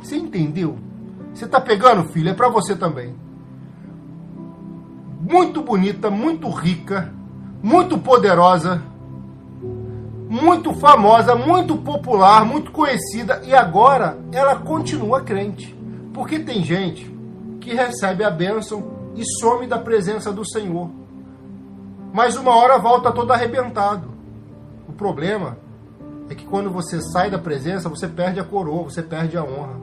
Você 0.00 0.16
entendeu? 0.16 0.78
Você 1.34 1.44
está 1.44 1.60
pegando, 1.60 2.08
filho? 2.10 2.30
É 2.30 2.34
para 2.34 2.48
você 2.48 2.76
também. 2.76 3.14
Muito 5.20 5.62
bonita, 5.62 6.10
muito 6.10 6.48
rica, 6.50 7.12
muito 7.62 7.98
poderosa, 7.98 8.80
muito 10.28 10.72
famosa, 10.74 11.34
muito 11.34 11.76
popular, 11.78 12.44
muito 12.44 12.70
conhecida 12.70 13.40
e 13.44 13.54
agora 13.54 14.18
ela 14.30 14.56
continua 14.56 15.22
crente. 15.22 15.74
Porque 16.12 16.38
tem 16.38 16.62
gente 16.62 17.10
que 17.60 17.74
recebe 17.74 18.22
a 18.22 18.30
bênção 18.30 18.93
e 19.14 19.22
some 19.40 19.66
da 19.66 19.78
presença 19.78 20.32
do 20.32 20.48
Senhor. 20.48 20.90
Mas 22.12 22.36
uma 22.36 22.54
hora 22.54 22.78
volta 22.78 23.12
todo 23.12 23.32
arrebentado. 23.32 24.08
O 24.88 24.92
problema 24.92 25.56
é 26.28 26.34
que 26.34 26.44
quando 26.44 26.70
você 26.70 27.00
sai 27.00 27.30
da 27.30 27.38
presença, 27.38 27.88
você 27.88 28.08
perde 28.08 28.40
a 28.40 28.44
coroa, 28.44 28.84
você 28.84 29.02
perde 29.02 29.36
a 29.36 29.44
honra. 29.44 29.80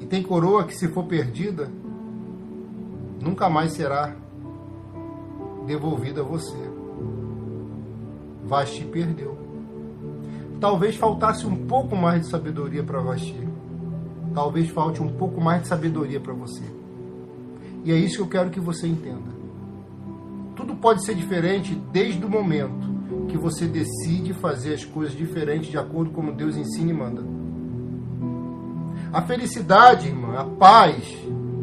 E 0.00 0.06
tem 0.06 0.22
coroa 0.22 0.64
que, 0.64 0.76
se 0.76 0.88
for 0.88 1.04
perdida, 1.04 1.70
nunca 3.20 3.48
mais 3.48 3.72
será 3.72 4.14
devolvida 5.66 6.20
a 6.20 6.24
você. 6.24 6.56
Vasti 8.44 8.84
perdeu. 8.84 9.38
Talvez 10.60 10.96
faltasse 10.96 11.46
um 11.46 11.66
pouco 11.66 11.96
mais 11.96 12.22
de 12.22 12.28
sabedoria 12.28 12.82
para 12.82 13.00
Vasti. 13.00 13.48
Talvez 14.34 14.68
falte 14.70 15.02
um 15.02 15.08
pouco 15.08 15.40
mais 15.40 15.62
de 15.62 15.68
sabedoria 15.68 16.20
para 16.20 16.34
você. 16.34 16.64
E 17.84 17.92
é 17.92 17.96
isso 17.96 18.16
que 18.16 18.22
eu 18.22 18.28
quero 18.28 18.50
que 18.50 18.58
você 18.58 18.86
entenda. 18.86 19.34
Tudo 20.56 20.74
pode 20.74 21.04
ser 21.04 21.14
diferente 21.14 21.74
desde 21.92 22.24
o 22.24 22.28
momento 22.28 22.94
que 23.28 23.36
você 23.36 23.66
decide 23.66 24.32
fazer 24.32 24.74
as 24.74 24.84
coisas 24.84 25.14
diferentes 25.14 25.70
de 25.70 25.76
acordo 25.76 26.10
com 26.10 26.22
como 26.22 26.32
Deus 26.32 26.56
ensina 26.56 26.90
e 26.90 26.94
manda. 26.94 27.22
A 29.12 29.20
felicidade, 29.22 30.08
irmã, 30.08 30.38
a 30.38 30.44
paz, 30.44 31.04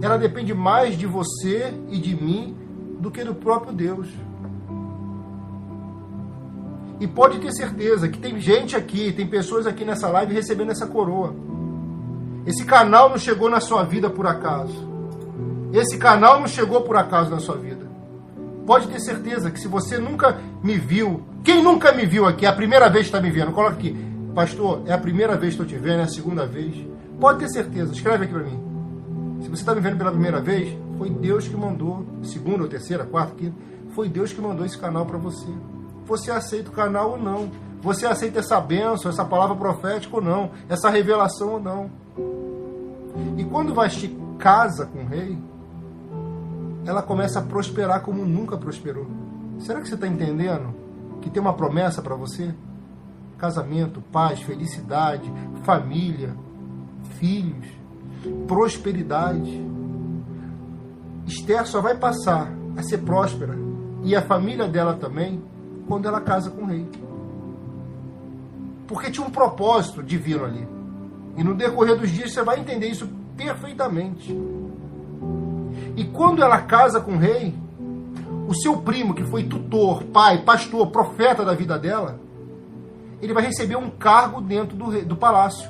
ela 0.01 0.17
depende 0.17 0.53
mais 0.53 0.97
de 0.97 1.07
você 1.07 1.73
e 1.89 1.97
de 1.97 2.15
mim 2.15 2.55
do 2.99 3.09
que 3.09 3.23
do 3.23 3.33
próprio 3.33 3.73
Deus. 3.73 4.07
E 6.99 7.07
pode 7.07 7.39
ter 7.39 7.51
certeza 7.51 8.07
que 8.07 8.19
tem 8.19 8.39
gente 8.39 8.75
aqui, 8.75 9.11
tem 9.11 9.25
pessoas 9.25 9.65
aqui 9.65 9.83
nessa 9.83 10.07
live 10.07 10.35
recebendo 10.35 10.71
essa 10.71 10.85
coroa. 10.85 11.33
Esse 12.45 12.63
canal 12.63 13.09
não 13.09 13.17
chegou 13.17 13.49
na 13.49 13.59
sua 13.59 13.83
vida 13.83 14.09
por 14.09 14.27
acaso. 14.27 14.90
Esse 15.73 15.97
canal 15.97 16.39
não 16.39 16.47
chegou 16.47 16.81
por 16.81 16.97
acaso 16.97 17.29
na 17.29 17.39
sua 17.39 17.55
vida. 17.55 17.85
Pode 18.65 18.87
ter 18.87 18.99
certeza 18.99 19.49
que 19.49 19.59
se 19.59 19.67
você 19.67 19.97
nunca 19.97 20.39
me 20.63 20.77
viu, 20.77 21.23
quem 21.43 21.63
nunca 21.63 21.91
me 21.91 22.05
viu 22.05 22.25
aqui, 22.25 22.45
é 22.45 22.49
a 22.49 22.53
primeira 22.53 22.89
vez 22.89 23.07
que 23.07 23.15
está 23.15 23.21
me 23.21 23.31
vendo, 23.31 23.51
coloca 23.51 23.75
aqui, 23.75 23.95
pastor, 24.35 24.83
é 24.85 24.93
a 24.93 24.97
primeira 24.97 25.35
vez 25.35 25.55
que 25.55 25.61
estou 25.61 25.65
te 25.65 25.81
vendo, 25.81 26.01
é 26.01 26.03
a 26.03 26.07
segunda 26.07 26.45
vez. 26.45 26.75
Pode 27.19 27.39
ter 27.39 27.49
certeza, 27.49 27.91
escreve 27.93 28.25
aqui 28.25 28.33
para 28.33 28.43
mim. 28.43 28.59
Se 29.41 29.49
você 29.49 29.61
está 29.61 29.73
me 29.73 29.81
vendo 29.81 29.97
pela 29.97 30.11
primeira 30.11 30.39
vez, 30.39 30.77
foi 30.97 31.09
Deus 31.09 31.47
que 31.47 31.55
mandou, 31.55 32.05
segunda 32.23 32.63
ou 32.63 32.69
terceira, 32.69 33.05
quarta, 33.05 33.33
quinta, 33.35 33.55
foi 33.95 34.07
Deus 34.07 34.31
que 34.31 34.41
mandou 34.41 34.65
esse 34.65 34.77
canal 34.77 35.05
para 35.05 35.17
você. 35.17 35.47
Você 36.05 36.31
aceita 36.31 36.69
o 36.69 36.73
canal 36.73 37.11
ou 37.11 37.17
não? 37.17 37.49
Você 37.81 38.05
aceita 38.05 38.39
essa 38.39 38.59
bênção, 38.59 39.09
essa 39.09 39.25
palavra 39.25 39.55
profética 39.55 40.15
ou 40.15 40.21
não? 40.21 40.51
Essa 40.69 40.89
revelação 40.89 41.53
ou 41.53 41.59
não? 41.59 41.89
E 43.37 43.43
quando 43.45 43.73
Vasti 43.73 44.15
casa 44.37 44.85
com 44.85 44.99
o 44.99 45.05
rei, 45.05 45.37
ela 46.85 47.01
começa 47.01 47.39
a 47.39 47.43
prosperar 47.43 48.01
como 48.01 48.25
nunca 48.25 48.57
prosperou. 48.57 49.07
Será 49.59 49.81
que 49.81 49.87
você 49.87 49.95
está 49.95 50.07
entendendo 50.07 50.73
que 51.21 51.29
tem 51.29 51.41
uma 51.41 51.53
promessa 51.53 52.01
para 52.01 52.15
você? 52.15 52.53
Casamento, 53.37 54.01
paz, 54.11 54.41
felicidade, 54.41 55.31
família, 55.63 56.35
filhos, 57.19 57.67
prosperidade. 58.47 59.65
Esther 61.27 61.65
só 61.67 61.81
vai 61.81 61.95
passar 61.95 62.51
a 62.75 62.83
ser 62.83 62.99
próspera 62.99 63.55
e 64.03 64.15
a 64.15 64.21
família 64.21 64.67
dela 64.67 64.95
também 64.95 65.41
quando 65.87 66.07
ela 66.07 66.21
casa 66.21 66.49
com 66.49 66.63
o 66.63 66.67
rei. 66.67 66.87
Porque 68.87 69.11
tinha 69.11 69.25
um 69.25 69.31
propósito 69.31 70.03
divino 70.03 70.43
ali. 70.43 70.67
E 71.37 71.43
no 71.43 71.55
decorrer 71.55 71.97
dos 71.97 72.09
dias 72.09 72.33
você 72.33 72.43
vai 72.43 72.59
entender 72.59 72.87
isso 72.87 73.07
perfeitamente. 73.37 74.35
E 75.95 76.05
quando 76.05 76.41
ela 76.41 76.61
casa 76.61 77.01
com 77.01 77.13
o 77.13 77.17
rei, 77.17 77.53
o 78.47 78.55
seu 78.55 78.77
primo, 78.77 79.13
que 79.13 79.23
foi 79.23 79.43
tutor, 79.43 80.03
pai, 80.05 80.43
pastor, 80.43 80.87
profeta 80.87 81.43
da 81.45 81.53
vida 81.53 81.77
dela, 81.77 82.19
ele 83.21 83.33
vai 83.33 83.43
receber 83.43 83.75
um 83.75 83.89
cargo 83.89 84.41
dentro 84.41 84.75
do, 84.75 85.05
do 85.05 85.15
palácio. 85.15 85.69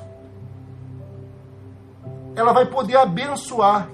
ela 2.34 2.52
vai 2.52 2.66
poder 2.66 2.96
abençoar 2.96 3.88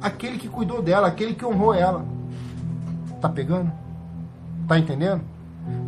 aquele 0.00 0.38
que 0.38 0.48
cuidou 0.48 0.82
dela, 0.82 1.08
aquele 1.08 1.34
que 1.34 1.44
honrou 1.44 1.72
ela. 1.72 2.04
Tá 3.20 3.28
pegando? 3.28 3.72
Tá 4.68 4.78
entendendo? 4.78 5.22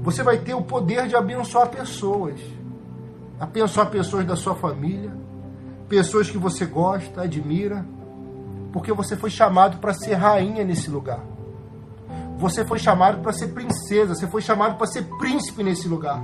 Você 0.03 0.22
vai 0.22 0.39
ter 0.39 0.55
o 0.55 0.62
poder 0.62 1.09
de 1.09 1.16
abençoar 1.16 1.68
pessoas. 1.68 2.41
Abençoar 3.39 3.91
pessoas 3.91 4.25
da 4.25 4.37
sua 4.37 4.55
família, 4.55 5.12
pessoas 5.89 6.31
que 6.31 6.39
você 6.39 6.64
gosta, 6.64 7.22
admira, 7.22 7.85
porque 8.75 8.93
você 8.93 9.16
foi 9.16 9.31
chamado 9.31 9.79
para 9.79 9.95
ser 9.95 10.14
rainha 10.14 10.64
nesse 10.64 10.91
lugar. 10.91 11.20
Você 12.39 12.64
foi 12.66 12.81
chamado 12.81 13.22
para 13.22 13.33
ser 13.33 13.55
princesa, 13.55 14.16
você 14.16 14.27
foi 14.27 14.43
chamado 14.43 14.77
para 14.77 14.89
ser 14.89 15.05
príncipe 15.16 15.62
nesse 15.62 15.87
lugar. 15.87 16.20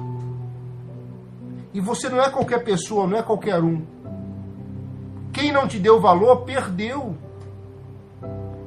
E 1.73 1.81
você 1.81 2.09
não 2.09 2.21
é 2.21 2.29
qualquer 2.29 2.65
pessoa, 2.65 3.07
não 3.07 3.17
é 3.17 3.23
qualquer 3.23 3.63
um. 3.63 3.87
Quem 5.33 5.53
não 5.53 5.69
te 5.69 5.79
deu 5.79 6.01
valor, 6.01 6.39
perdeu. 6.39 7.17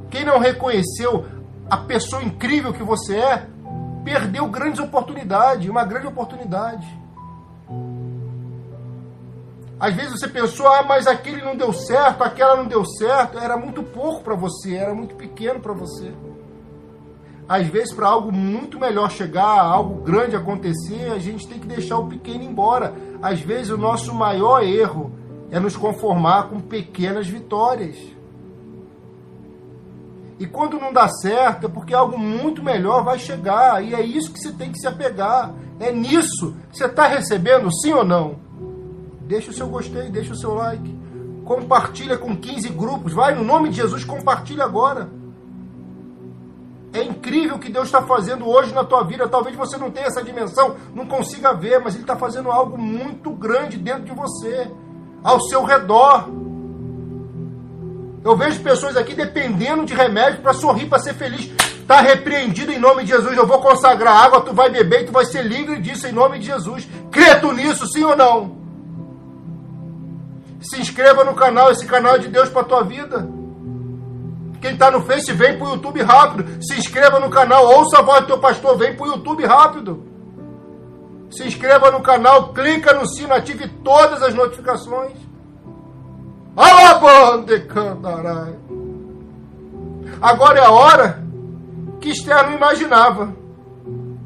Quem 0.10 0.24
não 0.24 0.40
reconheceu 0.40 1.26
a 1.70 1.76
pessoa 1.76 2.24
incrível 2.24 2.72
que 2.72 2.84
você 2.84 3.18
é, 3.18 3.48
perdeu 4.06 4.48
grandes 4.48 4.80
oportunidades, 4.80 5.70
uma 5.70 5.84
grande 5.84 6.08
oportunidade. 6.08 6.88
Às 9.84 9.94
vezes 9.96 10.12
você 10.14 10.30
pensou, 10.30 10.66
ah, 10.66 10.82
mas 10.82 11.08
aquele 11.08 11.42
não 11.42 11.58
deu 11.58 11.74
certo, 11.74 12.24
aquela 12.24 12.56
não 12.56 12.66
deu 12.66 12.86
certo, 12.86 13.38
era 13.38 13.58
muito 13.58 13.84
pouco 13.84 14.24
para 14.24 14.34
você, 14.34 14.76
era 14.78 14.96
muito 14.96 15.14
pequeno 15.14 15.60
para 15.60 15.74
você. 15.74 16.14
Às 17.50 17.68
vezes, 17.68 17.94
para 17.94 18.08
algo 18.08 18.32
muito 18.32 18.80
melhor 18.80 19.12
chegar, 19.12 19.60
algo 19.60 20.02
grande 20.02 20.38
acontecer, 20.38 21.12
a 21.12 21.20
gente 21.20 21.46
tem 21.46 21.60
que 21.60 21.68
deixar 21.68 21.98
o 21.98 22.08
pequeno 22.08 22.46
embora. 22.46 22.94
Às 23.22 23.42
vezes, 23.42 23.72
o 23.72 23.78
nosso 23.78 24.14
maior 24.14 24.64
erro 24.64 25.12
é 25.52 25.60
nos 25.60 25.76
conformar 25.76 26.44
com 26.44 26.62
pequenas 26.62 27.28
vitórias. 27.28 27.98
E 30.40 30.48
quando 30.48 30.80
não 30.80 30.94
dá 30.94 31.10
certo, 31.10 31.66
é 31.66 31.70
porque 31.70 31.94
algo 31.94 32.18
muito 32.18 32.64
melhor 32.64 33.04
vai 33.04 33.20
chegar. 33.20 33.84
E 33.84 33.94
é 33.94 34.02
isso 34.02 34.32
que 34.32 34.40
você 34.40 34.54
tem 34.54 34.72
que 34.72 34.80
se 34.80 34.88
apegar. 34.88 35.54
É 35.78 35.92
nisso. 35.92 36.56
Você 36.72 36.86
está 36.86 37.06
recebendo, 37.06 37.70
sim 37.82 37.92
ou 37.92 38.06
não? 38.06 38.43
Deixa 39.28 39.52
o 39.52 39.54
seu 39.54 39.68
gostei, 39.68 40.10
deixa 40.10 40.34
o 40.34 40.38
seu 40.38 40.54
like. 40.54 40.96
Compartilha 41.46 42.18
com 42.18 42.36
15 42.36 42.70
grupos. 42.70 43.14
Vai, 43.14 43.36
no 43.36 43.44
nome 43.44 43.70
de 43.70 43.78
Jesus, 43.78 44.04
compartilha 44.04 44.64
agora. 44.64 45.10
É 46.94 47.02
incrível 47.04 47.56
o 47.56 47.60
que 47.60 47.72
Deus 47.72 47.86
está 47.86 48.04
fazendo 48.04 48.48
hoje 48.48 48.74
na 48.74 48.84
tua 48.84 49.04
vida. 49.04 49.28
Talvez 49.28 49.56
você 49.56 49.78
não 49.78 49.90
tenha 49.90 50.08
essa 50.08 50.24
dimensão, 50.24 50.76
não 50.94 51.08
consiga 51.08 51.54
ver, 51.54 51.80
mas 51.80 51.96
Ele 51.96 52.04
está 52.04 52.16
fazendo 52.16 52.52
algo 52.52 52.78
muito 52.78 53.32
grande 53.32 53.78
dentro 53.78 54.04
de 54.04 54.12
você, 54.12 54.70
ao 55.24 55.42
seu 55.42 55.64
redor. 55.64 56.30
Eu 58.24 58.38
vejo 58.38 58.62
pessoas 58.62 58.96
aqui 58.96 59.16
dependendo 59.16 59.86
de 59.86 59.94
remédio 59.94 60.42
para 60.42 60.54
sorrir, 60.54 60.86
para 60.86 61.00
ser 61.00 61.16
feliz. 61.16 61.52
Está 61.82 62.00
repreendido 62.00 62.72
em 62.72 62.80
nome 62.80 63.04
de 63.04 63.10
Jesus. 63.10 63.36
Eu 63.36 63.48
vou 63.48 63.60
consagrar 63.60 64.16
água, 64.16 64.42
tu 64.42 64.54
vai 64.54 64.70
beber 64.70 65.02
e 65.02 65.06
tu 65.08 65.12
vai 65.12 65.26
ser 65.26 65.44
livre 65.44 65.82
disso 65.82 66.08
em 66.08 66.12
nome 66.12 66.40
de 66.40 66.46
Jesus. 66.46 66.88
Tu 67.42 67.52
nisso, 67.54 67.86
sim 67.88 68.04
ou 68.04 68.16
não? 68.16 68.63
Se 70.64 70.80
inscreva 70.80 71.26
no 71.26 71.34
canal, 71.34 71.72
esse 71.72 71.86
canal 71.86 72.16
é 72.16 72.20
de 72.20 72.30
Deus 72.30 72.48
para 72.48 72.64
tua 72.64 72.84
vida. 72.84 73.28
Quem 74.62 74.72
está 74.72 74.90
no 74.90 75.02
Face, 75.02 75.34
vem 75.34 75.58
para 75.58 75.68
o 75.68 75.72
YouTube 75.72 76.02
rápido. 76.02 76.64
Se 76.64 76.80
inscreva 76.80 77.20
no 77.20 77.30
canal, 77.30 77.66
ouça 77.66 78.00
a 78.00 78.02
voz 78.02 78.22
do 78.22 78.28
teu 78.28 78.40
pastor, 78.40 78.78
vem 78.78 78.96
para 78.96 79.06
o 79.06 79.10
YouTube 79.10 79.46
rápido. 79.46 80.06
Se 81.30 81.46
inscreva 81.46 81.92
no 81.92 82.02
canal, 82.02 82.54
clica 82.54 82.94
no 82.94 83.06
sino, 83.06 83.34
ative 83.34 83.68
todas 83.84 84.24
as 84.24 84.34
notificações. 84.34 85.18
Agora 90.22 90.60
é 90.60 90.66
a 90.66 90.72
hora 90.72 91.24
que 92.00 92.10
Esther 92.10 92.46
não 92.46 92.54
imaginava. 92.54 93.36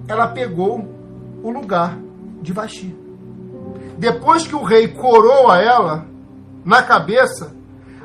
Ela 0.07 0.27
pegou 0.27 0.87
o 1.41 1.49
lugar 1.49 1.97
de 2.41 2.53
Vaxi. 2.53 2.95
Depois 3.97 4.45
que 4.45 4.55
o 4.55 4.63
rei 4.63 4.89
coroa 4.89 5.57
ela 5.59 6.05
na 6.67 6.83
cabeça, 6.83 7.55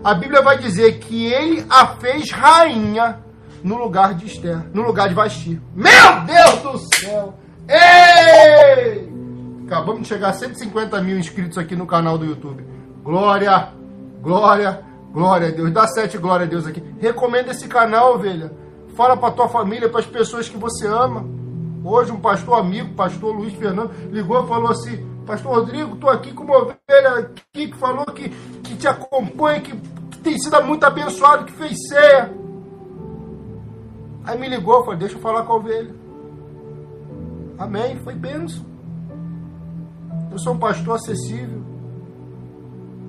a 0.04 0.14
Bíblia 0.14 0.40
vai 0.40 0.56
dizer 0.56 1.00
que 1.00 1.26
ele 1.26 1.66
a 1.68 1.84
fez 1.96 2.30
rainha 2.30 3.18
no 3.60 3.76
lugar 3.76 4.14
de 4.14 4.26
Esther, 4.26 4.70
no 4.72 4.82
lugar 4.82 5.08
de 5.08 5.14
Vaxi. 5.14 5.60
Meu 5.74 6.20
Deus 6.24 6.62
do 6.62 6.78
céu! 6.94 7.34
Ei! 7.68 9.12
Acabamos 9.66 10.02
de 10.02 10.08
chegar 10.08 10.28
a 10.28 10.32
150 10.32 11.02
mil 11.02 11.18
inscritos 11.18 11.58
aqui 11.58 11.74
no 11.74 11.88
canal 11.88 12.16
do 12.16 12.24
YouTube. 12.24 12.64
Glória! 13.02 13.70
Glória, 14.20 14.84
glória 15.10 15.48
a 15.48 15.50
Deus. 15.50 15.72
Dá 15.72 15.88
sete 15.88 16.16
glória 16.16 16.46
a 16.46 16.48
Deus 16.48 16.64
aqui. 16.64 16.80
Recomenda 17.00 17.50
esse 17.50 17.66
canal, 17.66 18.14
ovelha. 18.14 18.52
Fala 18.94 19.16
para 19.16 19.32
tua 19.32 19.48
família, 19.48 19.88
para 19.88 19.98
as 19.98 20.06
pessoas 20.06 20.48
que 20.48 20.56
você 20.56 20.86
ama. 20.86 21.26
Hoje 21.84 22.12
um 22.12 22.20
pastor 22.20 22.60
amigo, 22.60 22.94
pastor 22.94 23.34
Luiz 23.34 23.54
Fernando, 23.54 23.90
ligou 24.12 24.44
e 24.44 24.46
falou 24.46 24.70
assim: 24.70 25.04
Pastor 25.26 25.52
Rodrigo, 25.56 25.94
estou 25.94 26.10
aqui 26.10 26.32
com 26.32 26.44
uma 26.44 26.56
ovelha 26.56 27.18
aqui 27.18 27.68
que 27.68 27.76
falou 27.76 28.04
que, 28.06 28.28
que 28.28 28.76
te 28.76 28.88
acompanha, 28.88 29.60
que, 29.60 29.76
que 29.76 30.18
tem 30.18 30.38
sido 30.38 30.62
muito 30.64 30.84
abençoado, 30.84 31.44
que 31.44 31.52
fez 31.52 31.76
ceia. 31.88 32.32
Aí 34.24 34.38
me 34.38 34.48
ligou, 34.48 34.84
falou: 34.84 34.96
Deixa 34.96 35.16
eu 35.16 35.20
falar 35.20 35.44
com 35.44 35.52
a 35.52 35.56
ovelha. 35.56 35.94
Amém, 37.58 37.98
foi 38.02 38.14
benção. 38.14 38.64
Eu 40.30 40.38
sou 40.38 40.54
um 40.54 40.58
pastor 40.58 40.96
acessível. 40.96 41.62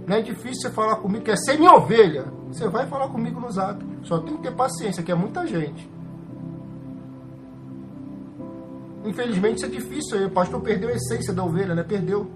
Não 0.05 0.17
é 0.17 0.21
difícil 0.21 0.61
você 0.61 0.69
falar 0.71 0.97
comigo, 0.97 1.29
é 1.29 1.35
ser 1.35 1.57
minha 1.57 1.73
ovelha. 1.73 2.25
Você 2.47 2.67
vai 2.67 2.85
falar 2.87 3.07
comigo 3.07 3.39
no 3.39 3.49
zap. 3.49 3.83
Só 4.03 4.19
tem 4.19 4.35
que 4.35 4.43
ter 4.43 4.51
paciência, 4.53 5.01
que 5.01 5.11
é 5.11 5.15
muita 5.15 5.47
gente. 5.47 5.89
Infelizmente 9.05 9.57
isso 9.57 9.65
é 9.65 9.69
difícil. 9.69 10.27
O 10.27 10.31
pastor 10.31 10.61
perdeu 10.61 10.89
a 10.89 10.93
essência 10.93 11.33
da 11.33 11.43
ovelha, 11.43 11.75
né? 11.75 11.83
Perdeu. 11.83 12.29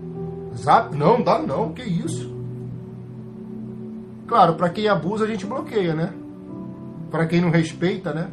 Zap? 0.55 0.95
Não, 0.95 1.21
dá 1.21 1.39
não. 1.39 1.71
Que 1.73 1.83
isso? 1.83 2.35
Claro, 4.27 4.55
para 4.55 4.69
quem 4.69 4.87
abusa 4.87 5.23
a 5.23 5.27
gente 5.27 5.45
bloqueia, 5.45 5.93
né? 5.93 6.13
Para 7.09 7.25
quem 7.25 7.39
não 7.39 7.49
respeita, 7.49 8.13
né? 8.13 8.29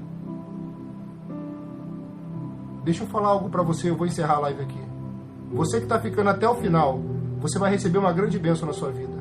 Deixa 2.85 3.05
eu 3.05 3.07
falar 3.07 3.29
algo 3.29 3.49
para 3.49 3.63
você, 3.63 3.89
eu 3.89 3.97
vou 3.97 4.07
encerrar 4.07 4.35
a 4.35 4.41
live 4.41 4.63
aqui. 4.63 4.81
Você 5.53 5.79
que 5.79 5.85
está 5.85 5.99
ficando 6.01 6.31
até 6.31 6.49
o 6.49 6.55
final, 6.57 7.01
você 7.41 7.59
vai 7.59 7.71
receber 7.71 7.99
uma 7.99 8.13
grande 8.13 8.39
bênção 8.39 8.67
na 8.67 8.75
sua 8.75 8.91
vida. 8.91 9.15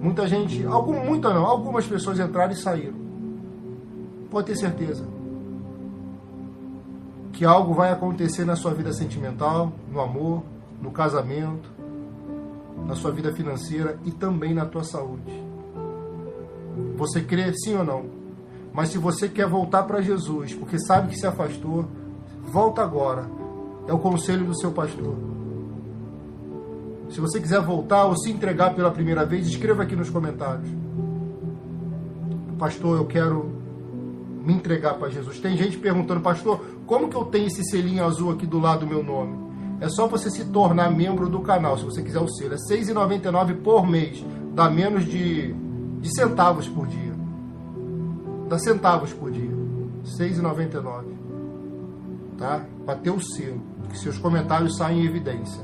Muita 0.00 0.26
gente, 0.26 0.64
algum, 0.66 1.04
muita 1.04 1.32
não, 1.32 1.46
algumas 1.46 1.86
pessoas 1.86 2.20
entraram 2.20 2.52
e 2.52 2.56
saíram. 2.56 2.94
Pode 4.30 4.48
ter 4.48 4.56
certeza 4.56 5.19
que 7.40 7.44
algo 7.46 7.72
vai 7.72 7.90
acontecer 7.90 8.44
na 8.44 8.54
sua 8.54 8.74
vida 8.74 8.92
sentimental, 8.92 9.72
no 9.90 9.98
amor, 9.98 10.42
no 10.78 10.90
casamento, 10.90 11.70
na 12.86 12.94
sua 12.94 13.10
vida 13.12 13.32
financeira 13.32 13.98
e 14.04 14.10
também 14.10 14.52
na 14.52 14.66
tua 14.66 14.84
saúde. 14.84 15.42
Você 16.98 17.22
crê 17.22 17.50
sim 17.54 17.76
ou 17.76 17.82
não? 17.82 18.04
Mas 18.74 18.90
se 18.90 18.98
você 18.98 19.26
quer 19.26 19.46
voltar 19.46 19.84
para 19.84 20.02
Jesus, 20.02 20.52
porque 20.52 20.78
sabe 20.78 21.08
que 21.08 21.16
se 21.18 21.26
afastou, 21.26 21.86
volta 22.44 22.82
agora. 22.82 23.24
É 23.88 23.92
o 23.94 23.98
conselho 23.98 24.44
do 24.44 24.54
seu 24.60 24.72
pastor. 24.72 25.14
Se 27.08 27.22
você 27.22 27.40
quiser 27.40 27.62
voltar 27.62 28.04
ou 28.04 28.18
se 28.18 28.30
entregar 28.30 28.74
pela 28.74 28.90
primeira 28.90 29.24
vez, 29.24 29.46
escreva 29.46 29.84
aqui 29.84 29.96
nos 29.96 30.10
comentários. 30.10 30.68
Pastor, 32.58 32.98
eu 32.98 33.06
quero 33.06 33.59
me 34.44 34.54
entregar 34.54 34.94
para 34.94 35.10
Jesus. 35.10 35.38
Tem 35.38 35.56
gente 35.56 35.78
perguntando, 35.78 36.20
pastor, 36.20 36.60
como 36.86 37.08
que 37.08 37.16
eu 37.16 37.24
tenho 37.24 37.46
esse 37.46 37.62
selinho 37.64 38.04
azul 38.04 38.30
aqui 38.32 38.46
do 38.46 38.58
lado 38.58 38.80
do 38.80 38.86
meu 38.86 39.02
nome? 39.02 39.50
É 39.80 39.88
só 39.88 40.06
você 40.06 40.30
se 40.30 40.44
tornar 40.46 40.90
membro 40.90 41.28
do 41.28 41.40
canal, 41.40 41.78
se 41.78 41.84
você 41.84 42.02
quiser 42.02 42.20
o 42.20 42.28
selo. 42.28 42.54
É 42.54 42.74
R$ 42.74 42.80
6,99 42.82 43.62
por 43.62 43.86
mês. 43.86 44.24
Dá 44.52 44.68
menos 44.68 45.04
de, 45.04 45.54
de 46.00 46.14
centavos 46.14 46.68
por 46.68 46.86
dia. 46.86 47.14
Dá 48.48 48.58
centavos 48.58 49.12
por 49.12 49.30
dia. 49.30 49.50
R$ 49.50 50.28
6,99. 50.28 51.04
Tá? 52.36 52.64
Para 52.84 52.96
ter 52.96 53.10
o 53.10 53.20
selo. 53.20 53.62
Que 53.88 53.98
seus 53.98 54.18
comentários 54.18 54.76
saem 54.76 55.00
em 55.00 55.06
evidência. 55.06 55.62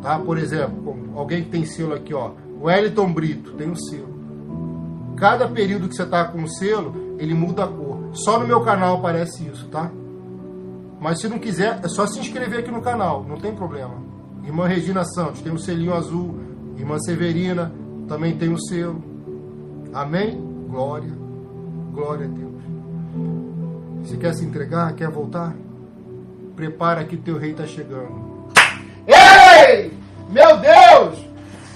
Tá? 0.00 0.18
Por 0.18 0.38
exemplo, 0.38 0.96
alguém 1.16 1.42
que 1.42 1.50
tem 1.50 1.64
selo 1.64 1.94
aqui, 1.94 2.14
ó, 2.14 2.32
Wellington 2.60 3.12
Brito, 3.12 3.52
tem 3.52 3.68
um 3.68 3.76
selo. 3.76 4.18
Cada 5.16 5.48
período 5.48 5.88
que 5.88 5.96
você 5.96 6.04
está 6.04 6.24
com 6.24 6.44
o 6.44 6.48
selo, 6.48 7.07
ele 7.18 7.34
muda 7.34 7.64
a 7.64 7.68
cor. 7.68 8.10
Só 8.12 8.38
no 8.38 8.46
meu 8.46 8.60
canal 8.62 8.96
aparece 8.96 9.46
isso, 9.46 9.68
tá? 9.68 9.90
Mas 11.00 11.20
se 11.20 11.28
não 11.28 11.38
quiser, 11.38 11.80
é 11.84 11.88
só 11.88 12.06
se 12.06 12.18
inscrever 12.18 12.60
aqui 12.60 12.70
no 12.70 12.80
canal, 12.80 13.24
não 13.28 13.36
tem 13.38 13.54
problema. 13.54 13.94
Irmã 14.44 14.66
Regina 14.66 15.04
Santos 15.04 15.42
tem 15.42 15.52
o 15.52 15.56
um 15.56 15.58
selinho 15.58 15.94
azul, 15.94 16.38
Irmã 16.76 16.98
Severina 16.98 17.72
também 18.08 18.36
tem 18.36 18.48
o 18.48 18.54
um 18.54 18.58
selo. 18.58 19.02
Amém? 19.92 20.40
Glória, 20.68 21.12
glória 21.92 22.26
a 22.26 22.28
Deus. 22.28 24.08
Se 24.08 24.16
quer 24.16 24.34
se 24.34 24.44
entregar, 24.44 24.94
quer 24.94 25.10
voltar? 25.10 25.54
Prepara 26.56 27.04
que 27.04 27.16
teu 27.16 27.38
rei 27.38 27.50
está 27.50 27.66
chegando. 27.66 28.48
Ei! 29.06 29.92
Meu 30.30 30.58
Deus! 30.58 31.18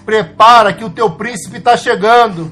Prepara 0.04 0.72
que 0.72 0.84
o 0.84 0.90
teu 0.90 1.10
príncipe 1.10 1.58
está 1.58 1.76
chegando. 1.76 2.50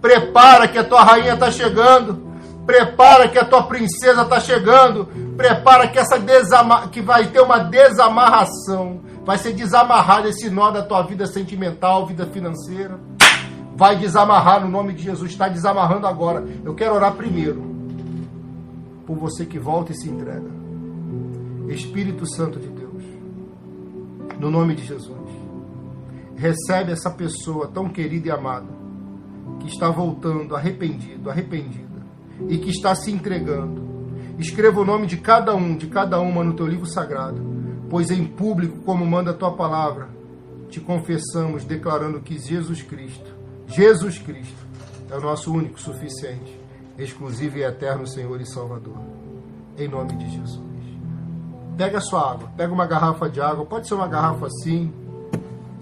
Prepara 0.00 0.66
que 0.66 0.78
a 0.78 0.84
tua 0.84 1.02
rainha 1.02 1.34
está 1.34 1.50
chegando. 1.50 2.30
Prepara 2.66 3.28
que 3.28 3.38
a 3.38 3.44
tua 3.44 3.64
princesa 3.64 4.22
está 4.22 4.40
chegando. 4.40 5.06
Prepara 5.36 5.88
que 5.88 5.98
essa 5.98 6.18
desama 6.18 6.88
que 6.88 7.02
vai 7.02 7.26
ter 7.26 7.40
uma 7.40 7.58
desamarração. 7.58 9.00
Vai 9.24 9.36
ser 9.38 9.52
desamarrado 9.52 10.28
esse 10.28 10.48
nó 10.48 10.70
da 10.70 10.82
tua 10.82 11.02
vida 11.02 11.26
sentimental, 11.26 12.06
vida 12.06 12.26
financeira. 12.26 12.98
Vai 13.76 13.96
desamarrar 13.96 14.62
no 14.62 14.68
nome 14.68 14.94
de 14.94 15.02
Jesus. 15.02 15.30
Está 15.30 15.48
desamarrando 15.48 16.06
agora. 16.06 16.44
Eu 16.64 16.74
quero 16.74 16.94
orar 16.94 17.12
primeiro 17.12 17.70
por 19.06 19.16
você 19.16 19.44
que 19.44 19.58
volta 19.58 19.92
e 19.92 19.94
se 19.94 20.08
entrega. 20.08 20.48
Espírito 21.68 22.26
Santo 22.26 22.58
de 22.58 22.66
Deus, 22.66 23.04
no 24.40 24.50
nome 24.50 24.74
de 24.74 24.84
Jesus, 24.84 25.16
recebe 26.34 26.90
essa 26.90 27.10
pessoa 27.10 27.68
tão 27.68 27.88
querida 27.88 28.28
e 28.28 28.30
amada 28.30 28.79
que 29.60 29.68
está 29.68 29.90
voltando 29.90 30.56
arrependido, 30.56 31.30
arrependida 31.30 32.00
e 32.48 32.58
que 32.58 32.70
está 32.70 32.94
se 32.94 33.10
entregando. 33.12 33.88
Escreva 34.38 34.80
o 34.80 34.84
nome 34.84 35.06
de 35.06 35.18
cada 35.18 35.54
um, 35.54 35.76
de 35.76 35.86
cada 35.86 36.18
uma 36.20 36.42
no 36.42 36.54
teu 36.54 36.66
livro 36.66 36.86
sagrado, 36.86 37.42
pois 37.90 38.10
em 38.10 38.24
público, 38.24 38.78
como 38.84 39.04
manda 39.04 39.32
a 39.32 39.34
tua 39.34 39.52
palavra, 39.52 40.08
te 40.70 40.80
confessamos 40.80 41.64
declarando 41.64 42.20
que 42.20 42.38
Jesus 42.38 42.82
Cristo, 42.82 43.34
Jesus 43.66 44.18
Cristo, 44.18 44.66
é 45.10 45.16
o 45.16 45.20
nosso 45.20 45.52
único, 45.52 45.78
suficiente, 45.80 46.58
exclusivo 46.96 47.58
e 47.58 47.64
eterno 47.64 48.06
Senhor 48.06 48.40
e 48.40 48.46
Salvador. 48.46 48.96
Em 49.76 49.88
nome 49.88 50.16
de 50.16 50.30
Jesus. 50.30 50.60
Pega 51.76 51.98
a 51.98 52.00
sua 52.00 52.32
água, 52.32 52.50
pega 52.56 52.72
uma 52.72 52.86
garrafa 52.86 53.28
de 53.28 53.40
água, 53.40 53.64
pode 53.66 53.88
ser 53.88 53.94
uma 53.94 54.06
garrafa 54.06 54.46
assim, 54.46 54.92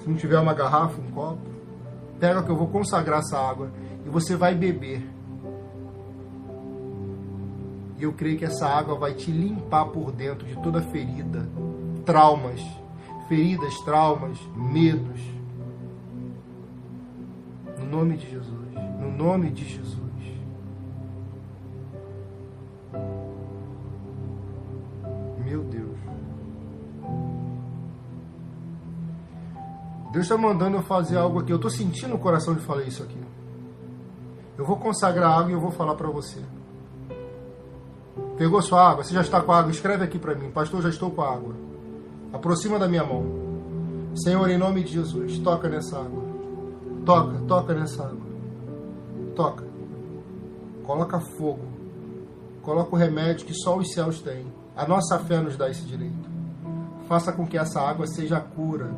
se 0.02 0.08
não 0.08 0.16
tiver 0.16 0.38
uma 0.38 0.54
garrafa, 0.54 1.00
um 1.00 1.10
copo 1.10 1.47
Pega 2.18 2.42
que 2.42 2.50
eu 2.50 2.56
vou 2.56 2.68
consagrar 2.68 3.20
essa 3.20 3.38
água 3.38 3.70
e 4.04 4.08
você 4.08 4.34
vai 4.34 4.54
beber. 4.54 5.08
E 7.98 8.02
eu 8.02 8.12
creio 8.12 8.38
que 8.38 8.44
essa 8.44 8.66
água 8.66 8.96
vai 8.96 9.14
te 9.14 9.30
limpar 9.30 9.86
por 9.86 10.12
dentro 10.12 10.46
de 10.46 10.56
toda 10.62 10.80
ferida, 10.80 11.48
traumas, 12.04 12.60
feridas, 13.28 13.74
traumas, 13.80 14.38
medos. 14.56 15.20
No 17.78 17.86
nome 17.86 18.16
de 18.16 18.30
Jesus. 18.30 18.68
No 19.00 19.10
nome 19.10 19.50
de 19.50 19.64
Jesus. 19.64 19.98
Meu 25.44 25.62
Deus. 25.64 25.87
Deus 30.10 30.24
está 30.24 30.38
mandando 30.38 30.78
eu 30.78 30.82
fazer 30.82 31.18
algo 31.18 31.40
aqui. 31.40 31.52
Eu 31.52 31.56
estou 31.56 31.70
sentindo 31.70 32.14
o 32.14 32.18
coração 32.18 32.54
de 32.54 32.60
falar 32.60 32.82
isso 32.82 33.02
aqui. 33.02 33.18
Eu 34.56 34.64
vou 34.64 34.76
consagrar 34.76 35.38
água 35.38 35.50
e 35.50 35.54
eu 35.54 35.60
vou 35.60 35.70
falar 35.70 35.94
para 35.94 36.08
você. 36.08 36.40
Pegou 38.36 38.60
sua 38.62 38.90
água? 38.90 39.04
Você 39.04 39.12
já 39.12 39.20
está 39.20 39.40
com 39.40 39.52
a 39.52 39.58
água? 39.58 39.70
Escreve 39.70 40.04
aqui 40.04 40.18
para 40.18 40.34
mim. 40.34 40.50
Pastor, 40.50 40.82
já 40.82 40.88
estou 40.88 41.10
com 41.10 41.22
a 41.22 41.32
água. 41.32 41.54
Aproxima 42.32 42.78
da 42.78 42.88
minha 42.88 43.04
mão. 43.04 43.24
Senhor, 44.14 44.48
em 44.48 44.58
nome 44.58 44.82
de 44.82 44.92
Jesus, 44.92 45.38
toca 45.40 45.68
nessa 45.68 45.98
água. 45.98 46.22
Toca, 47.04 47.38
toca 47.46 47.74
nessa 47.74 48.02
água. 48.04 48.26
Toca. 49.36 49.64
Coloca 50.84 51.20
fogo. 51.20 51.66
Coloca 52.62 52.94
o 52.94 52.98
remédio 52.98 53.46
que 53.46 53.54
só 53.54 53.76
os 53.76 53.92
céus 53.92 54.20
têm. 54.20 54.46
A 54.74 54.86
nossa 54.86 55.18
fé 55.18 55.40
nos 55.40 55.56
dá 55.56 55.68
esse 55.68 55.82
direito. 55.82 56.28
Faça 57.06 57.32
com 57.32 57.46
que 57.46 57.58
essa 57.58 57.80
água 57.80 58.06
seja 58.06 58.38
a 58.38 58.40
cura 58.40 58.90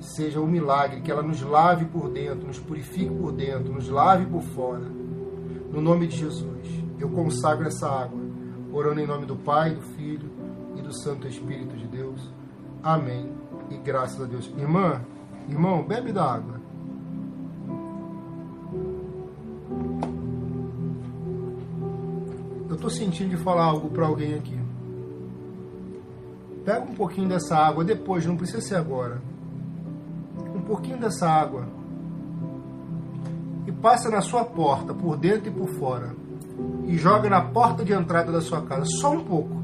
seja 0.00 0.40
um 0.40 0.46
milagre, 0.46 1.00
que 1.00 1.10
ela 1.10 1.22
nos 1.22 1.40
lave 1.42 1.84
por 1.86 2.08
dentro, 2.08 2.46
nos 2.46 2.58
purifique 2.58 3.14
por 3.14 3.32
dentro, 3.32 3.72
nos 3.72 3.88
lave 3.88 4.26
por 4.26 4.42
fora. 4.42 4.84
No 5.72 5.80
nome 5.80 6.06
de 6.06 6.16
Jesus, 6.16 6.68
eu 6.98 7.08
consagro 7.08 7.66
essa 7.66 7.88
água, 7.88 8.20
orando 8.72 9.00
em 9.00 9.06
nome 9.06 9.26
do 9.26 9.36
Pai, 9.36 9.74
do 9.74 9.80
Filho 9.80 10.30
e 10.76 10.82
do 10.82 10.92
Santo 10.92 11.26
Espírito 11.26 11.76
de 11.76 11.86
Deus. 11.86 12.32
Amém. 12.82 13.30
E 13.70 13.76
graças 13.76 14.20
a 14.20 14.24
Deus. 14.24 14.52
Irmã, 14.56 15.00
irmão, 15.48 15.82
bebe 15.82 16.12
da 16.12 16.24
água. 16.24 16.62
Eu 22.68 22.74
estou 22.74 22.90
sentindo 22.90 23.30
de 23.30 23.36
falar 23.36 23.64
algo 23.64 23.88
para 23.88 24.06
alguém 24.06 24.34
aqui. 24.34 24.58
Pega 26.64 26.82
um 26.82 26.94
pouquinho 26.94 27.28
dessa 27.28 27.56
água 27.56 27.84
depois, 27.84 28.24
não 28.26 28.36
precisa 28.36 28.60
ser 28.60 28.76
agora 28.76 29.33
pouquinho 30.64 30.98
dessa 30.98 31.28
água 31.28 31.66
e 33.66 33.72
passa 33.72 34.10
na 34.10 34.20
sua 34.20 34.44
porta, 34.44 34.92
por 34.92 35.16
dentro 35.16 35.48
e 35.48 35.50
por 35.50 35.68
fora, 35.68 36.14
e 36.86 36.96
joga 36.96 37.30
na 37.30 37.40
porta 37.40 37.84
de 37.84 37.92
entrada 37.92 38.32
da 38.32 38.40
sua 38.40 38.62
casa, 38.62 38.84
só 39.00 39.12
um 39.12 39.24
pouco. 39.24 39.62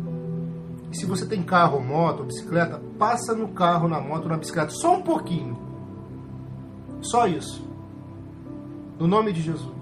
E 0.91 0.97
se 0.97 1.07
você 1.07 1.27
tem 1.27 1.43
carro, 1.43 1.81
moto, 1.81 2.25
bicicleta, 2.25 2.81
passa 2.99 3.35
no 3.35 3.49
carro, 3.49 3.89
na 3.89 4.01
moto, 4.01 4.29
na 4.29 4.37
bicicleta, 4.37 4.71
só 4.71 4.97
um 4.97 5.03
pouquinho. 5.03 5.57
Só 7.01 7.27
isso. 7.27 7.65
No 8.99 9.07
nome 9.07 9.33
de 9.33 9.41
Jesus. 9.41 9.81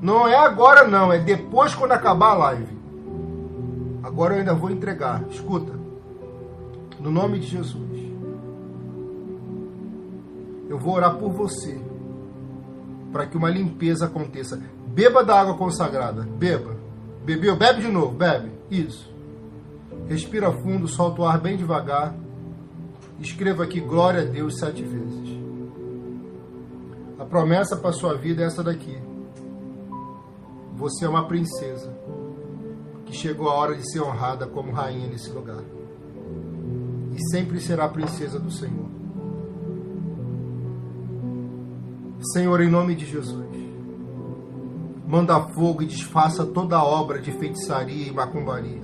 Não 0.00 0.26
é 0.26 0.36
agora 0.36 0.86
não, 0.86 1.12
é 1.12 1.18
depois 1.18 1.74
quando 1.74 1.92
acabar 1.92 2.30
a 2.30 2.34
live. 2.34 2.76
Agora 4.02 4.34
eu 4.34 4.40
ainda 4.40 4.54
vou 4.54 4.70
entregar. 4.70 5.22
Escuta. 5.30 5.72
No 6.98 7.10
nome 7.10 7.38
de 7.38 7.46
Jesus 7.46 7.91
eu 10.72 10.78
vou 10.78 10.94
orar 10.94 11.16
por 11.18 11.30
você 11.30 11.78
para 13.12 13.26
que 13.26 13.36
uma 13.36 13.50
limpeza 13.50 14.06
aconteça. 14.06 14.58
Beba 14.86 15.22
da 15.22 15.38
água 15.38 15.54
consagrada, 15.54 16.22
beba. 16.22 16.74
Bebeu? 17.22 17.54
Bebe 17.54 17.82
de 17.82 17.88
novo, 17.88 18.16
bebe. 18.16 18.50
Isso. 18.70 19.12
Respira 20.08 20.50
fundo, 20.50 20.88
solta 20.88 21.20
o 21.20 21.26
ar 21.26 21.38
bem 21.38 21.58
devagar. 21.58 22.14
Escreva 23.20 23.64
aqui 23.64 23.80
glória 23.80 24.22
a 24.22 24.24
Deus 24.24 24.58
sete 24.58 24.82
vezes. 24.82 25.38
A 27.18 27.24
promessa 27.26 27.76
para 27.76 27.92
sua 27.92 28.14
vida 28.14 28.42
é 28.42 28.46
essa 28.46 28.64
daqui. 28.64 28.96
Você 30.74 31.04
é 31.04 31.08
uma 31.08 31.28
princesa 31.28 31.94
que 33.04 33.14
chegou 33.14 33.50
a 33.50 33.54
hora 33.56 33.76
de 33.76 33.92
ser 33.92 34.00
honrada 34.00 34.46
como 34.46 34.72
rainha 34.72 35.06
nesse 35.06 35.28
lugar. 35.30 35.62
E 37.14 37.30
sempre 37.30 37.60
será 37.60 37.86
princesa 37.90 38.38
do 38.38 38.50
Senhor. 38.50 38.81
Senhor, 42.22 42.60
em 42.60 42.70
nome 42.70 42.94
de 42.94 43.04
Jesus, 43.04 43.44
manda 45.04 45.40
fogo 45.48 45.82
e 45.82 45.86
desfaça 45.86 46.46
toda 46.46 46.82
obra 46.82 47.20
de 47.20 47.32
feitiçaria 47.32 48.06
e 48.06 48.12
macumbaria. 48.12 48.80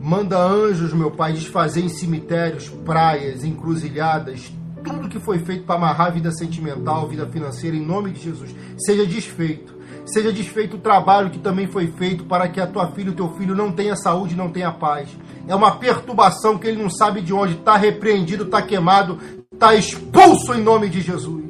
Manda 0.00 0.38
anjos, 0.38 0.94
meu 0.94 1.10
Pai, 1.10 1.34
desfazer 1.34 1.84
em 1.84 1.90
cemitérios, 1.90 2.70
praias, 2.70 3.44
encruzilhadas, 3.44 4.50
tudo 4.82 5.10
que 5.10 5.20
foi 5.20 5.40
feito 5.40 5.64
para 5.64 5.76
amarrar 5.76 6.06
a 6.06 6.10
vida 6.10 6.32
sentimental, 6.32 7.06
vida 7.06 7.26
financeira, 7.26 7.76
em 7.76 7.84
nome 7.84 8.12
de 8.12 8.22
Jesus, 8.22 8.54
seja 8.78 9.04
desfeito. 9.04 9.76
Seja 10.06 10.32
desfeito 10.32 10.76
o 10.76 10.80
trabalho 10.80 11.28
que 11.28 11.38
também 11.38 11.66
foi 11.66 11.88
feito 11.88 12.24
para 12.24 12.48
que 12.48 12.58
a 12.58 12.66
tua 12.66 12.90
filha 12.92 13.08
e 13.08 13.12
o 13.12 13.16
teu 13.16 13.28
filho 13.34 13.54
não 13.54 13.70
tenha 13.70 13.94
saúde, 13.94 14.34
não 14.34 14.50
tenha 14.50 14.72
paz. 14.72 15.10
É 15.46 15.54
uma 15.54 15.76
perturbação 15.76 16.56
que 16.56 16.66
ele 16.66 16.82
não 16.82 16.88
sabe 16.88 17.20
de 17.20 17.34
onde. 17.34 17.54
Está 17.54 17.76
repreendido, 17.76 18.44
está 18.44 18.62
queimado, 18.62 19.18
está 19.52 19.74
expulso 19.74 20.54
em 20.54 20.62
nome 20.62 20.88
de 20.88 21.02
Jesus 21.02 21.47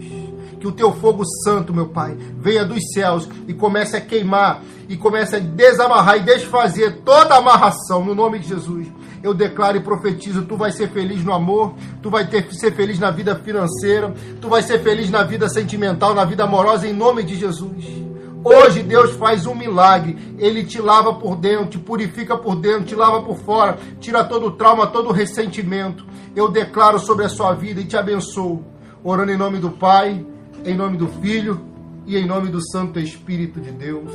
que 0.59 0.67
o 0.67 0.73
teu 0.73 0.93
fogo 0.93 1.25
santo, 1.45 1.73
meu 1.73 1.89
Pai, 1.89 2.17
venha 2.39 2.65
dos 2.65 2.93
céus 2.93 3.29
e 3.47 3.55
comece 3.55 3.97
a 3.97 4.01
queimar 4.01 4.63
e 4.89 4.97
comece 4.97 5.37
a 5.37 5.39
desamarrar 5.39 6.17
e 6.17 6.21
desfazer 6.21 7.01
toda 7.05 7.37
amarração 7.37 8.05
no 8.05 8.15
nome 8.15 8.39
de 8.39 8.49
Jesus. 8.49 8.89
Eu 9.23 9.35
declaro 9.35 9.77
e 9.77 9.81
profetizo: 9.81 10.45
tu 10.45 10.57
vai 10.57 10.71
ser 10.71 10.89
feliz 10.91 11.25
no 11.25 11.33
amor, 11.33 11.75
tu 12.03 12.11
vai 12.11 12.27
ter, 12.27 12.53
ser 12.53 12.73
feliz 12.73 12.99
na 12.99 13.11
vida 13.11 13.35
financeira, 13.37 14.15
tu 14.41 14.49
vai 14.49 14.63
ser 14.63 14.81
feliz 14.81 15.11
na 15.11 15.23
vida 15.23 15.49
sentimental, 15.49 16.15
na 16.15 16.25
vida 16.25 16.45
amorosa, 16.45 16.87
em 16.87 16.93
nome 16.93 17.23
de 17.23 17.37
Jesus. 17.37 18.09
Hoje 18.45 18.83
Deus 18.83 19.13
faz 19.13 19.47
um 19.47 19.55
milagre. 19.55 20.17
Ele 20.39 20.65
te 20.65 20.81
lava 20.81 21.15
por 21.15 21.37
dentro, 21.37 21.67
te 21.67 21.79
purifica 21.79 22.37
por 22.37 22.57
dentro, 22.57 22.85
te 22.85 22.95
lava 22.95 23.23
por 23.23 23.37
fora, 23.39 23.79
tira 24.01 24.25
todo 24.25 24.47
o 24.47 24.51
trauma, 24.53 24.87
todo 24.87 25.09
o 25.09 25.13
ressentimento. 25.13 26.07
Eu 26.35 26.49
declaro 26.49 26.99
sobre 26.99 27.25
a 27.25 27.29
sua 27.29 27.53
vida 27.53 27.81
e 27.81 27.85
te 27.85 27.97
abençoo. 27.97 28.65
Orando 29.03 29.33
em 29.33 29.37
nome 29.37 29.59
do 29.59 29.71
Pai, 29.71 30.25
em 30.65 30.77
nome 30.77 30.97
do 30.97 31.09
Filho 31.09 31.61
e 32.07 32.17
em 32.17 32.27
nome 32.27 32.49
do 32.49 32.61
Santo 32.71 32.99
Espírito 32.99 33.61
de 33.61 33.71
Deus. 33.71 34.13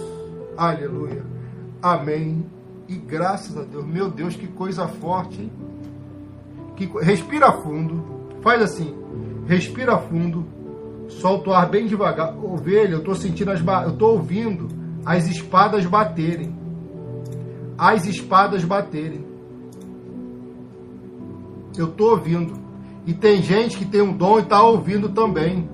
Aleluia. 0.57 1.23
Amém. 1.81 2.45
E 2.87 2.95
graças 2.95 3.57
a 3.57 3.63
Deus. 3.63 3.85
Meu 3.85 4.09
Deus, 4.09 4.35
que 4.35 4.47
coisa 4.47 4.87
forte, 4.87 5.41
hein? 5.41 5.51
Que... 6.75 6.85
Respira 6.99 7.51
fundo. 7.61 8.03
Faz 8.41 8.61
assim. 8.61 8.95
Respira 9.47 9.97
fundo. 9.97 10.45
Solta 11.07 11.49
o 11.49 11.53
ar 11.53 11.69
bem 11.69 11.85
devagar. 11.85 12.35
Ovelha, 12.37 12.93
eu 12.93 12.99
estou 12.99 13.15
sentindo 13.15 13.51
as 13.51 13.59
eu 13.59 13.91
estou 13.91 14.13
ouvindo 14.13 14.67
as 15.05 15.27
espadas 15.27 15.85
baterem. 15.85 16.55
As 17.77 18.05
espadas 18.05 18.63
baterem. 18.63 19.25
Eu 21.77 21.87
estou 21.87 22.11
ouvindo. 22.11 22.53
E 23.05 23.13
tem 23.13 23.41
gente 23.41 23.77
que 23.77 23.85
tem 23.85 24.01
um 24.01 24.15
dom 24.15 24.39
e 24.39 24.43
está 24.43 24.63
ouvindo 24.63 25.09
também. 25.09 25.67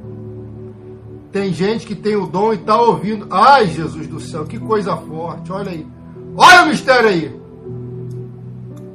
Tem 1.31 1.53
gente 1.53 1.85
que 1.85 1.95
tem 1.95 2.15
o 2.15 2.25
dom 2.25 2.53
e 2.53 2.55
está 2.55 2.79
ouvindo. 2.81 3.27
Ai, 3.29 3.67
Jesus 3.67 4.07
do 4.07 4.19
céu, 4.19 4.45
que 4.45 4.57
coisa 4.57 4.97
forte. 4.97 5.51
Olha 5.51 5.71
aí. 5.71 5.85
Olha 6.35 6.63
o 6.63 6.67
mistério 6.67 7.09
aí. 7.09 7.39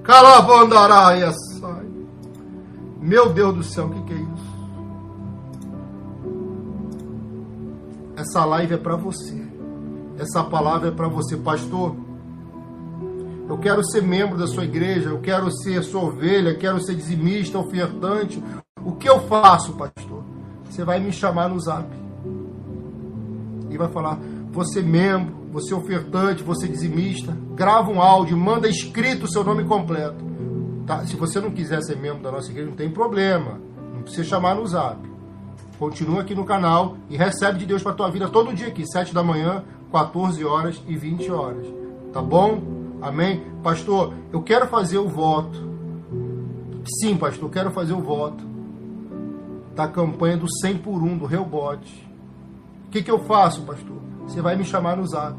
Calavandaraia 0.03 1.33
sai. 1.33 1.87
Meu 3.01 3.33
Deus 3.33 3.55
do 3.55 3.63
céu, 3.63 3.87
o 3.87 3.91
que, 3.91 4.03
que 4.03 4.13
é 4.15 4.17
isso? 4.17 4.55
Essa 8.17 8.45
live 8.45 8.75
é 8.75 8.79
para 8.79 8.97
você. 8.97 9.45
Essa 10.19 10.43
palavra 10.43 10.89
é 10.89 10.93
para 10.93 11.09
você, 11.09 11.37
pastor. 11.37 11.95
Eu 13.49 13.59
quero 13.59 13.85
ser 13.85 14.03
membro 14.03 14.39
da 14.39 14.47
sua 14.47 14.65
igreja, 14.65 15.11
eu 15.11 15.21
quero 15.21 15.51
ser 15.51 15.83
sua 15.83 16.03
ovelha, 16.03 16.55
quero 16.55 16.81
ser 16.81 16.95
dizimista, 16.95 17.59
ofertante. 17.59 18.43
O 18.85 18.93
que 18.93 19.09
eu 19.09 19.21
faço, 19.21 19.75
pastor? 19.75 20.25
Você 20.65 20.85
vai 20.85 20.99
me 20.99 21.13
chamar 21.13 21.49
no 21.49 21.61
zap. 21.61 22.04
E 23.75 23.79
vai 23.79 23.89
falar: 23.89 24.19
você 24.53 24.81
membro, 24.81 25.35
você 25.51 25.75
ofertante, 25.75 26.43
você 26.43 26.69
dizimista. 26.69 27.37
Grava 27.55 27.91
um 27.91 28.01
áudio, 28.01 28.37
manda 28.37 28.69
escrito 28.69 29.25
o 29.25 29.31
seu 29.31 29.43
nome 29.43 29.65
completo. 29.65 30.25
Tá? 30.87 31.05
Se 31.07 31.17
você 31.17 31.41
não 31.41 31.51
quiser 31.51 31.83
ser 31.83 31.97
membro 31.97 32.23
da 32.23 32.31
nossa 32.31 32.51
igreja, 32.51 32.69
não 32.69 32.77
tem 32.77 32.91
problema. 32.91 33.61
Não 33.93 34.03
precisa 34.03 34.25
chamar 34.25 34.55
no 34.55 34.67
zap. 34.67 34.99
Continua 35.79 36.21
aqui 36.21 36.35
no 36.35 36.45
canal 36.45 36.97
e 37.11 37.17
recebe 37.17 37.59
de 37.59 37.67
Deus 37.67 37.83
para 37.83 37.93
tua 37.93 38.11
vida 38.11 38.29
todo 38.29 38.55
dia 38.55 38.69
aqui, 38.69 38.87
7 38.87 39.13
da 39.13 39.25
manhã, 39.25 39.65
14 39.91 40.45
horas 40.45 40.81
e 40.87 40.97
20 40.97 41.31
horas. 41.33 41.67
Tá 42.13 42.23
bom? 42.23 42.63
Amém? 43.03 43.43
Pastor, 43.63 44.15
eu 44.33 44.41
quero 44.41 44.69
fazer 44.69 44.99
o 44.99 45.09
voto. 45.09 45.59
Sim, 47.01 47.17
pastor, 47.17 47.47
eu 47.47 47.51
quero 47.51 47.71
fazer 47.73 47.93
o 47.93 48.01
voto 48.01 48.45
da 49.75 49.89
campanha 49.89 50.37
do 50.37 50.47
100 50.61 50.79
por 50.79 51.03
1 51.03 51.19
do 51.19 51.27
Reubote. 51.27 52.14
Que, 52.95 53.03
que 53.03 53.11
eu 53.11 53.19
faço, 53.19 53.63
pastor? 53.63 53.97
Você 54.23 54.41
vai 54.41 54.55
me 54.55 54.63
chamar 54.63 54.97
no 54.97 55.05
zap. 55.05 55.37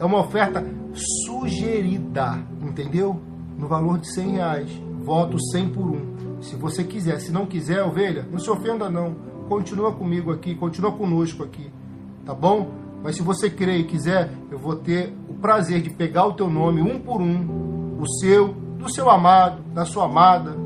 É 0.00 0.04
uma 0.06 0.20
oferta 0.20 0.64
sugerida, 0.94 2.42
entendeu? 2.62 3.20
No 3.58 3.68
valor 3.68 3.98
de 3.98 4.10
100 4.14 4.30
reais. 4.30 4.82
Voto 5.02 5.38
100 5.38 5.68
por 5.68 5.84
1. 5.84 6.40
Se 6.40 6.56
você 6.56 6.82
quiser. 6.84 7.20
Se 7.20 7.30
não 7.30 7.44
quiser, 7.44 7.82
ovelha, 7.82 8.26
não 8.32 8.38
se 8.38 8.48
ofenda 8.48 8.88
não. 8.88 9.14
Continua 9.46 9.92
comigo 9.92 10.32
aqui, 10.32 10.54
continua 10.54 10.90
conosco 10.90 11.42
aqui. 11.42 11.70
Tá 12.24 12.32
bom? 12.32 12.70
Mas 13.04 13.16
se 13.16 13.22
você 13.22 13.50
crer 13.50 13.80
e 13.80 13.84
quiser, 13.84 14.32
eu 14.50 14.56
vou 14.56 14.74
ter 14.74 15.14
o 15.28 15.34
prazer 15.34 15.82
de 15.82 15.90
pegar 15.90 16.24
o 16.24 16.32
teu 16.32 16.48
nome 16.48 16.80
um 16.80 16.98
por 16.98 17.20
um, 17.20 18.00
o 18.00 18.08
seu, 18.20 18.54
do 18.78 18.90
seu 18.90 19.10
amado, 19.10 19.62
da 19.74 19.84
sua 19.84 20.06
amada. 20.06 20.56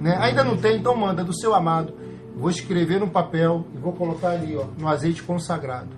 Né? 0.00 0.16
Ainda 0.18 0.42
não 0.42 0.56
tem, 0.56 0.78
então 0.78 0.96
manda, 0.96 1.22
do 1.22 1.38
seu 1.38 1.54
amado. 1.54 1.92
Vou 2.38 2.48
escrever 2.48 3.00
no 3.00 3.08
papel 3.08 3.66
e 3.74 3.78
vou 3.78 3.92
colocar 3.92 4.30
ali, 4.30 4.56
ó, 4.56 4.66
no 4.78 4.86
azeite 4.86 5.22
consagrado. 5.22 5.88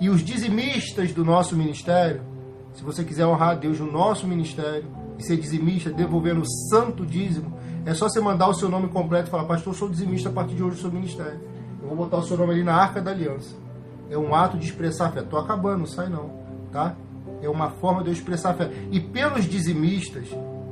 E 0.00 0.08
os 0.08 0.22
dizimistas 0.22 1.12
do 1.12 1.24
nosso 1.24 1.56
ministério, 1.56 2.22
se 2.72 2.84
você 2.84 3.02
quiser 3.02 3.26
honrar 3.26 3.50
a 3.50 3.54
Deus 3.54 3.80
no 3.80 3.90
nosso 3.90 4.28
ministério 4.28 4.84
e 5.18 5.24
ser 5.24 5.36
dizimista, 5.36 5.90
devolvendo 5.90 6.42
o 6.42 6.48
santo 6.70 7.04
dízimo, 7.04 7.52
é 7.84 7.92
só 7.94 8.08
você 8.08 8.20
mandar 8.20 8.48
o 8.48 8.54
seu 8.54 8.68
nome 8.68 8.88
completo 8.88 9.28
e 9.28 9.30
falar, 9.30 9.44
pastor, 9.44 9.72
eu 9.72 9.78
sou 9.78 9.88
dizimista 9.88 10.28
a 10.28 10.32
partir 10.32 10.54
de 10.54 10.62
hoje 10.62 10.76
do 10.76 10.82
seu 10.82 10.92
ministério. 10.92 11.40
Eu 11.82 11.88
vou 11.88 11.96
botar 11.96 12.18
o 12.18 12.22
seu 12.22 12.36
nome 12.36 12.52
ali 12.52 12.62
na 12.62 12.74
arca 12.74 13.00
da 13.00 13.10
aliança. 13.10 13.54
É 14.08 14.16
um 14.16 14.34
ato 14.34 14.56
de 14.56 14.66
expressar 14.66 15.10
fé. 15.10 15.20
Estou 15.20 15.38
acabando, 15.38 15.86
sai 15.86 16.08
não. 16.08 16.30
Tá? 16.70 16.94
É 17.42 17.48
uma 17.48 17.70
forma 17.70 18.02
de 18.02 18.10
eu 18.10 18.12
expressar 18.12 18.54
fé. 18.54 18.70
E 18.90 19.00
pelos 19.00 19.46
dizimistas, 19.46 20.28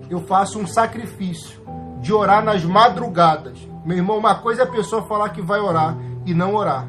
eu 0.08 0.20
faço 0.20 0.58
um 0.58 0.66
sacrifício 0.66 1.60
de 2.00 2.12
orar 2.12 2.44
nas 2.44 2.64
madrugadas. 2.64 3.58
Meu 3.88 3.96
irmão, 3.96 4.18
uma 4.18 4.34
coisa 4.34 4.62
é 4.62 4.64
a 4.64 4.70
pessoa 4.70 5.08
falar 5.08 5.30
que 5.30 5.40
vai 5.40 5.60
orar 5.60 5.96
e 6.26 6.34
não 6.34 6.54
orar. 6.54 6.88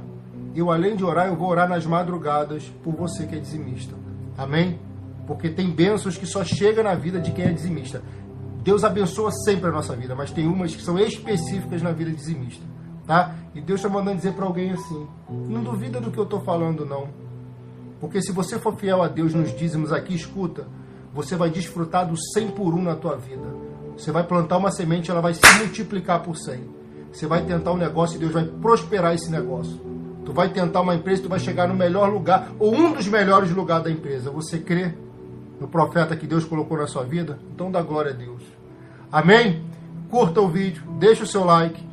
Eu, 0.54 0.70
além 0.70 0.98
de 0.98 1.06
orar, 1.06 1.28
eu 1.28 1.36
vou 1.38 1.48
orar 1.48 1.70
nas 1.70 1.86
madrugadas 1.86 2.66
por 2.84 2.94
você 2.94 3.26
que 3.26 3.36
é 3.36 3.40
dizimista. 3.40 3.96
Amém? 4.38 4.78
Porque 5.26 5.50
tem 5.50 5.72
bênçãos 5.72 6.18
que 6.18 6.26
só 6.26 6.44
chegam 6.44 6.84
na 6.84 6.96
vida 6.96 7.22
de 7.22 7.32
quem 7.32 7.46
é 7.46 7.54
dizimista. 7.54 8.04
Deus 8.62 8.84
abençoa 8.84 9.32
sempre 9.32 9.70
a 9.70 9.72
nossa 9.72 9.96
vida, 9.96 10.14
mas 10.14 10.32
tem 10.32 10.46
umas 10.46 10.76
que 10.76 10.82
são 10.82 11.00
específicas 11.00 11.82
na 11.82 11.94
vida 11.94 12.12
dizimista 12.12 12.64
tá? 13.10 13.34
E 13.56 13.60
Deus 13.60 13.80
está 13.80 13.90
mandando 13.90 14.18
dizer 14.18 14.34
para 14.34 14.46
alguém 14.46 14.70
assim: 14.70 15.08
não 15.28 15.64
duvida 15.64 16.00
do 16.00 16.12
que 16.12 16.20
eu 16.20 16.26
estou 16.26 16.42
falando, 16.42 16.86
não. 16.86 17.10
Porque 18.00 18.22
se 18.22 18.32
você 18.32 18.60
for 18.60 18.76
fiel 18.78 19.02
a 19.02 19.08
Deus 19.08 19.34
nos 19.34 19.52
dízimos 19.58 19.92
aqui, 19.92 20.14
escuta, 20.14 20.68
você 21.12 21.36
vai 21.36 21.50
desfrutar 21.50 22.08
do 22.08 22.16
100 22.16 22.52
por 22.52 22.76
1 22.76 22.84
na 22.84 22.96
tua 22.96 23.18
vida. 23.18 23.48
Você 23.98 24.12
vai 24.12 24.24
plantar 24.24 24.58
uma 24.58 24.72
semente, 24.72 25.10
ela 25.10 25.22
vai 25.22 25.34
se 25.34 25.42
multiplicar 25.58 26.22
por 26.22 26.38
100. 26.38 26.79
Você 27.12 27.28
vai 27.28 27.44
tentar 27.44 27.72
um 27.72 27.78
negócio 27.78 28.16
e 28.16 28.20
Deus 28.20 28.32
vai 28.32 28.44
prosperar 28.44 29.14
esse 29.14 29.32
negócio. 29.32 29.80
Tu 30.26 30.32
vai 30.32 30.50
tentar 30.50 30.82
uma 30.82 30.96
empresa, 30.96 31.24
tu 31.24 31.30
vai 31.30 31.40
chegar 31.40 31.68
no 31.68 31.74
melhor 31.74 32.12
lugar, 32.12 32.52
ou 32.60 32.74
um 32.74 32.94
dos 32.94 33.08
melhores 33.08 33.52
lugares 33.52 33.86
da 33.86 33.92
empresa. 33.92 34.30
Você 34.32 34.60
crê 34.60 34.94
no 35.60 35.68
profeta 35.68 36.16
que 36.16 36.28
Deus 36.28 36.46
colocou 36.46 36.78
na 36.78 36.88
sua 36.88 37.04
vida? 37.04 37.40
Então 37.54 37.72
dá 37.72 37.82
glória 37.82 38.12
a 38.12 38.16
Deus. 38.16 38.44
Amém? 39.12 39.64
Curta 40.10 40.42
o 40.42 40.48
vídeo, 40.48 40.84
deixa 41.00 41.24
o 41.24 41.28
seu 41.28 41.44
like 41.44 41.90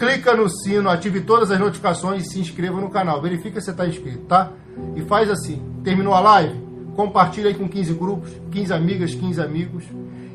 clica 0.00 0.34
no 0.34 0.48
sino, 0.48 0.88
ative 0.88 1.20
todas 1.20 1.50
as 1.50 1.60
notificações 1.60 2.24
e 2.24 2.30
se 2.30 2.40
inscreva 2.40 2.80
no 2.80 2.88
canal. 2.88 3.20
Verifica 3.20 3.60
se 3.60 3.70
está 3.70 3.86
inscrito, 3.86 4.20
tá? 4.20 4.50
E 4.96 5.02
faz 5.02 5.28
assim, 5.28 5.62
terminou 5.84 6.14
a 6.14 6.20
live? 6.20 6.58
Compartilha 6.96 7.48
aí 7.48 7.54
com 7.54 7.68
15 7.68 7.92
grupos, 7.92 8.30
15 8.50 8.72
amigas, 8.72 9.14
15 9.14 9.42
amigos. 9.42 9.84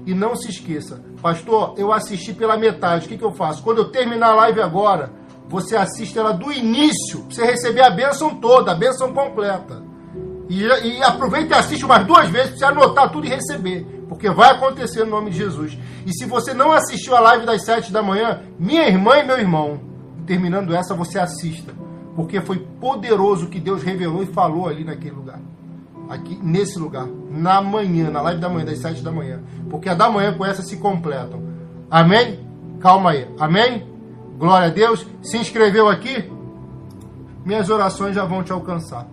E 0.06 0.14
não 0.14 0.36
se 0.36 0.50
esqueça, 0.50 1.02
pastor, 1.22 1.74
eu 1.78 1.92
assisti 1.92 2.34
pela 2.34 2.58
metade, 2.58 3.06
o 3.06 3.10
que, 3.10 3.18
que 3.18 3.24
eu 3.24 3.32
faço? 3.32 3.64
Quando 3.64 3.80
eu 3.80 3.90
terminar 3.90 4.30
a 4.30 4.36
live 4.36 4.62
agora, 4.62 5.12
você 5.50 5.76
assiste 5.76 6.18
ela 6.18 6.32
do 6.32 6.52
início, 6.52 7.22
pra 7.22 7.36
você 7.36 7.46
receber 7.46 7.82
a 7.82 7.90
bênção 7.90 8.36
toda, 8.36 8.72
a 8.72 8.76
bênção 8.76 9.14
completa. 9.14 9.84
E, 10.48 10.62
e 10.62 11.02
aproveita 11.02 11.56
e 11.56 11.58
assiste 11.58 11.84
umas 11.84 12.06
duas 12.06 12.30
vezes 12.30 12.50
para 12.50 12.58
você 12.60 12.66
anotar 12.66 13.12
tudo 13.12 13.26
e 13.26 13.30
receber 13.30 13.96
porque 14.08 14.30
vai 14.30 14.52
acontecer 14.52 15.04
no 15.04 15.12
nome 15.12 15.32
de 15.32 15.38
Jesus. 15.38 15.78
E 16.06 16.14
se 16.14 16.26
você 16.26 16.54
não 16.54 16.72
assistiu 16.72 17.16
a 17.16 17.20
live 17.20 17.46
das 17.46 17.66
7 17.66 17.92
da 17.92 18.02
manhã, 18.02 18.42
minha 18.58 18.88
irmã 18.88 19.18
e 19.18 19.26
meu 19.26 19.38
irmão, 19.38 19.80
terminando 20.26 20.76
essa, 20.76 20.96
você 20.96 21.20
assista, 21.20 21.74
porque 22.16 22.42
foi 22.42 22.60
poderoso 22.80 23.46
o 23.46 23.50
que 23.50 23.60
Deus 23.60 23.84
revelou 23.84 24.24
e 24.24 24.28
falou 24.28 24.68
ali 24.68 24.84
naquele 24.84 25.16
lugar. 25.16 25.40
Aqui, 26.10 26.38
nesse 26.42 26.78
lugar, 26.78 27.08
na 27.30 27.62
manhã, 27.62 28.10
na 28.10 28.22
live 28.22 28.40
da 28.40 28.50
manhã, 28.50 28.66
das 28.66 28.80
7 28.80 29.02
da 29.02 29.12
manhã. 29.12 29.42
Porque 29.70 29.90
a 29.90 29.96
da 29.96 30.10
manhã 30.10 30.34
com 30.34 30.46
essa 30.46 30.62
se 30.62 30.78
completam. 30.78 31.42
Amém? 31.90 32.40
Calma 32.80 33.12
aí. 33.12 33.28
Amém? 33.40 33.88
Glória 34.38 34.68
a 34.68 34.72
Deus. 34.72 35.06
Se 35.22 35.38
inscreveu 35.38 35.90
aqui? 35.90 36.30
Minhas 37.44 37.70
orações 37.70 38.16
já 38.16 38.26
vão 38.26 38.44
te 38.44 38.52
alcançar. 38.52 39.08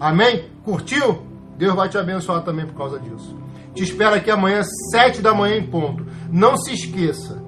Amém? 0.00 0.48
Curtiu? 0.64 1.22
Deus 1.56 1.74
vai 1.74 1.88
te 1.88 1.98
abençoar 1.98 2.42
também 2.42 2.66
por 2.66 2.74
causa 2.74 2.98
disso. 2.98 3.36
Te 3.74 3.82
espero 3.82 4.14
aqui 4.14 4.30
amanhã, 4.30 4.62
sete 4.92 5.20
da 5.20 5.34
manhã 5.34 5.56
em 5.56 5.66
ponto. 5.66 6.06
Não 6.30 6.56
se 6.56 6.72
esqueça. 6.72 7.42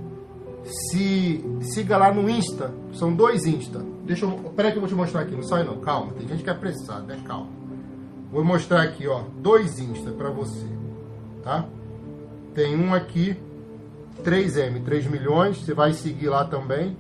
Se 0.64 1.44
siga 1.60 1.96
lá 1.96 2.12
no 2.12 2.28
Insta. 2.28 2.72
São 2.92 3.14
dois 3.14 3.46
Insta. 3.46 3.84
Deixa 4.04 4.24
eu. 4.24 4.30
Peraí 4.56 4.72
que 4.72 4.78
eu 4.78 4.80
vou 4.82 4.88
te 4.88 4.94
mostrar 4.94 5.22
aqui. 5.22 5.34
Não 5.34 5.42
sai 5.42 5.64
não. 5.64 5.78
Calma. 5.80 6.12
Tem 6.12 6.26
gente 6.28 6.42
que 6.42 6.50
é 6.50 6.52
apressada, 6.52 7.02
né? 7.02 7.20
Calma. 7.24 7.48
Vou 8.36 8.44
mostrar 8.44 8.82
aqui, 8.82 9.08
ó. 9.08 9.22
Dois 9.38 9.78
Insta 9.78 10.10
para 10.10 10.28
você. 10.28 10.66
Tá? 11.42 11.64
Tem 12.54 12.76
um 12.76 12.92
aqui. 12.92 13.34
3M, 14.22 14.84
3 14.84 15.06
milhões. 15.06 15.56
Você 15.56 15.72
vai 15.72 15.94
seguir 15.94 16.28
lá 16.28 16.44
também. 16.44 16.98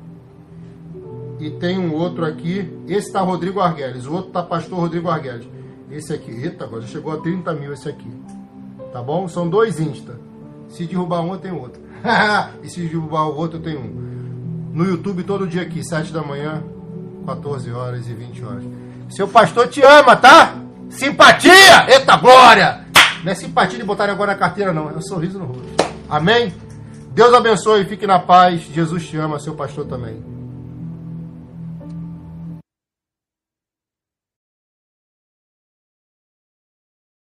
E 1.38 1.50
tem 1.50 1.78
um 1.78 1.92
outro 1.92 2.24
aqui. 2.24 2.74
Esse 2.88 3.12
tá 3.12 3.20
Rodrigo 3.20 3.60
Arguelles. 3.60 4.06
O 4.06 4.14
outro 4.14 4.30
tá 4.30 4.42
Pastor 4.42 4.78
Rodrigo 4.78 5.10
Arguelles. 5.10 5.46
Esse 5.90 6.14
aqui. 6.14 6.30
Eita, 6.30 6.64
agora 6.64 6.86
chegou 6.86 7.12
a 7.12 7.18
30 7.18 7.52
mil 7.52 7.74
esse 7.74 7.86
aqui. 7.86 8.10
Tá 8.90 9.02
bom? 9.02 9.28
São 9.28 9.46
dois 9.46 9.78
Insta. 9.78 10.18
Se 10.70 10.86
derrubar 10.86 11.20
um, 11.20 11.36
tenho 11.36 11.60
outro. 11.60 11.82
e 12.64 12.70
se 12.70 12.80
derrubar 12.80 13.28
o 13.28 13.36
outro, 13.36 13.58
tenho 13.60 13.80
um. 13.80 14.72
No 14.72 14.86
YouTube, 14.86 15.22
todo 15.22 15.46
dia 15.46 15.60
aqui, 15.60 15.86
7 15.86 16.14
da 16.14 16.22
manhã, 16.22 16.64
14 17.26 17.70
horas 17.72 18.08
e 18.08 18.14
20 18.14 18.42
horas. 18.42 18.64
Seu 19.10 19.28
pastor 19.28 19.68
te 19.68 19.82
ama, 19.82 20.16
tá? 20.16 20.62
Simpatia! 20.90 21.88
Eita 21.88 22.16
glória! 22.16 22.86
Não 23.22 23.32
é 23.32 23.34
simpatia 23.34 23.78
de 23.78 23.84
botar 23.84 24.08
agora 24.08 24.32
na 24.32 24.38
carteira, 24.38 24.72
não. 24.72 24.88
É 24.88 24.92
um 24.92 25.02
sorriso 25.02 25.38
no 25.38 25.46
rosto. 25.46 25.64
Amém? 26.08 26.54
Deus 27.12 27.34
abençoe, 27.34 27.84
fique 27.84 28.06
na 28.06 28.18
paz. 28.18 28.62
Jesus 28.62 29.06
te 29.06 29.16
ama, 29.16 29.38
seu 29.38 29.54
pastor 29.54 29.86
também. 29.86 30.22